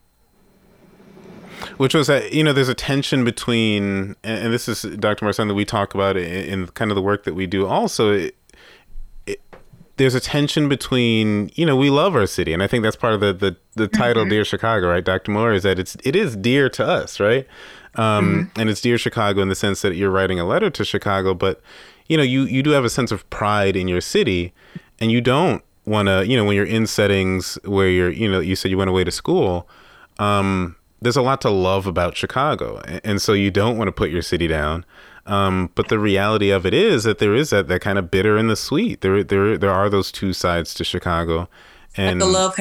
which 1.78 1.93
was 1.93 2.08
that 2.08 2.34
you 2.34 2.43
know 2.43 2.54
there's 2.54 2.70
a 2.70 2.76
tension 2.76 3.24
between, 3.24 4.15
and 4.24 4.54
this 4.54 4.67
is 4.67 4.84
Dr. 4.98 5.26
Marsan 5.26 5.48
that 5.48 5.54
we 5.54 5.65
talk 5.65 5.93
about 5.93 6.17
in, 6.17 6.26
in, 6.26 6.67
kind 6.67 6.91
of 6.91 6.96
the 6.96 7.02
work 7.02 7.24
that 7.24 7.34
we 7.34 7.48
do. 7.48 7.65
Also, 7.65 8.12
it, 8.12 8.36
it, 9.26 9.41
there's 9.98 10.15
a 10.15 10.20
tension 10.20 10.70
between 10.70 11.52
you 11.56 11.65
know 11.65 11.76
we 11.76 11.89
love 11.89 12.15
our 12.15 12.28
city, 12.28 12.54
and 12.54 12.63
I 12.63 12.67
think 12.67 12.84
that's 12.84 12.96
part 12.96 13.13
of 13.13 13.20
the 13.20 13.34
the, 13.34 13.58
the 13.76 13.88
title 13.88 14.24
mm-hmm. 14.24 14.32
"Dear 14.32 14.46
Chicago," 14.46 14.89
right, 14.89 15.04
Dr. 15.04 15.32
Moore, 15.32 15.54
is 15.54 15.63
that 15.63 15.80
it's 15.80 15.98
it 16.04 16.15
is 16.15 16.36
dear 16.36 16.70
to 16.70 16.86
us, 16.86 17.20
right? 17.20 17.48
Um, 17.96 18.50
mm-hmm. 18.50 18.60
And 18.60 18.70
it's 18.70 18.82
dear 18.82 18.98
Chicago 18.98 19.41
in 19.41 19.50
the 19.50 19.56
sense 19.56 19.82
that 19.82 19.96
you're 19.96 20.12
writing 20.12 20.39
a 20.39 20.46
letter 20.46 20.70
to 20.70 20.86
Chicago, 20.86 21.34
but 21.34 21.62
you 22.08 22.17
know, 22.17 22.24
you 22.24 22.43
you 22.43 22.63
do 22.63 22.72
have 22.72 22.86
a 22.86 22.89
sense 22.89 23.12
of 23.12 23.30
pride 23.30 23.76
in 23.76 23.88
your 23.88 24.02
city, 24.02 24.54
and 25.00 25.12
you 25.12 25.22
don't 25.22 25.63
want 25.86 26.08
to, 26.08 26.26
you 26.28 26.36
know, 26.36 26.46
when 26.46 26.56
you're 26.56 26.65
in 26.65 26.86
settings 26.86 27.58
where 27.63 27.89
you're, 27.89 28.12
you 28.12 28.30
know, 28.30 28.39
you 28.39 28.56
said 28.56 28.72
you 28.72 28.78
went 28.78 28.89
away 28.89 29.04
to 29.04 29.12
school. 29.12 29.67
Um, 30.20 30.76
there's 31.02 31.18
a 31.18 31.22
lot 31.22 31.42
to 31.42 31.50
love 31.50 31.86
about 31.86 32.18
Chicago, 32.18 32.82
and 33.04 33.22
so 33.22 33.34
you 33.34 33.52
don't 33.52 33.78
want 33.78 33.88
to 33.88 33.92
put 33.92 34.10
your 34.10 34.22
city 34.22 34.48
down. 34.48 34.86
Um, 35.26 35.72
but 35.76 35.90
the 35.90 36.00
reality 36.00 36.52
of 36.52 36.66
it 36.66 36.74
is 36.74 37.04
that 37.04 37.20
there 37.20 37.36
is 37.36 37.50
that, 37.50 37.68
that 37.68 37.82
kind 37.82 38.00
of 38.00 38.10
bitter 38.10 38.38
and 38.38 38.50
the 38.50 38.56
sweet. 38.56 39.02
There, 39.02 39.24
there, 39.26 39.58
there 39.58 39.72
are 39.72 39.90
those 39.90 40.10
two 40.10 40.32
sides 40.32 40.74
to 40.76 40.84
Chicago, 40.84 41.50
and 41.96 42.22
like 42.22 42.32
love. 42.32 42.60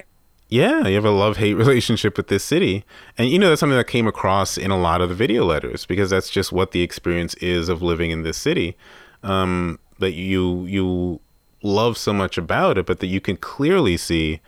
Yeah, 0.48 0.86
you 0.86 0.94
have 0.94 1.04
a 1.04 1.10
love 1.10 1.38
hate 1.38 1.54
relationship 1.54 2.16
with 2.16 2.28
this 2.28 2.44
city, 2.44 2.84
and 3.16 3.28
you 3.28 3.38
know 3.38 3.48
that's 3.48 3.60
something 3.60 3.78
that 3.78 3.86
came 3.86 4.06
across 4.06 4.58
in 4.58 4.70
a 4.70 4.78
lot 4.78 5.00
of 5.00 5.08
the 5.08 5.14
video 5.14 5.44
letters 5.44 5.86
because 5.86 6.10
that's 6.10 6.30
just 6.30 6.52
what 6.52 6.72
the 6.72 6.82
experience 6.82 7.34
is 7.34 7.68
of 7.68 7.82
living 7.82 8.10
in 8.10 8.22
this 8.22 8.36
city 8.36 8.76
um, 9.22 9.78
that 9.98 10.12
you 10.12 10.64
you 10.66 11.20
love 11.62 11.96
so 11.96 12.12
much 12.12 12.38
about 12.38 12.78
it, 12.78 12.86
but 12.86 13.00
that 13.00 13.06
you 13.06 13.20
can 13.20 13.36
clearly 13.36 13.96
see 13.96 14.40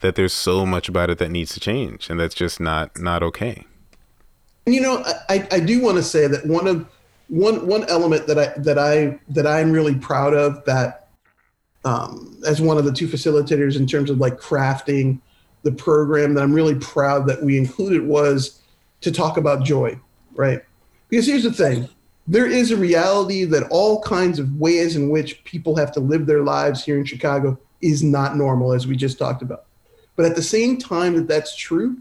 that 0.00 0.14
there's 0.14 0.32
so 0.32 0.66
much 0.66 0.88
about 0.88 1.10
it 1.10 1.18
that 1.18 1.30
needs 1.30 1.52
to 1.54 1.60
change, 1.60 2.10
and 2.10 2.18
that's 2.18 2.34
just 2.34 2.60
not 2.60 2.98
not 2.98 3.22
okay. 3.22 3.64
You 4.66 4.80
know, 4.80 5.02
I, 5.28 5.46
I 5.50 5.60
do 5.60 5.80
want 5.80 5.96
to 5.96 6.02
say 6.02 6.26
that 6.26 6.46
one 6.46 6.66
of 6.66 6.86
one 7.28 7.66
one 7.66 7.84
element 7.88 8.26
that 8.26 8.38
I 8.38 8.52
that 8.58 8.78
I 8.78 9.18
that 9.28 9.46
I'm 9.46 9.72
really 9.72 9.94
proud 9.94 10.34
of 10.34 10.64
that 10.64 11.08
um, 11.84 12.40
as 12.46 12.60
one 12.60 12.76
of 12.76 12.84
the 12.84 12.92
two 12.92 13.08
facilitators 13.08 13.76
in 13.76 13.86
terms 13.86 14.10
of 14.10 14.18
like 14.18 14.38
crafting 14.38 15.20
the 15.62 15.72
program 15.72 16.34
that 16.34 16.42
I'm 16.42 16.52
really 16.52 16.74
proud 16.76 17.26
that 17.28 17.42
we 17.42 17.58
included 17.58 18.06
was 18.06 18.60
to 19.02 19.12
talk 19.12 19.36
about 19.36 19.64
joy, 19.64 19.98
right? 20.34 20.62
Because 21.08 21.26
here's 21.26 21.42
the 21.42 21.52
thing 21.52 21.88
there 22.26 22.46
is 22.46 22.70
a 22.70 22.76
reality 22.76 23.44
that 23.44 23.66
all 23.70 24.02
kinds 24.02 24.38
of 24.38 24.54
ways 24.56 24.94
in 24.94 25.08
which 25.08 25.42
people 25.44 25.76
have 25.76 25.90
to 25.92 26.00
live 26.00 26.26
their 26.26 26.42
lives 26.42 26.84
here 26.84 26.98
in 26.98 27.04
Chicago 27.04 27.58
is 27.80 28.02
not 28.02 28.36
normal, 28.36 28.72
as 28.72 28.86
we 28.86 28.94
just 28.94 29.18
talked 29.18 29.42
about. 29.42 29.64
But 30.20 30.28
at 30.28 30.36
the 30.36 30.42
same 30.42 30.76
time 30.76 31.16
that 31.16 31.28
that's 31.28 31.56
true, 31.56 31.96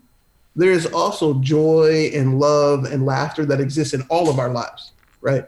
there 0.53 0.71
is 0.71 0.85
also 0.87 1.35
joy 1.35 2.11
and 2.13 2.37
love 2.37 2.83
and 2.83 3.05
laughter 3.05 3.45
that 3.45 3.61
exists 3.61 3.93
in 3.93 4.01
all 4.09 4.29
of 4.29 4.39
our 4.39 4.49
lives, 4.49 4.91
right? 5.21 5.45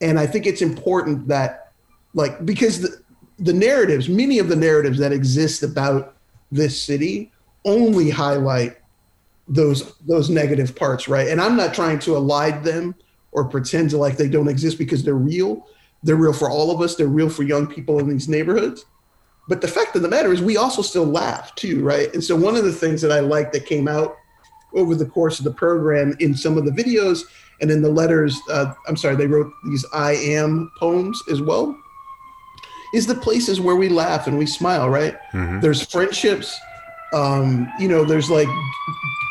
And 0.00 0.18
I 0.18 0.26
think 0.26 0.46
it's 0.46 0.62
important 0.62 1.28
that, 1.28 1.72
like, 2.14 2.46
because 2.46 2.80
the, 2.80 3.02
the 3.38 3.52
narratives, 3.52 4.08
many 4.08 4.38
of 4.38 4.48
the 4.48 4.56
narratives 4.56 4.98
that 4.98 5.12
exist 5.12 5.62
about 5.62 6.16
this 6.50 6.80
city 6.80 7.32
only 7.66 8.08
highlight 8.08 8.78
those 9.46 9.94
those 10.06 10.30
negative 10.30 10.74
parts, 10.74 11.08
right? 11.08 11.28
And 11.28 11.38
I'm 11.38 11.54
not 11.54 11.74
trying 11.74 11.98
to 11.98 12.12
elide 12.12 12.64
them 12.64 12.94
or 13.32 13.44
pretend 13.44 13.90
to 13.90 13.98
like 13.98 14.16
they 14.16 14.30
don't 14.30 14.48
exist 14.48 14.78
because 14.78 15.04
they're 15.04 15.16
real. 15.16 15.68
They're 16.02 16.16
real 16.16 16.32
for 16.32 16.48
all 16.48 16.70
of 16.70 16.80
us. 16.80 16.94
They're 16.94 17.08
real 17.08 17.28
for 17.28 17.42
young 17.42 17.66
people 17.66 17.98
in 17.98 18.08
these 18.08 18.26
neighborhoods. 18.26 18.86
But 19.48 19.60
the 19.60 19.68
fact 19.68 19.94
of 19.94 20.02
the 20.02 20.08
matter 20.08 20.32
is, 20.32 20.42
we 20.42 20.56
also 20.56 20.82
still 20.82 21.04
laugh 21.04 21.54
too, 21.54 21.82
right? 21.82 22.12
And 22.12 22.22
so 22.22 22.34
one 22.34 22.56
of 22.56 22.64
the 22.64 22.72
things 22.72 23.00
that 23.02 23.12
I 23.12 23.20
like 23.20 23.52
that 23.52 23.66
came 23.66 23.86
out 23.86 24.16
over 24.74 24.94
the 24.94 25.06
course 25.06 25.38
of 25.38 25.44
the 25.44 25.52
program 25.52 26.14
in 26.18 26.34
some 26.34 26.58
of 26.58 26.64
the 26.64 26.72
videos 26.72 27.22
and 27.60 27.70
in 27.70 27.80
the 27.80 27.88
letters, 27.88 28.38
uh, 28.50 28.74
I'm 28.88 28.96
sorry, 28.96 29.16
they 29.16 29.26
wrote 29.26 29.50
these 29.68 29.84
I 29.92 30.12
am 30.12 30.70
poems 30.78 31.22
as 31.30 31.40
well, 31.40 31.78
is 32.92 33.06
the 33.06 33.14
places 33.14 33.60
where 33.60 33.76
we 33.76 33.88
laugh 33.88 34.26
and 34.26 34.36
we 34.36 34.46
smile, 34.46 34.90
right? 34.90 35.16
Mm-hmm. 35.32 35.60
There's 35.60 35.82
friendships. 35.82 36.58
Um, 37.14 37.72
you 37.78 37.88
know, 37.88 38.04
there's 38.04 38.30
like 38.30 38.48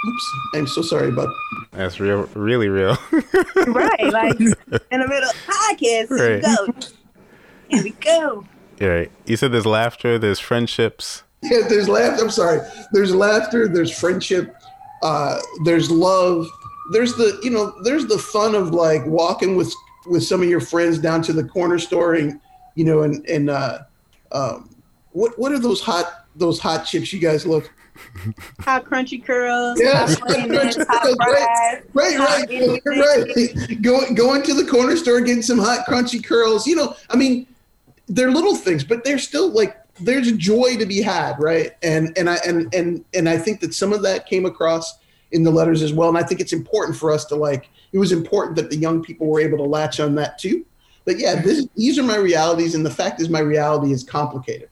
Oops, 0.07 0.36
I'm 0.53 0.68
so 0.68 0.82
sorry 0.82 1.09
about. 1.09 1.34
That's 1.72 1.99
real, 1.99 2.30
really 2.36 2.70
real. 2.70 2.97
right, 3.68 4.11
like 4.11 4.39
in 4.39 4.51
the 4.70 5.07
middle 5.07 5.30
of 5.30 5.36
podcast. 5.47 6.09
Right. 6.11 6.41
Go. 6.41 6.89
Here 7.70 7.84
we 7.84 7.91
go. 7.91 8.45
Yeah, 8.80 8.88
right. 8.88 9.11
You 9.26 9.38
said 9.38 9.51
there's 9.51 9.65
laughter, 9.65 10.19
there's 10.19 10.39
friendships. 10.39 11.23
yeah, 11.43 11.67
there's 11.67 11.88
laughter. 11.88 12.23
I'm 12.23 12.32
sorry. 12.32 12.61
There's 12.91 13.13
laughter. 13.13 13.67
There's 13.67 13.97
friendship. 13.97 14.55
Uh, 15.01 15.39
there's 15.63 15.91
love. 15.91 16.47
There's 16.91 17.15
the 17.15 17.39
you 17.43 17.49
know 17.49 17.73
there's 17.84 18.05
the 18.05 18.17
fun 18.17 18.55
of 18.55 18.71
like 18.71 19.05
walking 19.05 19.55
with 19.55 19.73
with 20.05 20.23
some 20.23 20.41
of 20.41 20.49
your 20.49 20.59
friends 20.59 20.99
down 20.99 21.21
to 21.23 21.34
the 21.34 21.43
corner 21.43 21.80
store 21.80 22.15
and 22.15 22.39
you 22.76 22.86
know 22.86 23.03
and 23.03 23.26
and 23.28 23.49
uh, 23.49 23.80
um, 24.32 24.69
what 25.11 25.38
what 25.38 25.51
are 25.51 25.59
those 25.59 25.82
hot 25.82 26.26
those 26.36 26.59
hot 26.59 26.86
chips 26.86 27.11
you 27.13 27.19
guys 27.19 27.45
love? 27.45 27.67
Hot 28.59 28.84
crunchy 28.84 29.23
curls. 29.23 29.80
Yeah, 29.82 30.07
hot 30.07 30.36
onions, 30.36 30.78
hot 30.78 31.15
fries, 31.15 31.84
Right, 31.93 32.15
hot 32.17 32.49
right, 32.49 32.82
right. 32.86 33.82
Go 33.82 34.13
going 34.13 34.43
to 34.43 34.53
the 34.53 34.65
corner 34.69 34.97
store, 34.97 35.21
getting 35.21 35.41
some 35.41 35.59
hot 35.59 35.86
crunchy 35.88 36.23
curls. 36.23 36.67
You 36.67 36.76
know, 36.76 36.95
I 37.09 37.15
mean, 37.15 37.47
they're 38.07 38.31
little 38.31 38.55
things, 38.55 38.83
but 38.83 39.03
they're 39.03 39.19
still 39.19 39.49
like 39.49 39.77
there's 39.99 40.31
joy 40.33 40.75
to 40.77 40.85
be 40.85 41.01
had, 41.01 41.35
right? 41.39 41.71
And 41.81 42.17
and 42.17 42.29
I 42.29 42.35
and 42.45 42.73
and 42.73 43.03
and 43.13 43.29
I 43.29 43.37
think 43.37 43.61
that 43.61 43.73
some 43.73 43.93
of 43.93 44.01
that 44.03 44.25
came 44.25 44.45
across 44.45 44.97
in 45.31 45.43
the 45.43 45.51
letters 45.51 45.81
as 45.81 45.93
well. 45.93 46.09
And 46.09 46.17
I 46.17 46.23
think 46.23 46.39
it's 46.39 46.53
important 46.53 46.97
for 46.97 47.11
us 47.11 47.25
to 47.25 47.35
like. 47.35 47.69
It 47.91 47.99
was 47.99 48.11
important 48.11 48.57
that 48.57 48.69
the 48.69 48.77
young 48.77 49.01
people 49.01 49.27
were 49.27 49.39
able 49.39 49.57
to 49.57 49.63
latch 49.63 49.99
on 49.99 50.15
that 50.15 50.37
too. 50.37 50.65
But 51.05 51.17
yeah, 51.19 51.41
this, 51.41 51.67
these 51.75 51.99
are 51.99 52.03
my 52.03 52.17
realities, 52.17 52.73
and 52.75 52.85
the 52.85 52.91
fact 52.91 53.21
is, 53.21 53.29
my 53.29 53.39
reality 53.39 53.91
is 53.91 54.03
complicated, 54.03 54.69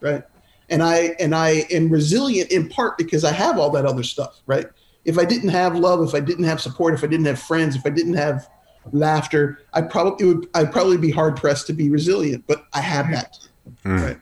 right? 0.00 0.24
And 0.68 0.82
I 0.82 1.14
and 1.20 1.34
I 1.34 1.64
am 1.70 1.88
resilient 1.88 2.50
in 2.50 2.68
part 2.68 2.98
because 2.98 3.24
I 3.24 3.32
have 3.32 3.58
all 3.58 3.70
that 3.70 3.86
other 3.86 4.02
stuff, 4.02 4.40
right? 4.46 4.66
If 5.04 5.16
I 5.16 5.24
didn't 5.24 5.50
have 5.50 5.76
love, 5.76 6.06
if 6.06 6.14
I 6.14 6.20
didn't 6.20 6.44
have 6.44 6.60
support, 6.60 6.92
if 6.92 7.04
I 7.04 7.06
didn't 7.06 7.26
have 7.26 7.40
friends, 7.40 7.76
if 7.76 7.86
I 7.86 7.90
didn't 7.90 8.14
have 8.14 8.48
laughter, 8.92 9.60
I 9.72 9.82
probably 9.82 10.26
would 10.26 10.48
I'd 10.54 10.72
probably 10.72 10.96
be 10.96 11.10
hard 11.10 11.36
pressed 11.36 11.66
to 11.68 11.72
be 11.72 11.90
resilient. 11.90 12.44
But 12.46 12.66
I 12.72 12.80
have 12.80 13.10
that, 13.10 13.38
right? 13.84 14.18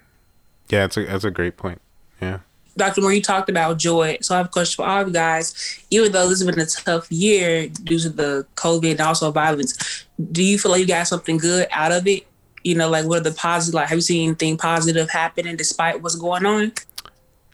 Yeah, 0.68 0.80
that's 0.80 0.96
a 0.96 1.04
that's 1.04 1.24
a 1.24 1.30
great 1.30 1.56
point. 1.56 1.80
Yeah. 2.20 2.38
Dr. 2.76 3.02
Moore, 3.02 3.12
you 3.12 3.22
talked 3.22 3.48
about 3.48 3.78
joy. 3.78 4.18
So 4.20 4.34
I 4.34 4.38
have 4.38 4.46
a 4.46 4.48
question 4.48 4.82
for 4.82 4.88
all 4.88 5.02
of 5.02 5.08
you 5.08 5.12
guys. 5.12 5.80
Even 5.90 6.10
though 6.10 6.28
this 6.28 6.40
has 6.40 6.50
been 6.50 6.58
a 6.58 6.66
tough 6.66 7.10
year 7.10 7.68
due 7.68 8.00
to 8.00 8.08
the 8.08 8.46
COVID 8.56 8.92
and 8.92 9.00
also 9.00 9.30
violence, 9.30 10.06
do 10.32 10.42
you 10.42 10.58
feel 10.58 10.72
like 10.72 10.80
you 10.80 10.86
got 10.86 11.06
something 11.06 11.36
good 11.36 11.68
out 11.70 11.92
of 11.92 12.06
it? 12.08 12.26
You 12.64 12.74
know, 12.74 12.88
like 12.88 13.04
what 13.04 13.18
are 13.18 13.30
the 13.30 13.32
positive? 13.32 13.74
Like, 13.74 13.88
have 13.88 13.98
you 13.98 14.02
seen 14.02 14.28
anything 14.28 14.56
positive 14.56 15.10
happening 15.10 15.56
despite 15.56 16.02
what's 16.02 16.16
going 16.16 16.46
on? 16.46 16.72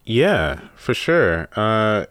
Yeah, 0.05 0.61
for 0.77 0.95
sure. 0.95 1.49
Uh, 1.55 2.07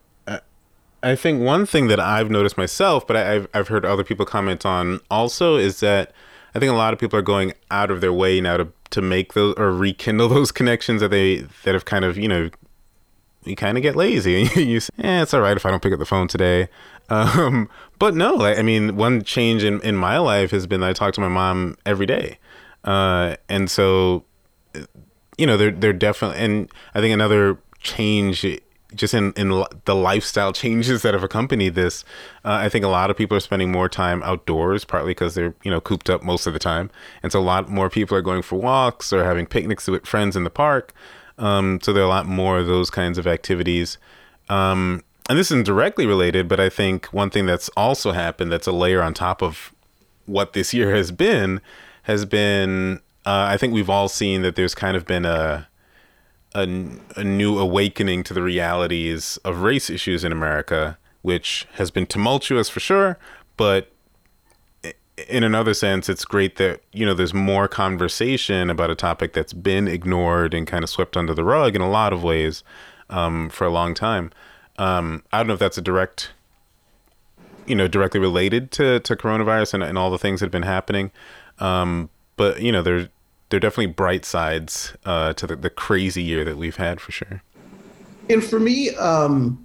I- 1.03 1.11
I 1.11 1.15
think 1.15 1.41
one 1.41 1.65
thing 1.65 1.87
that 1.87 1.99
I've 1.99 2.29
noticed 2.29 2.57
myself, 2.57 3.05
but 3.07 3.15
I, 3.17 3.35
I've 3.35 3.47
I've 3.53 3.67
heard 3.69 3.85
other 3.85 4.03
people 4.03 4.25
comment 4.25 4.65
on 4.65 4.99
also, 5.09 5.55
is 5.57 5.79
that 5.79 6.11
I 6.55 6.59
think 6.59 6.71
a 6.71 6.75
lot 6.75 6.93
of 6.93 6.99
people 6.99 7.17
are 7.17 7.23
going 7.23 7.53
out 7.71 7.91
of 7.91 8.01
their 8.01 8.13
way 8.13 8.41
now 8.41 8.57
to 8.57 8.67
to 8.91 9.01
make 9.01 9.33
those 9.33 9.53
or 9.57 9.71
rekindle 9.71 10.27
those 10.35 10.51
connections 10.51 11.01
that 11.01 11.09
they 11.09 11.47
that 11.63 11.73
have 11.73 11.85
kind 11.85 12.05
of 12.05 12.17
you 12.17 12.27
know 12.27 12.49
you 13.45 13.55
kind 13.55 13.77
of 13.77 13.81
get 13.83 13.95
lazy. 13.95 14.41
and 14.43 14.55
you 14.57 14.79
say, 14.79 14.89
eh, 14.99 15.21
it's 15.21 15.33
all 15.33 15.41
right 15.41 15.55
if 15.55 15.65
I 15.65 15.71
don't 15.71 15.81
pick 15.81 15.93
up 15.93 15.99
the 15.99 16.05
phone 16.05 16.27
today. 16.27 16.67
Um, 17.11 17.69
but 17.97 18.13
no, 18.13 18.35
like, 18.35 18.59
I 18.59 18.61
mean, 18.61 18.95
one 18.95 19.23
change 19.23 19.63
in, 19.63 19.81
in 19.81 19.95
my 19.95 20.19
life 20.19 20.51
has 20.51 20.67
been 20.67 20.81
that 20.81 20.91
I 20.91 20.93
talk 20.93 21.15
to 21.15 21.21
my 21.21 21.27
mom 21.27 21.75
every 21.83 22.05
day. 22.05 22.37
Uh, 22.83 23.35
and 23.49 23.67
so, 23.67 24.25
you 25.35 25.47
know, 25.47 25.57
they're, 25.57 25.71
they're 25.71 25.91
definitely, 25.91 26.37
and 26.37 26.71
I 26.93 27.01
think 27.01 27.11
another 27.11 27.57
change 27.79 28.45
just 28.95 29.13
in, 29.13 29.33
in 29.33 29.49
the 29.85 29.95
lifestyle 29.95 30.51
changes 30.51 31.03
that 31.03 31.13
have 31.13 31.23
accompanied 31.23 31.75
this, 31.75 32.03
uh, 32.43 32.53
I 32.53 32.69
think 32.69 32.83
a 32.83 32.89
lot 32.89 33.09
of 33.09 33.17
people 33.17 33.37
are 33.37 33.41
spending 33.41 33.71
more 33.71 33.87
time 33.87 34.23
outdoors, 34.23 34.83
partly 34.83 35.11
because 35.11 35.35
they're, 35.35 35.53
you 35.63 35.71
know, 35.71 35.79
cooped 35.79 36.09
up 36.09 36.23
most 36.23 36.47
of 36.47 36.53
the 36.53 36.59
time. 36.59 36.89
And 37.21 37.31
so 37.31 37.39
a 37.39 37.41
lot 37.41 37.69
more 37.69 37.89
people 37.89 38.17
are 38.17 38.21
going 38.21 38.41
for 38.41 38.59
walks 38.59 39.13
or 39.13 39.23
having 39.23 39.45
picnics 39.45 39.87
with 39.87 40.07
friends 40.07 40.35
in 40.35 40.43
the 40.43 40.49
park. 40.49 40.93
Um, 41.37 41.79
so 41.81 41.93
there 41.93 42.03
are 42.03 42.05
a 42.05 42.09
lot 42.09 42.25
more 42.25 42.59
of 42.59 42.67
those 42.67 42.89
kinds 42.89 43.17
of 43.17 43.27
activities. 43.27 43.97
Um, 44.49 45.03
and 45.29 45.37
this 45.37 45.51
isn't 45.51 45.65
directly 45.65 46.07
related, 46.07 46.47
but 46.47 46.59
I 46.59 46.69
think 46.69 47.05
one 47.07 47.29
thing 47.29 47.45
that's 47.45 47.69
also 47.77 48.11
happened 48.11 48.51
that's 48.51 48.67
a 48.67 48.71
layer 48.71 49.01
on 49.01 49.13
top 49.13 49.43
of 49.43 49.71
what 50.25 50.53
this 50.53 50.73
year 50.73 50.95
has 50.95 51.11
been 51.11 51.61
has 52.03 52.25
been 52.25 53.01
uh, 53.25 53.45
I 53.49 53.57
think 53.57 53.73
we've 53.73 53.89
all 53.89 54.09
seen 54.09 54.41
that 54.41 54.55
there's 54.55 54.73
kind 54.73 54.97
of 54.97 55.05
been 55.05 55.25
a, 55.25 55.67
a 56.55 56.61
a 57.15 57.23
new 57.23 57.59
awakening 57.59 58.23
to 58.23 58.33
the 58.33 58.41
realities 58.41 59.37
of 59.43 59.61
race 59.61 59.89
issues 59.89 60.23
in 60.23 60.31
America, 60.31 60.97
which 61.21 61.67
has 61.73 61.91
been 61.91 62.05
tumultuous 62.05 62.69
for 62.69 62.79
sure, 62.79 63.17
but 63.57 63.91
in 65.27 65.43
another 65.43 65.73
sense, 65.73 66.07
it's 66.07 66.25
great 66.25 66.55
that 66.57 66.81
you 66.93 67.05
know 67.05 67.13
there's 67.13 67.33
more 67.33 67.67
conversation 67.67 68.69
about 68.69 68.89
a 68.89 68.95
topic 68.95 69.33
that's 69.33 69.53
been 69.53 69.87
ignored 69.87 70.53
and 70.53 70.65
kind 70.65 70.83
of 70.83 70.89
swept 70.89 71.17
under 71.17 71.33
the 71.33 71.43
rug 71.43 71.75
in 71.75 71.81
a 71.81 71.89
lot 71.89 72.13
of 72.13 72.23
ways 72.23 72.63
um, 73.09 73.49
for 73.49 73.65
a 73.65 73.69
long 73.69 73.93
time. 73.93 74.31
Um, 74.77 75.23
I 75.31 75.37
don't 75.37 75.47
know 75.47 75.53
if 75.53 75.59
that's 75.59 75.77
a 75.77 75.81
direct 75.81 76.31
you 77.69 77.75
know 77.75 77.87
directly 77.87 78.19
related 78.19 78.71
to 78.71 78.99
to 79.01 79.15
coronavirus 79.15 79.75
and, 79.75 79.83
and 79.83 79.97
all 79.97 80.09
the 80.09 80.17
things 80.17 80.39
that 80.39 80.47
have 80.47 80.51
been 80.51 80.63
happening 80.63 81.11
um 81.59 82.09
but 82.35 82.61
you 82.61 82.71
know 82.71 82.81
there 82.81 83.09
there 83.49 83.57
are 83.57 83.61
definitely 83.61 83.87
bright 83.87 84.25
sides 84.25 84.93
uh 85.05 85.33
to 85.33 85.47
the, 85.47 85.55
the 85.55 85.69
crazy 85.69 86.21
year 86.23 86.45
that 86.45 86.57
we've 86.57 86.77
had 86.77 86.99
for 87.01 87.11
sure 87.11 87.41
And 88.29 88.43
for 88.43 88.59
me, 88.59 88.95
um, 88.95 89.57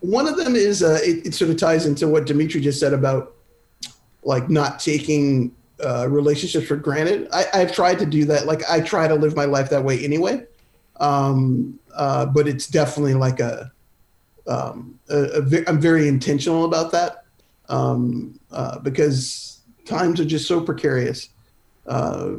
one 0.00 0.28
of 0.28 0.36
them 0.36 0.54
is 0.54 0.82
uh, 0.82 1.00
it, 1.02 1.26
it 1.26 1.34
sort 1.34 1.50
of 1.50 1.56
ties 1.56 1.84
into 1.84 2.08
what 2.08 2.26
Dimitri 2.26 2.60
just 2.60 2.78
said 2.78 2.92
about 2.92 3.34
like 4.22 4.48
not 4.48 4.78
taking 4.78 5.54
uh, 5.84 6.08
relationships 6.08 6.66
for 6.66 6.76
granted. 6.76 7.28
I, 7.32 7.46
I've 7.54 7.72
tried 7.72 7.98
to 7.98 8.06
do 8.06 8.24
that. 8.26 8.46
Like 8.46 8.62
I 8.70 8.80
try 8.80 9.08
to 9.08 9.14
live 9.14 9.34
my 9.34 9.44
life 9.44 9.68
that 9.70 9.82
way 9.82 10.02
anyway. 10.04 10.44
Um, 11.00 11.78
uh, 11.94 12.26
but 12.26 12.46
it's 12.46 12.68
definitely 12.68 13.14
like 13.14 13.40
a, 13.40 13.72
um, 14.46 14.98
a, 15.08 15.42
a 15.42 15.68
I'm 15.68 15.80
very 15.80 16.06
intentional 16.06 16.64
about 16.64 16.92
that 16.92 17.24
um, 17.68 18.38
uh, 18.52 18.78
because 18.78 19.60
times 19.84 20.20
are 20.20 20.24
just 20.24 20.46
so 20.46 20.60
precarious 20.60 21.30
uh, 21.86 22.32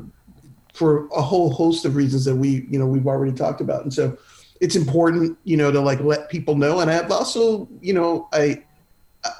for 0.74 1.08
a 1.10 1.22
whole 1.22 1.52
host 1.52 1.86
of 1.86 1.96
reasons 1.96 2.26
that 2.26 2.36
we, 2.36 2.66
you 2.70 2.80
know, 2.80 2.88
we've 2.88 3.08
already 3.08 3.32
talked 3.32 3.62
about. 3.62 3.84
And 3.84 3.94
so 3.94 4.18
it's 4.60 4.76
important, 4.76 5.38
you 5.44 5.58
know, 5.58 5.72
to 5.72 5.80
like 5.80 6.00
let 6.00 6.30
people 6.30 6.56
know. 6.56 6.80
And 6.80 6.90
I've 6.90 7.12
also, 7.12 7.68
you 7.82 7.94
know, 7.94 8.28
I, 8.34 8.64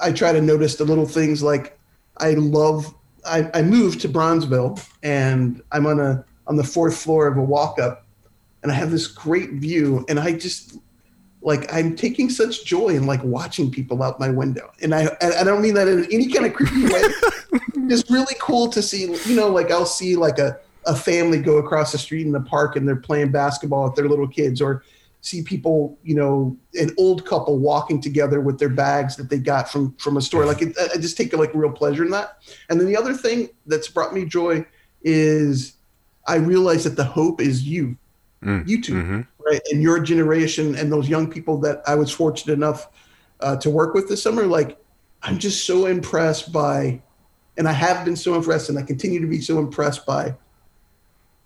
I 0.00 0.12
try 0.12 0.32
to 0.32 0.40
notice 0.40 0.76
the 0.76 0.84
little 0.84 1.06
things 1.06 1.42
like 1.42 1.78
I 2.18 2.32
love, 2.32 2.94
I, 3.26 3.50
I 3.54 3.62
moved 3.62 4.00
to 4.02 4.08
Bronzeville 4.08 4.86
and 5.02 5.62
I'm 5.72 5.86
on 5.86 5.98
a, 5.98 6.24
on 6.46 6.56
the 6.56 6.64
fourth 6.64 6.96
floor 6.96 7.26
of 7.26 7.36
a 7.36 7.42
walk 7.42 7.78
up 7.78 8.06
and 8.62 8.70
I 8.70 8.74
have 8.74 8.90
this 8.90 9.06
great 9.06 9.52
view 9.54 10.04
and 10.08 10.20
I 10.20 10.32
just 10.32 10.78
like 11.44 11.70
I'm 11.72 11.94
taking 11.94 12.30
such 12.30 12.64
joy 12.64 12.88
in 12.88 13.06
like 13.06 13.22
watching 13.22 13.70
people 13.70 14.02
out 14.02 14.18
my 14.18 14.30
window. 14.30 14.72
And 14.82 14.94
I 14.94 15.04
and 15.20 15.34
I 15.34 15.44
don't 15.44 15.60
mean 15.60 15.74
that 15.74 15.86
in 15.86 16.06
any 16.10 16.32
kind 16.32 16.46
of 16.46 16.54
creepy 16.54 16.86
way. 16.86 17.02
it's 17.90 18.10
really 18.10 18.34
cool 18.40 18.68
to 18.70 18.80
see, 18.82 19.02
you 19.02 19.36
know, 19.36 19.48
like 19.48 19.70
I'll 19.70 19.84
see 19.84 20.16
like 20.16 20.38
a, 20.38 20.58
a 20.86 20.96
family 20.96 21.38
go 21.40 21.58
across 21.58 21.92
the 21.92 21.98
street 21.98 22.26
in 22.26 22.32
the 22.32 22.40
park 22.40 22.76
and 22.76 22.88
they're 22.88 22.96
playing 22.96 23.30
basketball 23.30 23.84
with 23.84 23.94
their 23.94 24.08
little 24.08 24.26
kids 24.26 24.62
or 24.62 24.84
see 25.20 25.42
people, 25.42 25.98
you 26.02 26.14
know, 26.14 26.56
an 26.80 26.90
old 26.96 27.26
couple 27.26 27.58
walking 27.58 28.00
together 28.00 28.40
with 28.40 28.58
their 28.58 28.70
bags 28.70 29.14
that 29.16 29.28
they 29.28 29.38
got 29.38 29.68
from 29.68 29.94
from 29.96 30.16
a 30.16 30.22
store. 30.22 30.46
Like 30.46 30.62
it, 30.62 30.74
I 30.94 30.96
just 30.96 31.16
take 31.16 31.34
like 31.34 31.54
real 31.54 31.72
pleasure 31.72 32.04
in 32.04 32.10
that. 32.12 32.38
And 32.70 32.80
then 32.80 32.86
the 32.86 32.96
other 32.96 33.12
thing 33.12 33.50
that's 33.66 33.88
brought 33.88 34.14
me 34.14 34.24
joy 34.24 34.64
is 35.02 35.74
I 36.26 36.36
realize 36.36 36.84
that 36.84 36.96
the 36.96 37.04
hope 37.04 37.42
is 37.42 37.64
you, 37.64 37.98
Mm. 38.44 38.68
you 38.68 38.80
2 38.82 38.94
Mhm. 38.94 39.26
right? 39.44 39.60
And 39.72 39.82
your 39.82 39.98
generation 40.00 40.74
and 40.74 40.92
those 40.92 41.08
young 41.08 41.28
people 41.30 41.58
that 41.60 41.82
I 41.86 41.94
was 41.94 42.10
fortunate 42.10 42.52
enough 42.52 42.88
uh, 43.40 43.56
to 43.56 43.70
work 43.70 43.94
with 43.94 44.08
this 44.08 44.22
summer. 44.22 44.46
Like 44.46 44.78
I'm 45.22 45.38
just 45.38 45.66
so 45.66 45.86
impressed 45.86 46.52
by, 46.52 47.00
and 47.56 47.66
I 47.68 47.72
have 47.72 48.04
been 48.04 48.16
so 48.16 48.34
impressed, 48.34 48.68
and 48.68 48.78
I 48.78 48.82
continue 48.82 49.20
to 49.20 49.26
be 49.26 49.40
so 49.40 49.58
impressed 49.58 50.04
by, 50.06 50.34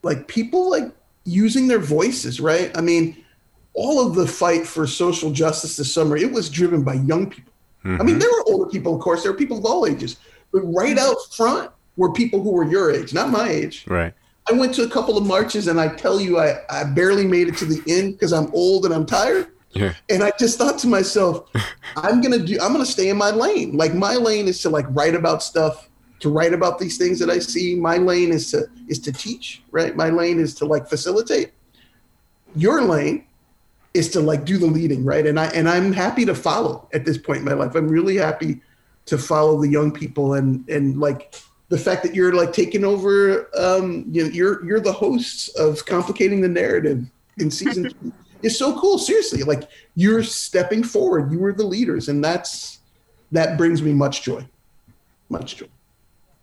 like 0.02 0.26
people 0.28 0.70
like 0.70 0.92
using 1.24 1.68
their 1.68 1.78
voices, 1.78 2.40
right? 2.40 2.70
I 2.76 2.80
mean, 2.80 3.16
all 3.74 4.04
of 4.04 4.14
the 4.16 4.26
fight 4.26 4.66
for 4.66 4.86
social 4.86 5.30
justice 5.30 5.76
this 5.76 5.92
summer, 5.92 6.16
it 6.16 6.32
was 6.32 6.48
driven 6.50 6.82
by 6.82 6.94
young 6.94 7.30
people. 7.30 7.52
I 7.84 8.02
mean, 8.02 8.16
Mhm. 8.16 8.20
there 8.20 8.30
were 8.30 8.44
older 8.48 8.68
people, 8.70 8.94
of 8.94 9.00
course, 9.00 9.22
there 9.22 9.32
were 9.32 9.38
people 9.38 9.58
of 9.58 9.64
all 9.64 9.86
ages, 9.86 10.16
but 10.52 10.60
right 10.60 10.98
out 10.98 11.16
front 11.34 11.70
were 11.96 12.12
people 12.12 12.42
who 12.42 12.50
were 12.50 12.64
your 12.64 12.90
age, 12.90 13.14
not 13.14 13.30
my 13.30 13.48
age. 13.48 13.84
right 13.88 14.12
I 14.48 14.52
went 14.52 14.74
to 14.74 14.82
a 14.82 14.88
couple 14.88 15.16
of 15.18 15.26
marches, 15.26 15.68
and 15.68 15.80
I 15.80 15.88
tell 15.88 16.20
you, 16.20 16.38
I, 16.38 16.60
I 16.70 16.84
barely 16.84 17.26
made 17.26 17.48
it 17.48 17.56
to 17.58 17.64
the 17.64 17.82
end 17.90 18.14
because 18.14 18.32
I'm 18.32 18.50
old 18.54 18.84
and 18.84 18.94
I'm 18.94 19.06
tired. 19.06 19.48
yeah 19.72 19.94
And 20.08 20.22
I 20.22 20.32
just 20.38 20.58
thought 20.58 20.78
to 20.80 20.86
myself, 20.86 21.50
I'm 21.96 22.20
gonna 22.20 22.38
do. 22.38 22.58
I'm 22.60 22.72
gonna 22.72 22.86
stay 22.86 23.08
in 23.08 23.16
my 23.16 23.30
lane. 23.30 23.76
Like 23.76 23.94
my 23.94 24.14
lane 24.16 24.48
is 24.48 24.60
to 24.62 24.70
like 24.70 24.86
write 24.90 25.14
about 25.14 25.42
stuff, 25.42 25.88
to 26.20 26.30
write 26.30 26.52
about 26.52 26.78
these 26.78 26.96
things 26.96 27.18
that 27.18 27.30
I 27.30 27.38
see. 27.38 27.74
My 27.74 27.96
lane 27.98 28.32
is 28.32 28.50
to 28.52 28.66
is 28.88 28.98
to 29.00 29.12
teach. 29.12 29.62
Right. 29.70 29.94
My 29.96 30.08
lane 30.08 30.40
is 30.40 30.54
to 30.56 30.64
like 30.64 30.88
facilitate. 30.88 31.52
Your 32.56 32.82
lane 32.82 33.26
is 33.94 34.08
to 34.10 34.20
like 34.20 34.44
do 34.44 34.58
the 34.58 34.66
leading. 34.66 35.04
Right. 35.04 35.26
And 35.26 35.38
I 35.38 35.46
and 35.48 35.68
I'm 35.68 35.92
happy 35.92 36.24
to 36.24 36.34
follow 36.34 36.88
at 36.94 37.04
this 37.04 37.18
point 37.18 37.40
in 37.40 37.44
my 37.44 37.52
life. 37.54 37.74
I'm 37.74 37.88
really 37.88 38.16
happy 38.16 38.60
to 39.06 39.18
follow 39.18 39.60
the 39.60 39.68
young 39.68 39.90
people 39.92 40.34
and 40.34 40.68
and 40.68 40.98
like 40.98 41.34
the 41.68 41.78
fact 41.78 42.02
that 42.02 42.14
you're 42.14 42.34
like 42.34 42.52
taking 42.52 42.84
over. 42.84 43.48
Um, 43.56 44.04
you 44.10 44.24
know, 44.24 44.30
you're 44.30 44.64
you're 44.64 44.80
the 44.80 44.92
hosts 44.92 45.48
of 45.50 45.84
complicating 45.86 46.40
the 46.40 46.48
narrative 46.48 47.04
in 47.38 47.50
season 47.50 47.90
two 48.02 48.12
is 48.42 48.58
so 48.58 48.78
cool. 48.78 48.98
Seriously, 48.98 49.42
like 49.42 49.68
you're 49.94 50.22
stepping 50.22 50.82
forward. 50.82 51.32
You 51.32 51.38
were 51.38 51.52
the 51.52 51.64
leaders, 51.64 52.08
and 52.08 52.24
that's 52.24 52.78
that 53.32 53.58
brings 53.58 53.82
me 53.82 53.92
much 53.92 54.22
joy. 54.22 54.46
Much 55.28 55.56
joy. 55.56 55.68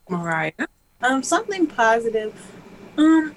Mariah. 0.09 0.51
Um, 1.01 1.23
something 1.23 1.67
positive. 1.67 2.33
Um, 2.97 3.35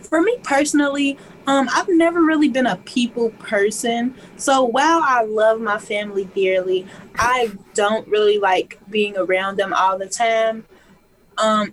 for 0.00 0.22
me 0.22 0.38
personally, 0.42 1.18
um, 1.48 1.66
I've 1.72 1.88
never 1.88 2.20
really 2.20 2.50
been 2.50 2.66
a 2.66 2.76
people 2.84 3.30
person. 3.30 4.14
So 4.36 4.64
while 4.64 5.00
I 5.02 5.24
love 5.24 5.62
my 5.62 5.78
family 5.78 6.26
dearly, 6.26 6.86
I 7.16 7.50
don't 7.72 8.06
really 8.06 8.38
like 8.38 8.78
being 8.90 9.16
around 9.16 9.56
them 9.56 9.72
all 9.72 9.96
the 9.96 10.10
time. 10.10 10.66
Um, 11.38 11.72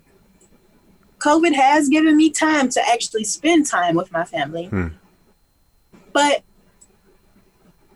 COVID 1.18 1.54
has 1.56 1.90
given 1.90 2.16
me 2.16 2.30
time 2.30 2.70
to 2.70 2.88
actually 2.88 3.26
spend 3.26 3.68
time 3.68 3.96
with 3.96 4.14
my 4.14 4.24
family. 4.24 4.68
Hmm. 4.68 4.88
But 6.14 6.44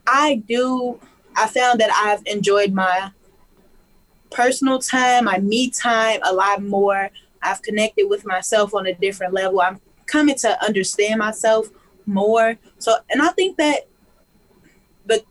I 0.05 0.43
do, 0.49 0.99
I 1.37 1.47
found 1.47 1.79
that 1.79 1.91
I've 1.93 2.23
enjoyed 2.25 2.73
my 2.73 3.11
personal 4.31 4.79
time, 4.79 5.25
my 5.25 5.39
me 5.39 5.69
time 5.69 6.19
a 6.25 6.33
lot 6.33 6.61
more. 6.61 7.09
I've 7.41 7.61
connected 7.61 8.09
with 8.09 8.25
myself 8.25 8.73
on 8.73 8.85
a 8.85 8.93
different 8.93 9.33
level. 9.33 9.61
I'm 9.61 9.79
coming 10.09 10.35
to 10.35 10.63
understand 10.63 11.19
myself 11.19 11.69
more. 12.05 12.57
So, 12.79 12.95
and 13.09 13.21
I 13.21 13.29
think 13.29 13.57
that 13.57 13.87
the 15.05 15.23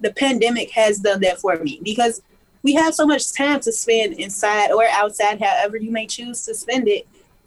the 0.00 0.12
pandemic 0.12 0.70
has 0.70 0.98
done 0.98 1.20
that 1.20 1.40
for 1.40 1.56
me 1.56 1.80
because 1.82 2.22
we 2.62 2.74
have 2.74 2.94
so 2.94 3.06
much 3.06 3.32
time 3.32 3.60
to 3.60 3.72
spend 3.72 4.14
inside 4.14 4.70
or 4.70 4.84
outside, 4.90 5.40
however 5.42 5.76
you 5.76 5.90
may 5.90 6.06
choose 6.06 6.44
to 6.46 6.54
spend 6.54 6.88
it. 6.88 7.06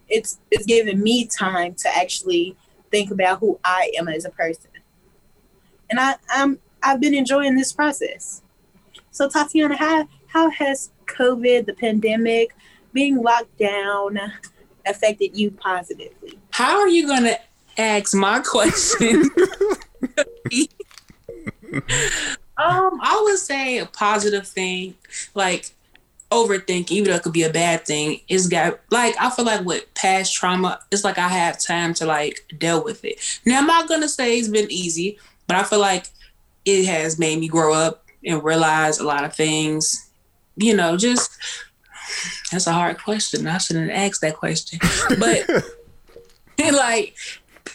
It's 0.10 0.40
it's 0.52 0.66
giving 0.66 1.02
me 1.02 1.26
time 1.26 1.76
to 1.76 1.98
actually 1.98 2.56
think 2.92 3.12
about 3.12 3.40
who 3.40 3.60
I 3.64 3.92
am 3.98 4.08
as 4.08 4.26
a 4.26 4.30
person, 4.30 4.72
and 5.90 6.00
I 6.00 6.16
I'm 6.30 6.60
I've 6.82 7.00
been 7.00 7.14
enjoying 7.14 7.56
this 7.56 7.72
process. 7.72 8.42
So, 9.12 9.30
Tatiana, 9.30 9.78
how 9.78 10.08
how 10.28 10.50
has 10.50 10.92
COVID, 11.06 11.66
the 11.66 11.74
pandemic, 11.74 12.56
being 12.92 13.22
locked 13.22 13.58
down, 13.58 14.20
affected 14.86 15.38
you 15.38 15.52
positively? 15.52 16.40
How 16.52 16.80
are 16.80 16.88
you 16.88 17.08
gonna 17.08 17.38
ask 17.78 18.14
my 18.14 18.40
question? 18.40 19.24
um, 22.58 23.00
I 23.02 23.22
would 23.24 23.40
say 23.40 23.80
a 23.80 23.86
positive 23.86 24.48
thing, 24.48 24.96
like 25.34 25.72
overthinking, 26.32 26.92
even 26.92 27.10
though 27.10 27.16
it 27.16 27.24
could 27.24 27.34
be 27.34 27.44
a 27.44 27.52
bad 27.52 27.86
thing, 27.86 28.20
is 28.28 28.48
got 28.48 28.80
like 28.90 29.16
I 29.20 29.30
feel 29.30 29.46
like 29.46 29.66
with 29.66 29.92
past 29.94 30.34
trauma, 30.34 30.80
it's 30.92 31.04
like 31.04 31.18
I 31.18 31.28
have 31.28 31.60
time 31.60 31.94
to 31.96 32.06
like 32.06 32.46
deal 32.58 32.84
with 32.84 33.06
it. 33.06 33.20
Now 33.46 33.60
I'm 33.60 33.68
not 33.68 33.88
gonna 33.88 34.10
say 34.10 34.38
it's 34.38 34.48
been 34.48 34.72
easy, 34.72 35.18
but 35.48 35.56
I 35.56 35.64
feel 35.64 35.80
like 35.80 36.08
it 36.66 36.86
has 36.86 37.20
made 37.20 37.40
me 37.40 37.48
grow 37.48 37.74
up 37.74 38.06
and 38.26 38.44
realize 38.44 39.00
a 39.00 39.06
lot 39.06 39.24
of 39.24 39.36
things. 39.36 40.10
You 40.56 40.76
know, 40.76 40.98
just 40.98 41.38
that's 42.52 42.68
a 42.68 42.74
hard 42.74 43.02
question. 43.02 43.48
I 43.48 43.58
shouldn't 43.58 43.90
have 43.90 43.98
asked 43.98 44.22
that 44.22 44.36
question. 44.36 44.80
But 45.20 45.50
like, 46.74 47.16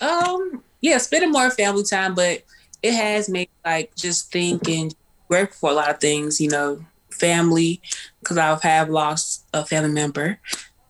um, 0.01 0.63
yeah, 0.81 0.99
spending 0.99 1.33
more 1.33 1.51
family 1.51 1.85
time, 1.85 2.15
but 2.15 2.43
it 2.83 2.95
has 2.95 3.29
made 3.29 3.49
like 3.65 3.95
just 3.97 4.31
think 4.31 4.69
and 4.69 4.95
grateful 5.29 5.69
for 5.69 5.71
a 5.71 5.75
lot 5.75 5.91
of 5.91 6.01
things, 6.01 6.41
you 6.41 6.49
know, 6.49 6.85
family, 7.11 7.81
because 8.21 8.39
I 8.39 8.47
have 8.47 8.63
have 8.63 8.89
lost 8.89 9.45
a 9.53 9.65
family 9.65 9.91
member 9.91 10.39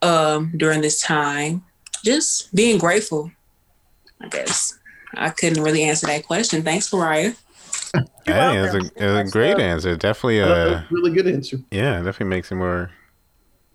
um 0.03 0.53
during 0.57 0.81
this 0.81 1.01
time. 1.01 1.65
Just 2.05 2.55
being 2.55 2.79
grateful, 2.79 3.33
I 4.21 4.29
guess. 4.29 4.79
I 5.15 5.31
couldn't 5.31 5.63
really 5.63 5.83
answer 5.83 6.07
that 6.07 6.27
question. 6.27 6.63
Thanks, 6.63 6.93
Mariah. 6.93 7.33
I 7.95 8.01
think 8.01 8.15
it's 8.29 8.75
a, 8.75 9.23
it's 9.25 9.31
a 9.31 9.33
great 9.33 9.59
answer. 9.59 9.97
Definitely, 9.97 10.41
a 10.41 10.47
uh, 10.47 10.83
really 10.91 11.11
good 11.11 11.27
answer. 11.27 11.59
yeah, 11.71 11.97
definitely 11.97 12.27
makes 12.27 12.53
it 12.53 12.57
more 12.57 12.91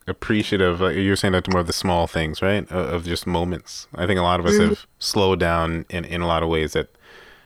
appreciative. 0.08 0.82
Like 0.82 0.96
you're 0.96 1.16
saying 1.16 1.34
that 1.34 1.44
to 1.46 1.52
more 1.52 1.62
of 1.62 1.68
the 1.68 1.74
small 1.74 2.08
things, 2.08 2.42
right? 2.42 2.70
Of, 2.72 2.94
of 2.94 3.06
just 3.06 3.28
moments. 3.28 3.88
I 3.96 4.06
think 4.06 4.20
a 4.20 4.24
lot 4.24 4.40
of 4.40 4.46
us 4.46 4.58
have 4.58 4.72
mm-hmm. 4.72 4.84
slowed 5.00 5.40
down 5.40 5.86
in, 5.90 6.06
in 6.06 6.22
a 6.22 6.28
lot 6.28 6.44
of 6.44 6.50
ways 6.50 6.74
that 6.74 6.90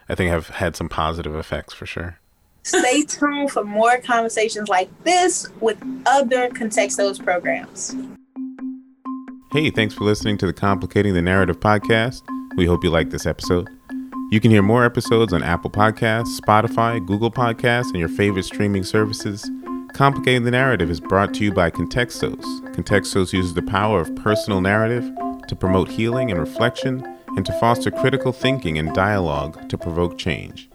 I 0.10 0.16
think 0.16 0.32
have 0.32 0.48
had 0.48 0.76
some 0.76 0.90
positive 0.90 1.36
effects 1.36 1.74
for 1.74 1.86
sure. 1.86 2.20
Stay 2.64 3.04
tuned 3.04 3.52
for 3.52 3.64
more 3.64 4.00
conversations 4.00 4.68
like 4.68 4.90
this 5.04 5.48
with 5.62 5.78
other 6.06 6.50
Contextos 6.50 7.24
programs. 7.24 7.96
Hey, 9.54 9.70
thanks 9.70 9.94
for 9.94 10.04
listening 10.04 10.38
to 10.40 10.46
the 10.46 10.54
Complicating 10.54 11.14
the 11.14 11.22
Narrative 11.22 11.60
podcast. 11.60 12.22
We 12.58 12.66
hope 12.66 12.84
you 12.84 12.90
liked 12.90 13.12
this 13.12 13.26
episode. 13.26 13.70
You 14.30 14.42
can 14.42 14.52
hear 14.52 14.62
more 14.62 14.84
episodes 14.84 15.32
on 15.32 15.42
Apple 15.42 15.70
Podcasts, 15.70 16.38
Spotify, 16.42 17.06
Google 17.06 17.32
Podcasts, 17.32 17.92
and 17.92 17.96
your 17.96 18.10
favorite 18.10 18.44
streaming 18.44 18.84
services. 18.84 19.50
Complicating 19.98 20.44
the 20.44 20.52
Narrative 20.52 20.92
is 20.92 21.00
brought 21.00 21.34
to 21.34 21.44
you 21.44 21.52
by 21.52 21.72
Contextos. 21.72 22.44
Contextos 22.76 23.34
uses 23.34 23.56
the 23.56 23.64
power 23.64 24.00
of 24.00 24.16
personal 24.16 24.62
narrative 24.62 25.12
to 25.48 25.56
promote 25.56 25.90
healing 25.90 26.30
and 26.30 26.40
reflection 26.40 27.04
and 27.36 27.44
to 27.48 27.60
foster 27.60 27.90
critical 27.90 28.32
thinking 28.32 28.78
and 28.78 28.94
dialogue 28.94 29.68
to 29.70 29.76
provoke 29.76 30.20
change. 30.20 30.70